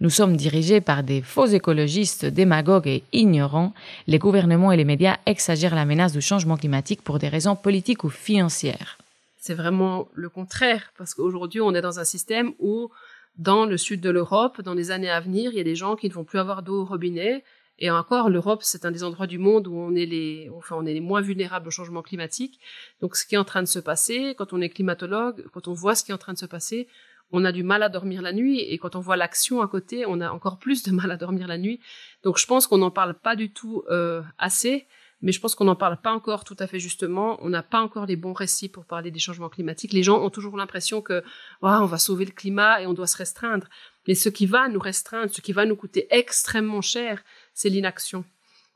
Nous 0.00 0.10
sommes 0.10 0.36
dirigés 0.36 0.80
par 0.80 1.04
des 1.04 1.22
faux 1.22 1.46
écologistes, 1.46 2.26
démagogues 2.26 2.88
et 2.88 3.04
ignorants. 3.12 3.72
Les 4.08 4.18
gouvernements 4.18 4.72
et 4.72 4.76
les 4.76 4.84
médias 4.84 5.18
exagèrent 5.26 5.76
la 5.76 5.84
menace 5.84 6.12
du 6.12 6.20
changement 6.20 6.56
climatique 6.56 7.02
pour 7.02 7.20
des 7.20 7.28
raisons 7.28 7.54
politiques 7.54 8.02
ou 8.02 8.08
financières. 8.08 8.98
C'est 9.36 9.54
vraiment 9.54 10.08
le 10.14 10.28
contraire, 10.28 10.92
parce 10.98 11.14
qu'aujourd'hui, 11.14 11.60
on 11.60 11.72
est 11.74 11.82
dans 11.82 12.00
un 12.00 12.04
système 12.04 12.52
où 12.58 12.90
dans 13.36 13.66
le 13.66 13.76
sud 13.76 14.00
de 14.00 14.10
l'Europe, 14.10 14.60
dans 14.60 14.74
les 14.74 14.90
années 14.90 15.10
à 15.10 15.20
venir, 15.20 15.50
il 15.52 15.56
y 15.56 15.60
a 15.60 15.64
des 15.64 15.74
gens 15.74 15.96
qui 15.96 16.08
ne 16.08 16.14
vont 16.14 16.24
plus 16.24 16.38
avoir 16.38 16.62
d'eau 16.62 16.82
au 16.82 16.84
robinet. 16.84 17.44
Et 17.80 17.90
encore, 17.90 18.30
l'Europe, 18.30 18.60
c'est 18.62 18.84
un 18.84 18.92
des 18.92 19.02
endroits 19.02 19.26
du 19.26 19.38
monde 19.38 19.66
où 19.66 19.74
on 19.76 19.94
est 19.96 20.06
les, 20.06 20.48
enfin, 20.56 20.76
on 20.78 20.86
est 20.86 20.94
les 20.94 21.00
moins 21.00 21.20
vulnérables 21.20 21.66
au 21.66 21.72
changement 21.72 22.02
climatique. 22.02 22.60
Donc, 23.00 23.16
ce 23.16 23.26
qui 23.26 23.34
est 23.34 23.38
en 23.38 23.44
train 23.44 23.62
de 23.62 23.68
se 23.68 23.80
passer, 23.80 24.34
quand 24.38 24.52
on 24.52 24.60
est 24.60 24.68
climatologue, 24.68 25.46
quand 25.52 25.66
on 25.66 25.72
voit 25.72 25.96
ce 25.96 26.04
qui 26.04 26.12
est 26.12 26.14
en 26.14 26.18
train 26.18 26.34
de 26.34 26.38
se 26.38 26.46
passer, 26.46 26.86
on 27.32 27.44
a 27.44 27.50
du 27.50 27.64
mal 27.64 27.82
à 27.82 27.88
dormir 27.88 28.22
la 28.22 28.32
nuit. 28.32 28.60
Et 28.60 28.78
quand 28.78 28.94
on 28.94 29.00
voit 29.00 29.16
l'action 29.16 29.60
à 29.60 29.66
côté, 29.66 30.04
on 30.06 30.20
a 30.20 30.30
encore 30.30 30.58
plus 30.58 30.84
de 30.84 30.92
mal 30.92 31.10
à 31.10 31.16
dormir 31.16 31.48
la 31.48 31.58
nuit. 31.58 31.80
Donc, 32.22 32.38
je 32.38 32.46
pense 32.46 32.68
qu'on 32.68 32.78
n'en 32.78 32.92
parle 32.92 33.14
pas 33.14 33.34
du 33.34 33.50
tout 33.50 33.82
euh, 33.90 34.22
assez 34.38 34.86
mais 35.24 35.32
je 35.32 35.40
pense 35.40 35.54
qu'on 35.54 35.64
n'en 35.64 35.74
parle 35.74 35.96
pas 35.96 36.12
encore 36.12 36.44
tout 36.44 36.56
à 36.58 36.66
fait 36.66 36.78
justement. 36.78 37.38
On 37.40 37.48
n'a 37.48 37.62
pas 37.62 37.80
encore 37.80 38.04
les 38.04 38.14
bons 38.14 38.34
récits 38.34 38.68
pour 38.68 38.84
parler 38.84 39.10
des 39.10 39.18
changements 39.18 39.48
climatiques. 39.48 39.94
Les 39.94 40.02
gens 40.02 40.22
ont 40.22 40.28
toujours 40.28 40.58
l'impression 40.58 41.00
que 41.00 41.24
on 41.62 41.86
va 41.86 41.96
sauver 41.96 42.26
le 42.26 42.30
climat 42.30 42.82
et 42.82 42.86
on 42.86 42.92
doit 42.92 43.06
se 43.06 43.16
restreindre. 43.16 43.66
Mais 44.06 44.14
ce 44.14 44.28
qui 44.28 44.44
va 44.44 44.68
nous 44.68 44.78
restreindre, 44.78 45.32
ce 45.32 45.40
qui 45.40 45.54
va 45.54 45.64
nous 45.64 45.76
coûter 45.76 46.06
extrêmement 46.10 46.82
cher, 46.82 47.24
c'est 47.54 47.70
l'inaction. 47.70 48.26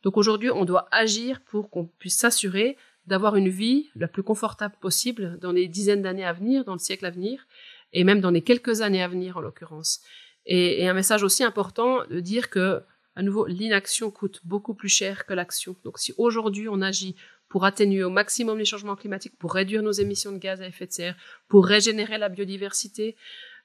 Donc 0.02 0.16
aujourd'hui, 0.16 0.50
on 0.50 0.64
doit 0.64 0.88
agir 0.90 1.42
pour 1.42 1.68
qu'on 1.68 1.84
puisse 1.84 2.16
s'assurer 2.16 2.78
d'avoir 3.06 3.36
une 3.36 3.50
vie 3.50 3.90
la 3.94 4.08
plus 4.08 4.22
confortable 4.22 4.74
possible 4.80 5.38
dans 5.40 5.52
les 5.52 5.68
dizaines 5.68 6.00
d'années 6.00 6.24
à 6.24 6.32
venir, 6.32 6.64
dans 6.64 6.72
le 6.72 6.78
siècle 6.78 7.04
à 7.04 7.10
venir, 7.10 7.46
et 7.92 8.04
même 8.04 8.22
dans 8.22 8.30
les 8.30 8.42
quelques 8.42 8.80
années 8.80 9.02
à 9.02 9.08
venir 9.08 9.36
en 9.36 9.40
l'occurrence. 9.40 10.00
Et, 10.46 10.82
et 10.82 10.88
un 10.88 10.94
message 10.94 11.22
aussi 11.22 11.44
important 11.44 12.06
de 12.08 12.20
dire 12.20 12.48
que 12.48 12.82
à 13.18 13.22
nouveau, 13.22 13.46
l'inaction 13.46 14.12
coûte 14.12 14.40
beaucoup 14.44 14.74
plus 14.74 14.88
cher 14.88 15.26
que 15.26 15.34
l'action. 15.34 15.74
Donc 15.82 15.98
si 15.98 16.14
aujourd'hui 16.18 16.68
on 16.68 16.80
agit 16.80 17.16
pour 17.48 17.64
atténuer 17.64 18.04
au 18.04 18.10
maximum 18.10 18.56
les 18.58 18.64
changements 18.64 18.94
climatiques, 18.94 19.36
pour 19.36 19.54
réduire 19.54 19.82
nos 19.82 19.90
émissions 19.90 20.30
de 20.30 20.38
gaz 20.38 20.62
à 20.62 20.68
effet 20.68 20.86
de 20.86 20.92
serre, 20.92 21.16
pour 21.48 21.66
régénérer 21.66 22.16
la 22.16 22.28
biodiversité, 22.28 23.16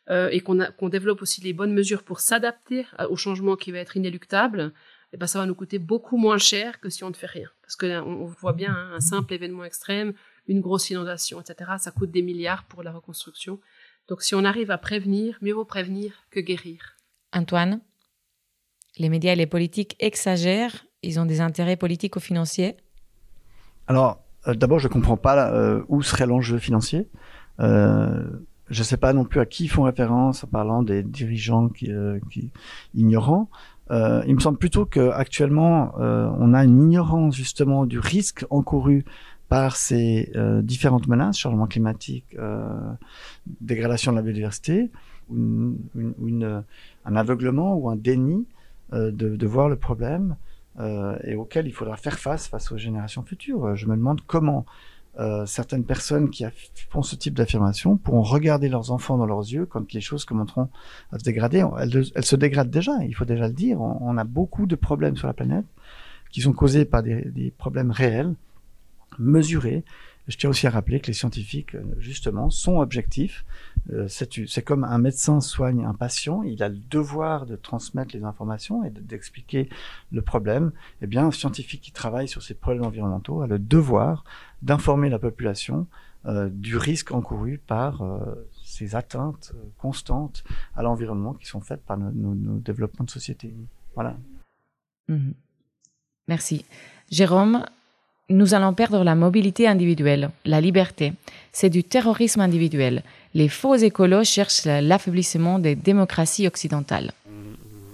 euh, 0.10 0.28
et 0.32 0.39
qu'on 0.39 0.89
développe 0.89 1.22
aussi 1.22 1.39
les 1.41 1.54
bonnes 1.54 1.72
mesures 1.72 2.01
pour 2.01 2.20
s'adapter 2.20 2.88
au 3.10 3.16
changement 3.16 3.56
qui 3.56 3.72
va 3.72 3.78
être 3.78 3.95
inéluctable, 3.95 4.74
eh 5.14 5.18
ben 5.18 5.28
ça 5.28 5.38
va 5.38 5.45
nous 5.45 5.54
coûter 5.54 5.78
beaucoup 5.78 6.18
moins 6.18 6.39
cher 6.39 6.80
que 6.80 6.89
si 6.89 7.04
on 7.04 7.10
ne 7.12 7.14
fait 7.14 7.28
rien. 7.28 7.49
Parce 7.62 7.76
que 7.76 8.01
on, 8.01 8.26
voit 8.26 8.54
bien 8.54 8.74
hein, 8.74 8.93
un 8.95 9.01
simple 9.01 9.36
événement 9.36 9.66
extrême, 9.66 10.14
une 10.47 10.62
grosse 10.62 10.89
inondation, 10.89 11.39
etc. 11.39 11.74
Ça 11.78 11.91
coûte 11.91 12.10
des 12.10 12.24
milliards 12.24 12.64
pour 12.64 12.82
la 12.82 12.91
reconstruction. 12.91 13.60
Donc 14.08 14.24
si 14.24 14.34
on 14.34 14.45
arrive 14.45 14.72
à 14.72 14.80
prévenir, 14.80 15.38
mieux 15.41 15.54
vaut 15.54 15.64
prévenir 15.64 16.12
que 16.32 16.39
guérir. 16.39 16.95
Antoine, 17.32 17.82
les 18.97 19.09
médias 19.09 19.33
et 19.33 19.35
les 19.35 19.47
politiques 19.47 19.95
exagèrent, 19.99 20.85
ils 21.01 21.19
ont 21.19 21.25
des 21.25 21.41
intérêts 21.41 21.75
politiques 21.75 22.15
ou 22.15 22.19
financiers 22.19 22.77
Alors, 23.87 24.19
euh, 24.47 24.53
d'abord, 24.53 24.79
je 24.79 24.87
ne 24.87 24.93
comprends 24.93 25.17
pas 25.17 25.51
euh, 25.51 25.83
où 25.87 26.01
serait 26.01 26.25
l'enjeu 26.25 26.57
financier. 26.57 27.09
Euh, 27.59 28.23
je 28.69 28.79
ne 28.79 28.83
sais 28.83 28.97
pas 28.97 29.13
non 29.13 29.25
plus 29.25 29.39
à 29.39 29.45
qui 29.45 29.65
ils 29.65 29.69
font 29.69 29.83
référence 29.83 30.43
en 30.43 30.47
parlant 30.47 30.83
des 30.83 31.03
dirigeants 31.03 31.69
qui, 31.69 31.91
qui 32.31 32.51
ignorants. 32.95 33.49
il 33.91 34.33
me 34.33 34.39
semble 34.39 34.57
plutôt 34.57 34.85
qu'actuellement, 34.85 35.93
on 35.97 36.53
a 36.53 36.63
une 36.63 36.81
ignorance 36.81 37.35
justement 37.35 37.85
du 37.85 37.99
risque 37.99 38.45
encouru 38.49 39.03
par 39.49 39.75
ces 39.75 40.31
différentes 40.63 41.07
menaces, 41.07 41.37
changement 41.37 41.67
climatique, 41.67 42.35
dégradation 43.61 44.13
de 44.13 44.17
la 44.17 44.23
biodiversité, 44.23 44.89
un 45.29 47.15
aveuglement 47.15 47.75
ou 47.75 47.89
un 47.89 47.97
déni 47.97 48.47
de, 48.93 49.35
de, 49.35 49.47
voir 49.47 49.69
le 49.69 49.75
problème 49.75 50.35
euh, 50.79 51.17
et 51.23 51.35
auquel 51.35 51.67
il 51.67 51.73
faudra 51.73 51.97
faire 51.97 52.17
face 52.17 52.47
face 52.47 52.71
aux 52.71 52.77
générations 52.77 53.23
futures. 53.23 53.75
Je 53.75 53.85
me 53.87 53.95
demande 53.95 54.21
comment 54.25 54.65
euh, 55.19 55.45
certaines 55.45 55.83
personnes 55.83 56.31
qui 56.31 56.43
font 56.89 57.03
ce 57.03 57.15
type 57.15 57.35
d'affirmation 57.35 57.97
pourront 57.97 58.23
regarder 58.23 58.67
leurs 58.69 58.89
enfants 58.89 59.17
dans 59.17 59.27
leurs 59.27 59.41
yeux 59.41 59.67
quand 59.67 59.93
les 59.93 60.01
choses 60.01 60.25
commenceront 60.25 60.69
à 61.11 61.19
se 61.19 61.23
dégrader. 61.23 61.63
Elles, 61.79 62.25
se 62.25 62.35
dégradent 62.35 62.71
déjà, 62.71 62.93
il 63.03 63.13
faut 63.13 63.25
déjà 63.25 63.47
le 63.47 63.53
dire. 63.53 63.79
On, 63.79 64.17
a 64.17 64.23
beaucoup 64.23 64.65
de 64.65 64.75
problèmes 64.75 65.15
sur 65.15 65.27
la 65.27 65.33
planète 65.33 65.65
qui 66.31 66.41
sont 66.41 66.53
causés 66.53 66.85
par 66.85 67.03
des, 67.03 67.53
problèmes 67.59 67.91
réels, 67.91 68.33
mesurés, 69.19 69.83
je 70.27 70.37
tiens 70.37 70.49
aussi 70.49 70.67
à 70.67 70.69
rappeler 70.69 70.99
que 70.99 71.07
les 71.07 71.13
scientifiques, 71.13 71.75
euh, 71.75 71.83
justement, 71.99 72.49
sont 72.49 72.77
objectifs. 72.77 73.45
Euh, 73.91 74.07
c'est 74.07 74.61
comme 74.61 74.84
un 74.84 74.97
médecin 74.97 75.41
soigne 75.41 75.84
un 75.86 75.93
patient, 75.93 76.43
il 76.43 76.63
a 76.63 76.69
le 76.69 76.77
devoir 76.89 77.45
de 77.45 77.55
transmettre 77.55 78.15
les 78.15 78.23
informations 78.23 78.84
et 78.86 78.89
d'expliquer 78.89 79.69
le 80.11 80.21
problème. 80.21 80.71
Eh 81.01 81.07
bien, 81.07 81.27
un 81.27 81.31
scientifique 81.31 81.81
qui 81.81 81.91
travaille 81.91 82.27
sur 82.27 82.41
ces 82.41 82.53
problèmes 82.53 82.86
environnementaux 82.86 83.41
a 83.41 83.47
le 83.47 83.59
devoir 83.59 84.23
d'informer 84.61 85.09
la 85.09 85.19
population 85.19 85.88
euh, 86.25 86.49
du 86.49 86.77
risque 86.77 87.11
encouru 87.11 87.57
par 87.57 88.01
ces 88.63 88.95
atteintes 88.95 89.53
constantes 89.77 90.43
à 90.75 90.81
l'environnement 90.81 91.34
qui 91.34 91.45
sont 91.45 91.61
faites 91.61 91.84
par 91.84 91.97
nos, 91.97 92.59
développements 92.59 93.05
de 93.05 93.11
société. 93.11 93.53
Voilà. 93.95 94.15
Mhm. 95.09 95.34
Merci. 96.29 96.65
Jérôme, 97.11 97.65
nous 98.29 98.53
allons 98.53 98.73
perdre 98.73 99.03
la 99.03 99.15
mobilité 99.15 99.67
individuelle, 99.67 100.31
la 100.45 100.61
liberté. 100.61 101.13
C'est 101.51 101.69
du 101.69 101.84
terrorisme 101.84 102.39
individuel. 102.39 103.03
Les 103.34 103.49
faux 103.49 103.75
écolos 103.75 104.23
cherchent 104.23 104.65
l'affaiblissement 104.65 105.57
des 105.57 105.75
démocraties 105.75 106.47
occidentales. 106.47 107.11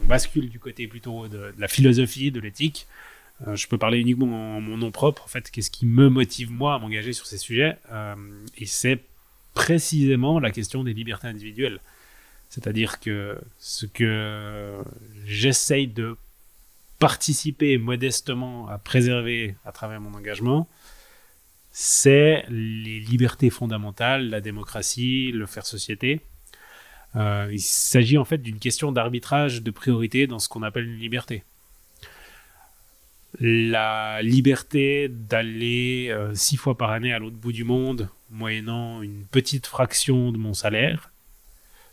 On 0.04 0.08
bascule 0.08 0.50
du 0.50 0.60
côté 0.60 0.88
plutôt 0.88 1.28
de, 1.28 1.54
la 1.58 1.68
philosophie, 1.68 2.32
de 2.32 2.42
l'éthique. 2.42 2.88
Euh, 3.48 3.56
je 3.56 3.68
peux 3.68 3.78
parler 3.78 4.00
uniquement 4.00 4.58
en 4.58 4.62
mon 4.62 4.78
nom 4.78 4.92
propre. 4.92 5.24
En 5.24 5.28
fait, 5.28 5.50
qu'est-ce 5.50 5.72
qui 5.72 5.86
me 5.86 6.10
motive 6.10 6.52
moi 6.52 6.76
à 6.76 6.80
m'engager 6.80 7.14
sur 7.14 7.26
ces 7.26 7.38
sujets 7.38 7.78
euh, 7.92 8.16
Et 8.58 8.66
c'est 8.66 9.00
précisément 9.54 10.40
la 10.40 10.52
question 10.52 10.84
des 10.84 10.94
libertés 10.94 11.28
individuelles. 11.28 11.80
C'est-à-dire 12.50 13.00
que 13.00 13.38
ce 13.60 13.86
que 13.86 14.78
j'essaye 15.26 15.88
de 15.88 16.18
participer 16.98 17.78
modestement 17.78 18.68
à 18.68 18.78
préserver 18.78 19.56
à 19.64 19.72
travers 19.72 20.02
mon 20.02 20.14
engagement, 20.16 20.68
c'est 21.72 22.46
les 22.50 23.00
libertés 23.00 23.50
fondamentales, 23.50 24.30
la 24.30 24.42
démocratie, 24.42 25.32
le 25.32 25.46
faire 25.46 25.66
société. 25.66 26.22
Euh, 27.16 27.50
il 27.52 27.60
s'agit 27.60 28.18
en 28.18 28.26
fait 28.26 28.38
d'une 28.38 28.60
question 28.60 28.92
d'arbitrage 28.92 29.64
de 29.64 29.72
priorité 29.72 30.28
dans 30.28 30.40
ce 30.40 30.50
qu'on 30.50 30.64
appelle 30.64 30.86
une 30.86 31.00
liberté. 31.00 31.44
La 33.40 34.22
liberté 34.22 35.08
d'aller 35.08 36.08
euh, 36.10 36.34
six 36.34 36.58
fois 36.58 36.78
par 36.78 36.92
année 36.92 37.14
à 37.14 37.20
l'autre 37.20 37.36
bout 37.36 37.52
du 37.52 37.64
monde, 37.64 38.10
moyennant 38.32 39.02
une 39.02 39.26
petite 39.26 39.68
fraction 39.68 40.32
de 40.32 40.38
mon 40.38 40.54
salaire, 40.54 41.12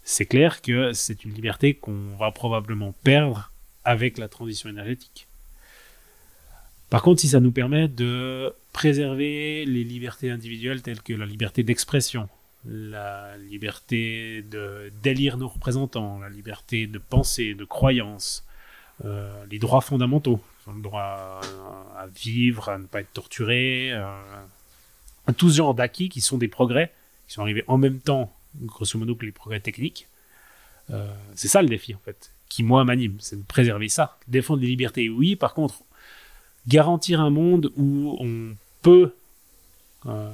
c'est 0.03 0.27
clair 0.27 0.63
que 0.63 0.93
c'est 0.93 1.25
une 1.25 1.35
liberté 1.35 1.75
qu'on 1.75 2.17
va 2.19 2.31
probablement 2.31 2.93
perdre 3.03 3.53
avec 3.85 4.19
la 4.19 4.29
transition 4.29 4.71
énergétique. 4.71 5.27
Par 6.91 7.03
contre, 7.03 7.21
si 7.21 7.29
ça 7.29 7.41
nous 7.41 7.53
permet 7.53 7.89
de 7.89 8.55
préserver 8.77 9.65
les 9.65 9.85
libertés 9.85 10.31
individuelles 10.31 10.83
telles 10.83 11.01
que 11.01 11.15
la 11.15 11.25
liberté 11.25 11.63
d'expression, 11.63 12.29
la 12.67 13.35
liberté 13.39 14.45
d'élire 15.03 15.39
nos 15.39 15.49
représentants, 15.49 16.19
la 16.19 16.29
liberté 16.29 16.87
de 16.87 16.99
penser, 16.99 17.55
de 17.55 17.65
croyance, 17.65 18.45
euh, 19.07 19.33
les 19.51 19.59
droits 19.59 19.81
fondamentaux, 19.81 20.41
le 20.67 20.83
droit 20.83 21.41
à 21.97 22.07
vivre, 22.15 22.69
à 22.69 22.77
ne 22.77 22.85
pas 22.85 23.01
être 23.01 23.15
torturé, 23.15 23.93
euh, 23.93 24.05
tout 25.39 25.49
ce 25.49 25.57
genre 25.57 25.75
d'acquis 25.75 26.11
qui 26.11 26.21
sont 26.21 26.37
des 26.37 26.49
progrès, 26.49 26.93
qui 27.27 27.33
sont 27.33 27.41
arrivés 27.41 27.65
en 27.69 27.79
même 27.79 27.99
temps, 27.99 28.37
grosso 28.61 28.99
modo, 28.99 29.15
que 29.15 29.25
les 29.25 29.33
progrès 29.33 29.61
techniques. 29.61 30.07
Euh, 30.91 31.11
c'est 31.35 31.49
ça 31.49 31.63
le 31.63 31.69
défi 31.69 31.95
en 31.95 32.01
fait 32.05 32.31
qui 32.51 32.63
moi 32.63 32.85
m'anime, 32.85 33.17
c'est 33.21 33.37
de 33.37 33.43
préserver 33.45 33.89
ça. 33.89 34.19
Défendre 34.29 34.61
les 34.61 34.69
libertés, 34.69 35.09
oui. 35.09 35.35
Par 35.35 35.55
contre, 35.55 35.83
garantir 36.69 37.21
un 37.23 37.31
monde 37.31 37.73
où 37.75 38.17
on 38.21 38.55
peut 38.83 39.13
euh, 40.07 40.31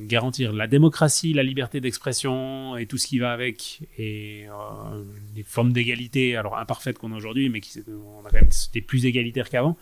garantir 0.00 0.52
la 0.52 0.66
démocratie, 0.66 1.32
la 1.32 1.42
liberté 1.42 1.80
d'expression 1.80 2.76
et 2.76 2.86
tout 2.86 2.98
ce 2.98 3.06
qui 3.06 3.18
va 3.18 3.32
avec, 3.32 3.80
et 3.98 4.46
euh, 4.48 5.02
des 5.34 5.42
formes 5.42 5.72
d'égalité, 5.72 6.36
alors 6.36 6.58
imparfaites 6.58 6.98
qu'on 6.98 7.12
a 7.12 7.16
aujourd'hui, 7.16 7.48
mais 7.48 7.60
qui, 7.60 7.82
on 7.88 8.24
a 8.26 8.30
quand 8.30 8.40
même 8.40 8.50
été 8.68 8.80
plus 8.80 9.06
égalitaire 9.06 9.48
qu'avant. 9.48 9.76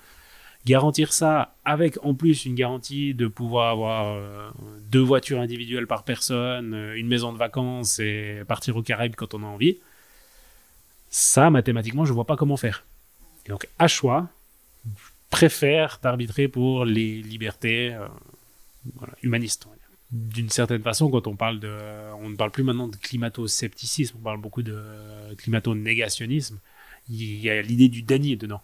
Garantir 0.64 1.12
ça 1.12 1.54
avec 1.64 1.96
en 2.04 2.14
plus 2.14 2.44
une 2.44 2.56
garantie 2.56 3.14
de 3.14 3.28
pouvoir 3.28 3.70
avoir 3.70 4.16
euh, 4.16 4.50
deux 4.90 5.00
voitures 5.00 5.40
individuelles 5.40 5.86
par 5.86 6.02
personne, 6.04 6.74
une 6.96 7.06
maison 7.06 7.32
de 7.32 7.38
vacances 7.38 8.00
et 8.00 8.42
partir 8.48 8.76
au 8.76 8.82
Caraïbes 8.82 9.14
quand 9.16 9.34
on 9.34 9.42
a 9.42 9.46
envie 9.46 9.78
ça, 11.16 11.50
mathématiquement, 11.50 12.04
je 12.04 12.12
vois 12.12 12.26
pas 12.26 12.36
comment 12.36 12.56
faire. 12.56 12.84
Et 13.46 13.48
donc, 13.48 13.68
à 13.78 13.88
choix, 13.88 14.28
je 15.32 15.36
préfère 15.36 15.98
d'arbitrer 16.02 16.48
pour 16.48 16.84
les 16.84 17.20
libertés 17.22 17.92
euh, 17.94 18.06
humanistes. 19.22 19.66
D'une 20.10 20.50
certaine 20.50 20.82
façon, 20.82 21.10
quand 21.10 21.26
on 21.26 21.36
parle 21.36 21.58
de. 21.58 21.76
On 22.20 22.30
ne 22.30 22.36
parle 22.36 22.52
plus 22.52 22.62
maintenant 22.62 22.88
de 22.88 22.96
climato-scepticisme, 22.96 24.16
on 24.20 24.22
parle 24.22 24.40
beaucoup 24.40 24.62
de 24.62 24.80
climato-négationnisme. 25.38 26.58
Il 27.08 27.38
y 27.40 27.50
a 27.50 27.60
l'idée 27.60 27.88
du 27.88 28.02
déni 28.02 28.36
dedans. 28.36 28.62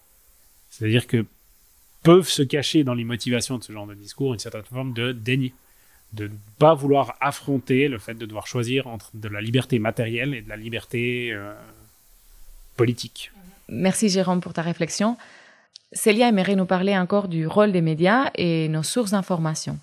C'est-à-dire 0.71 1.07
que 1.07 1.27
peuvent 2.03 2.29
se 2.29 2.43
cacher 2.43 2.85
dans 2.85 2.95
les 2.95 3.05
motivations 3.05 3.59
de 3.59 3.65
ce 3.65 3.73
genre 3.73 3.87
de 3.87 3.95
discours 3.95 4.33
une 4.33 4.41
certaine 4.41 4.63
forme 4.63 4.93
de 4.93 5.13
déni. 5.13 5.53
De 6.13 6.29
ne 6.29 6.35
pas 6.59 6.75
vouloir 6.75 7.17
affronter 7.21 7.89
le 7.89 7.99
fait 7.99 8.15
de 8.15 8.27
devoir 8.27 8.47
choisir 8.47 8.87
entre 8.87 9.11
de 9.15 9.29
la 9.29 9.41
liberté 9.41 9.79
matérielle 9.79 10.35
et 10.35 10.43
de 10.43 10.49
la 10.49 10.57
liberté. 10.57 11.33
Euh, 11.33 11.55
politique. 12.77 13.31
Merci 13.69 14.09
Jérôme 14.09 14.41
pour 14.41 14.53
ta 14.53 14.63
réflexion. 14.63 15.17
Célia 15.93 16.29
aimerait 16.29 16.57
nous 16.57 16.67
parler 16.67 16.97
encore 16.97 17.29
du 17.29 17.47
rôle 17.47 17.73
des 17.73 17.83
médias 17.83 18.31
et 18.35 18.69
nos 18.69 18.83
sources 18.83 19.11
d'information. 19.11 19.79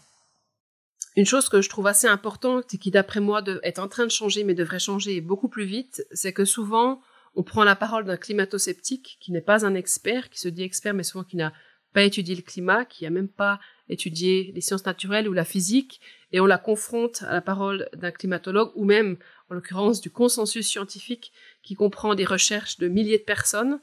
Une 1.16 1.26
chose 1.26 1.50
que 1.50 1.62
je 1.62 1.70
trouve 1.70 1.88
assez 1.88 2.08
importante 2.08 2.74
et 2.74 2.78
qui, 2.78 2.92
d'après 2.92 3.20
moi, 3.20 3.44
est 3.64 3.80
en 3.80 3.88
train 3.88 4.06
de 4.06 4.12
changer, 4.12 4.44
mais 4.44 4.54
devrait 4.54 4.80
changer 4.80 5.22
beaucoup 5.22 5.50
plus 5.50 5.66
vite, 5.66 6.04
c'est 6.12 6.34
que 6.34 6.46
souvent, 6.46 7.02
on 7.36 7.44
prend 7.44 7.64
la 7.64 7.76
parole 7.76 8.06
d'un 8.06 8.18
climato-sceptique 8.18 9.18
qui 9.20 9.32
n'est 9.32 9.42
pas 9.42 9.66
un 9.66 9.76
expert, 9.76 10.30
qui 10.30 10.40
se 10.40 10.48
dit 10.48 10.64
expert, 10.64 10.94
mais 10.94 11.04
souvent 11.04 11.24
qui 11.24 11.38
n'a 11.38 11.54
pas 11.94 12.04
étudié 12.04 12.36
le 12.36 12.42
climat, 12.42 12.86
qui 12.86 13.04
n'a 13.04 13.10
même 13.10 13.28
pas 13.28 13.60
étudié 13.90 14.52
les 14.54 14.62
sciences 14.62 14.86
naturelles 14.86 15.28
ou 15.28 15.34
la 15.34 15.46
physique, 15.46 16.00
et 16.32 16.40
on 16.40 16.46
la 16.46 16.58
confronte 16.58 17.24
à 17.24 17.34
la 17.34 17.42
parole 17.42 17.90
d'un 17.96 18.12
climatologue 18.12 18.72
ou 18.76 18.86
même, 18.86 19.18
en 19.50 19.56
l'occurrence, 19.56 20.02
du 20.02 20.12
consensus 20.12 20.68
scientifique 20.68 21.32
qui 21.64 21.76
comprend 21.76 22.14
des 22.14 22.26
recherches 22.26 22.78
de 22.78 22.88
milliers 22.88 23.18
de 23.18 23.24
personnes, 23.24 23.80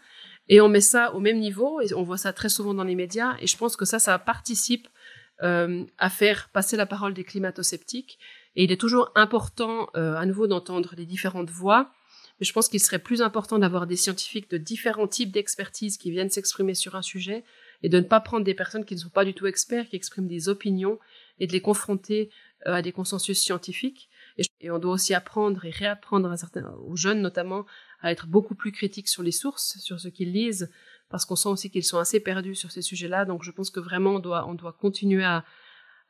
et 0.48 0.60
on 0.60 0.68
met 0.68 0.80
ça 0.80 1.14
au 1.14 1.20
même 1.20 1.38
niveau, 1.38 1.80
et 1.80 1.92
on 1.94 2.02
voit 2.02 2.18
ça 2.18 2.32
très 2.32 2.48
souvent 2.48 2.74
dans 2.74 2.84
les 2.84 2.94
médias, 2.94 3.36
et 3.40 3.46
je 3.46 3.56
pense 3.56 3.76
que 3.76 3.84
ça, 3.84 3.98
ça 3.98 4.18
participe 4.18 4.88
euh, 5.42 5.84
à 5.98 6.10
faire 6.10 6.48
passer 6.50 6.76
la 6.76 6.86
parole 6.86 7.14
des 7.14 7.24
climato-sceptiques, 7.24 8.18
et 8.54 8.64
il 8.64 8.72
est 8.72 8.80
toujours 8.80 9.10
important 9.14 9.88
euh, 9.96 10.14
à 10.14 10.24
nouveau 10.26 10.46
d'entendre 10.46 10.94
les 10.96 11.06
différentes 11.06 11.50
voix, 11.50 11.90
mais 12.38 12.46
je 12.46 12.52
pense 12.52 12.68
qu'il 12.68 12.80
serait 12.80 12.98
plus 12.98 13.22
important 13.22 13.58
d'avoir 13.58 13.86
des 13.86 13.96
scientifiques 13.96 14.50
de 14.50 14.58
différents 14.58 15.08
types 15.08 15.32
d'expertise 15.32 15.96
qui 15.96 16.10
viennent 16.10 16.30
s'exprimer 16.30 16.74
sur 16.74 16.94
un 16.94 17.02
sujet, 17.02 17.44
et 17.82 17.88
de 17.88 17.98
ne 17.98 18.04
pas 18.04 18.20
prendre 18.20 18.44
des 18.44 18.54
personnes 18.54 18.84
qui 18.84 18.94
ne 18.94 19.00
sont 19.00 19.10
pas 19.10 19.24
du 19.24 19.34
tout 19.34 19.46
experts, 19.46 19.88
qui 19.88 19.96
expriment 19.96 20.28
des 20.28 20.48
opinions 20.48 20.98
et 21.38 21.46
de 21.46 21.52
les 21.52 21.60
confronter 21.60 22.30
euh, 22.66 22.74
à 22.74 22.82
des 22.82 22.92
consensus 22.92 23.38
scientifiques. 23.38 24.08
Et, 24.38 24.70
on 24.70 24.78
doit 24.78 24.92
aussi 24.92 25.14
apprendre 25.14 25.64
et 25.64 25.70
réapprendre 25.70 26.30
à 26.30 26.36
certains, 26.36 26.68
aux 26.86 26.96
jeunes 26.96 27.20
notamment 27.20 27.64
à 28.00 28.12
être 28.12 28.26
beaucoup 28.26 28.54
plus 28.54 28.72
critiques 28.72 29.08
sur 29.08 29.22
les 29.22 29.32
sources, 29.32 29.78
sur 29.78 30.00
ce 30.00 30.08
qu'ils 30.08 30.32
lisent, 30.32 30.70
parce 31.08 31.24
qu'on 31.24 31.36
sent 31.36 31.48
aussi 31.48 31.70
qu'ils 31.70 31.84
sont 31.84 31.98
assez 31.98 32.20
perdus 32.20 32.54
sur 32.54 32.70
ces 32.70 32.82
sujets-là. 32.82 33.24
Donc 33.24 33.42
je 33.42 33.50
pense 33.50 33.70
que 33.70 33.80
vraiment 33.80 34.16
on 34.16 34.18
doit, 34.18 34.46
on 34.48 34.54
doit 34.54 34.72
continuer 34.72 35.24
à, 35.24 35.44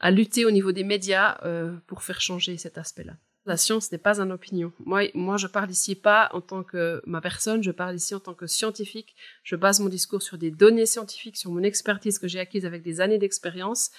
à 0.01 0.11
lutter 0.11 0.45
au 0.45 0.51
niveau 0.51 0.73
des 0.73 0.85
médias 0.85 1.39
euh, 1.45 1.77
pour 1.87 2.03
faire 2.03 2.21
changer 2.21 2.57
cet 2.57 2.79
aspect-là. 2.79 3.15
La 3.47 3.57
science 3.57 3.93
n'est 3.93 3.99
pas 3.99 4.21
une 4.21 4.33
opinion. 4.33 4.73
Moi, 4.81 5.03
moi, 5.15 5.37
je 5.37 5.47
parle 5.47 5.71
ici 5.71 5.95
pas 5.95 6.29
en 6.33 6.41
tant 6.41 6.65
que 6.65 7.01
ma 7.07 7.21
personne, 7.21 7.63
je 7.63 7.71
parle 7.71 7.95
ici 7.95 8.13
en 8.13 8.19
tant 8.19 8.35
que 8.35 8.49
scientifique. 8.49 9.15
Je 9.45 9.55
base 9.55 9.79
mon 9.79 9.89
discours 9.89 10.21
sur 10.21 10.37
des 10.37 10.51
données 10.51 10.85
scientifiques, 10.85 11.37
sur 11.37 11.53
mon 11.53 11.63
expertise 11.63 12.19
que 12.19 12.27
j'ai 12.27 12.41
acquise 12.41 12.67
avec 12.67 12.83
des 12.83 13.01
années 13.01 13.19
d'expérience. 13.19 13.93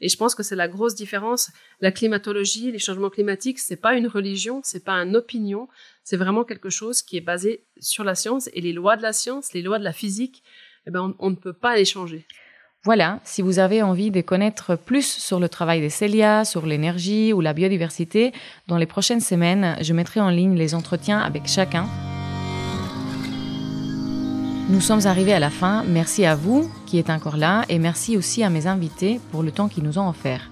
Et 0.00 0.08
je 0.08 0.16
pense 0.16 0.34
que 0.34 0.42
c'est 0.42 0.56
la 0.56 0.68
grosse 0.68 0.94
différence. 0.94 1.50
La 1.80 1.92
climatologie, 1.92 2.72
les 2.72 2.78
changements 2.78 3.10
climatiques, 3.10 3.58
c'est 3.58 3.76
pas 3.76 3.94
une 3.94 4.06
religion, 4.06 4.60
c'est 4.62 4.84
pas 4.84 4.94
une 5.02 5.16
opinion, 5.16 5.68
c'est 6.02 6.16
vraiment 6.16 6.44
quelque 6.44 6.70
chose 6.70 7.02
qui 7.02 7.16
est 7.16 7.22
basé 7.22 7.64
sur 7.80 8.04
la 8.04 8.14
science 8.14 8.48
et 8.52 8.60
les 8.60 8.72
lois 8.72 8.96
de 8.96 9.02
la 9.02 9.12
science, 9.12 9.52
les 9.52 9.62
lois 9.62 9.78
de 9.78 9.84
la 9.84 9.92
physique. 9.92 10.42
Eh 10.86 10.90
ben, 10.90 11.14
on, 11.18 11.30
ne 11.30 11.34
peut 11.34 11.54
pas 11.54 11.76
les 11.76 11.86
changer. 11.86 12.26
Voilà, 12.84 13.20
si 13.24 13.40
vous 13.40 13.58
avez 13.58 13.80
envie 13.82 14.10
de 14.10 14.20
connaître 14.20 14.76
plus 14.76 15.06
sur 15.06 15.40
le 15.40 15.48
travail 15.48 15.80
des 15.80 15.88
Célia, 15.88 16.44
sur 16.44 16.66
l'énergie 16.66 17.32
ou 17.32 17.40
la 17.40 17.54
biodiversité, 17.54 18.32
dans 18.68 18.76
les 18.76 18.84
prochaines 18.86 19.22
semaines, 19.22 19.78
je 19.80 19.94
mettrai 19.94 20.20
en 20.20 20.28
ligne 20.28 20.56
les 20.56 20.74
entretiens 20.74 21.20
avec 21.20 21.46
chacun. 21.46 21.88
Nous 24.70 24.80
sommes 24.80 25.06
arrivés 25.06 25.34
à 25.34 25.38
la 25.38 25.50
fin. 25.50 25.84
Merci 25.86 26.24
à 26.24 26.34
vous 26.34 26.70
qui 26.86 26.98
êtes 26.98 27.10
encore 27.10 27.36
là 27.36 27.66
et 27.68 27.78
merci 27.78 28.16
aussi 28.16 28.42
à 28.42 28.48
mes 28.48 28.66
invités 28.66 29.20
pour 29.30 29.42
le 29.42 29.52
temps 29.52 29.68
qu'ils 29.68 29.84
nous 29.84 29.98
ont 29.98 30.08
offert. 30.08 30.50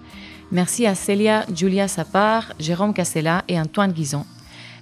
Merci 0.51 0.87
à 0.87 0.95
Célia 0.95 1.47
Julia 1.55 1.89
Sapar, 1.89 2.53
Jérôme 2.61 2.93
Cassella 2.93 3.43
et 3.49 3.59
Antoine 3.59 3.93
Guison. 3.93 4.27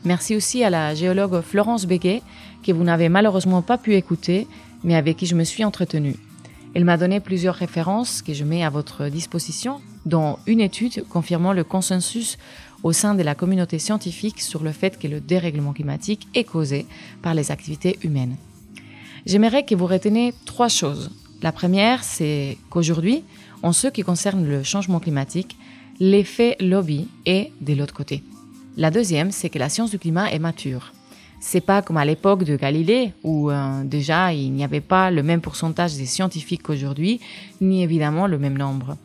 Merci 0.05 0.35
aussi 0.35 0.65
à 0.65 0.71
la 0.71 0.97
géologue 0.97 1.43
Florence 1.43 1.87
Béguet, 1.87 2.23
que 2.65 2.73
vous 2.73 2.83
n'avez 2.83 3.09
malheureusement 3.09 3.63
pas 3.63 3.79
pu 3.79 3.95
écouter, 3.95 4.49
mais 4.83 4.97
avec 4.97 5.17
qui 5.17 5.27
je 5.27 5.37
me 5.37 5.45
suis 5.45 5.65
entretenue. 5.65 6.17
Elle 6.75 6.85
m'a 6.85 6.97
donné 6.97 7.21
plusieurs 7.21 7.55
références 7.55 8.23
que 8.23 8.35
je 8.35 8.45
mets 8.45 8.65
à 8.65 8.71
votre 8.71 9.09
disposition, 9.09 9.81
dont 10.07 10.39
une 10.49 10.61
étude 10.61 11.05
confirmant 11.09 11.53
le 11.53 11.63
consensus 11.63 12.37
au 12.83 12.93
sein 12.93 13.15
de 13.15 13.23
la 13.23 13.37
communauté 13.37 13.79
scientifique 13.79 14.41
sur 14.41 14.65
le 14.65 14.73
fait 14.73 14.99
que 14.99 15.07
le 15.07 15.21
dérèglement 15.21 15.73
climatique 15.73 16.27
est 16.35 16.45
causé 16.45 16.87
par 17.23 17.35
les 17.35 17.53
activités 17.53 17.97
humaines. 18.03 18.37
J'aimerais 19.27 19.65
que 19.65 19.75
vous 19.75 19.87
reteniez 19.87 20.35
trois 20.45 20.69
choses. 20.69 21.11
La 21.43 21.53
première, 21.53 22.05
c'est 22.05 22.59
qu'aujourd'hui, 22.71 23.25
en 23.63 23.73
ce 23.73 23.89
qui 23.89 24.03
concerne 24.03 24.47
le 24.47 24.63
changement 24.63 25.01
climatique, 25.01 25.57
l'effet 25.99 26.57
lobby 26.61 27.09
est 27.27 27.53
de 27.61 27.75
l'autre 27.75 27.95
côté. 27.95 28.23
La 28.77 28.91
deuxième, 28.91 29.31
c'est 29.31 29.51
que 29.51 29.59
la 29.59 29.69
science 29.69 29.91
du 29.91 29.99
climat 29.99 30.31
est 30.31 30.39
mature. 30.39 30.93
C'est 31.41 31.61
pas 31.61 31.81
comme 31.83 31.97
à 31.97 32.05
l'époque 32.05 32.45
de 32.45 32.57
Galilée 32.57 33.13
où 33.23 33.51
euh, 33.51 33.83
déjà 33.85 34.33
il 34.33 34.53
n'y 34.53 34.65
avait 34.65 34.83
pas 34.83 35.11
le 35.11 35.23
même 35.23 35.41
pourcentage 35.41 35.97
de 35.97 36.05
scientifiques 36.05 36.63
qu'aujourd'hui, 36.63 37.21
ni 37.61 37.83
évidemment 37.83 38.27
le 38.27 38.39
même 38.39 38.59
nombre. 38.59 38.97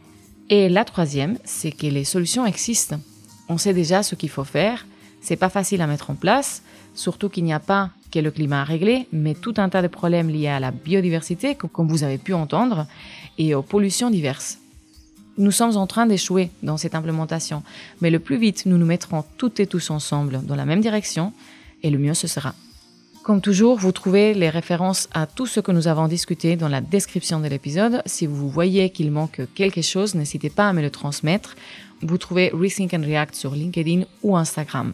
Et 0.50 0.70
la 0.70 0.84
troisième, 0.84 1.38
c'est 1.44 1.72
que 1.72 1.88
les 1.88 2.04
solutions 2.04 2.46
existent. 2.46 3.00
On 3.48 3.58
sait 3.58 3.74
déjà 3.74 4.04
ce 4.04 4.16
qu'il 4.16 4.30
faut 4.30 4.44
faire. 4.44 4.86
C'est 5.22 5.38
pas 5.38 5.50
facile 5.50 5.82
à 5.82 5.88
mettre 5.88 6.12
en 6.12 6.16
place, 6.16 6.62
surtout 6.94 7.30
qu'il 7.30 7.46
n'y 7.46 7.54
a 7.54 7.60
pas 7.60 7.90
que 8.16 8.20
le 8.22 8.32
climat 8.32 8.62
à 8.62 8.64
régler, 8.64 9.08
mais 9.12 9.34
tout 9.34 9.56
un 9.58 9.68
tas 9.68 9.82
de 9.82 9.88
problèmes 9.88 10.30
liés 10.30 10.48
à 10.48 10.62
la 10.62 10.72
biodiversité, 10.72 11.56
comme 11.56 11.90
vous 11.90 12.04
avez 12.04 12.18
pu 12.18 12.34
entendre, 12.34 12.88
et 13.38 13.54
aux 13.54 13.62
pollutions 13.62 14.10
diverses. 14.10 14.60
Nous 15.38 15.52
sommes 15.52 15.76
en 15.76 15.86
train 15.86 16.06
d'échouer 16.06 16.50
dans 16.64 16.78
cette 16.78 16.96
implémentation, 16.96 17.62
mais 18.00 18.10
le 18.10 18.20
plus 18.20 18.38
vite 18.38 18.66
nous 18.68 18.78
nous 18.78 18.86
mettrons 18.86 19.26
toutes 19.38 19.60
et 19.60 19.68
tous 19.68 19.90
ensemble 19.90 20.42
dans 20.46 20.56
la 20.56 20.66
même 20.66 20.80
direction, 20.80 21.34
et 21.84 21.90
le 21.90 21.98
mieux 21.98 22.14
ce 22.14 22.28
sera. 22.28 22.56
Comme 23.24 23.42
toujours, 23.42 23.78
vous 23.78 23.92
trouvez 23.92 24.34
les 24.34 24.50
références 24.50 25.10
à 25.14 25.26
tout 25.26 25.48
ce 25.48 25.60
que 25.60 25.74
nous 25.74 25.88
avons 25.88 26.08
discuté 26.08 26.56
dans 26.56 26.70
la 26.70 26.80
description 26.80 27.42
de 27.42 27.48
l'épisode. 27.48 28.02
Si 28.06 28.28
vous 28.28 28.50
voyez 28.50 28.92
qu'il 28.92 29.12
manque 29.12 29.42
quelque 29.56 29.82
chose, 29.82 30.16
n'hésitez 30.16 30.50
pas 30.50 30.70
à 30.70 30.74
me 30.74 30.82
le 30.82 30.92
transmettre. 30.92 31.56
Vous 32.02 32.18
trouvez 32.18 32.50
Rethink 32.54 32.94
and 32.94 33.02
React 33.02 33.36
sur 33.36 33.56
LinkedIn 33.56 34.04
ou 34.22 34.38
Instagram. 34.38 34.94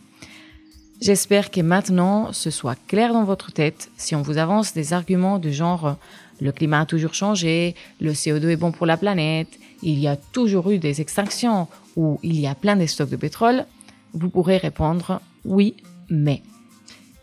J'espère 1.01 1.49
que 1.49 1.61
maintenant 1.61 2.31
ce 2.31 2.51
soit 2.51 2.77
clair 2.87 3.11
dans 3.11 3.23
votre 3.23 3.51
tête 3.51 3.89
si 3.97 4.13
on 4.13 4.21
vous 4.21 4.37
avance 4.37 4.75
des 4.75 4.93
arguments 4.93 5.39
du 5.39 5.51
genre 5.51 5.97
le 6.39 6.51
climat 6.51 6.81
a 6.81 6.85
toujours 6.85 7.15
changé, 7.15 7.73
le 7.99 8.11
CO2 8.11 8.49
est 8.49 8.55
bon 8.55 8.71
pour 8.71 8.85
la 8.85 8.97
planète, 8.97 9.47
il 9.81 9.97
y 9.97 10.07
a 10.07 10.15
toujours 10.15 10.69
eu 10.69 10.77
des 10.77 11.01
extinctions 11.01 11.67
ou 11.95 12.19
il 12.21 12.39
y 12.39 12.45
a 12.45 12.53
plein 12.53 12.75
de 12.75 12.85
stocks 12.85 13.09
de 13.09 13.15
pétrole, 13.15 13.65
vous 14.13 14.29
pourrez 14.29 14.57
répondre 14.57 15.21
oui, 15.43 15.75
mais 16.09 16.43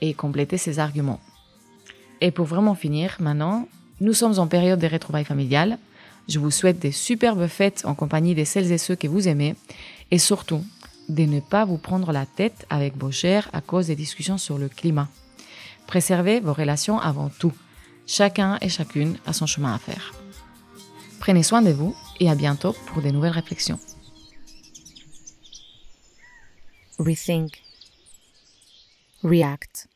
et 0.01 0.12
compléter 0.12 0.59
ces 0.59 0.81
arguments. 0.81 1.20
Et 2.20 2.33
pour 2.33 2.47
vraiment 2.47 2.74
finir, 2.74 3.16
maintenant, 3.20 3.68
nous 4.01 4.12
sommes 4.12 4.41
en 4.41 4.49
période 4.49 4.81
de 4.81 4.89
retrouvailles 4.89 5.24
familiales. 5.24 5.79
Je 6.29 6.41
vous 6.41 6.51
souhaite 6.51 6.81
des 6.81 6.93
superbes 6.93 7.47
fêtes 7.47 7.83
en 7.85 7.95
compagnie 7.95 8.35
de 8.35 8.43
celles 8.43 8.72
et 8.72 8.79
ceux 8.79 8.97
que 8.97 9.07
vous 9.07 9.29
aimez 9.29 9.55
et 10.11 10.18
surtout 10.18 10.64
de 11.09 11.25
ne 11.25 11.41
pas 11.41 11.65
vous 11.65 11.79
prendre 11.79 12.13
la 12.13 12.27
tête 12.27 12.67
avec 12.71 12.97
vos 12.97 13.11
chers 13.11 13.49
à 13.53 13.61
cause 13.61 13.87
des 13.87 13.97
discussions 13.97 14.39
sur 14.39 14.59
le 14.59 14.69
climat. 14.69 15.09
Préservez 15.87 16.41
vos 16.41 16.53
relations 16.53 16.99
avant 16.99 17.31
tout. 17.31 17.53
Chacun 18.07 18.59
et 18.61 18.69
chacune 18.69 19.19
a 19.27 19.33
son 19.33 19.47
chemin 19.47 19.75
à 19.75 19.79
faire. 19.79 20.13
Prenez 21.21 21.43
soin 21.43 21.63
de 21.63 21.71
vous 21.71 21.95
et 22.21 22.31
à 22.31 22.35
bientôt 22.35 22.75
pour 22.87 23.03
de 23.03 23.11
nouvelles 23.11 23.33
réflexions. 23.33 23.79
Rethink. 26.99 27.63
react 29.23 29.89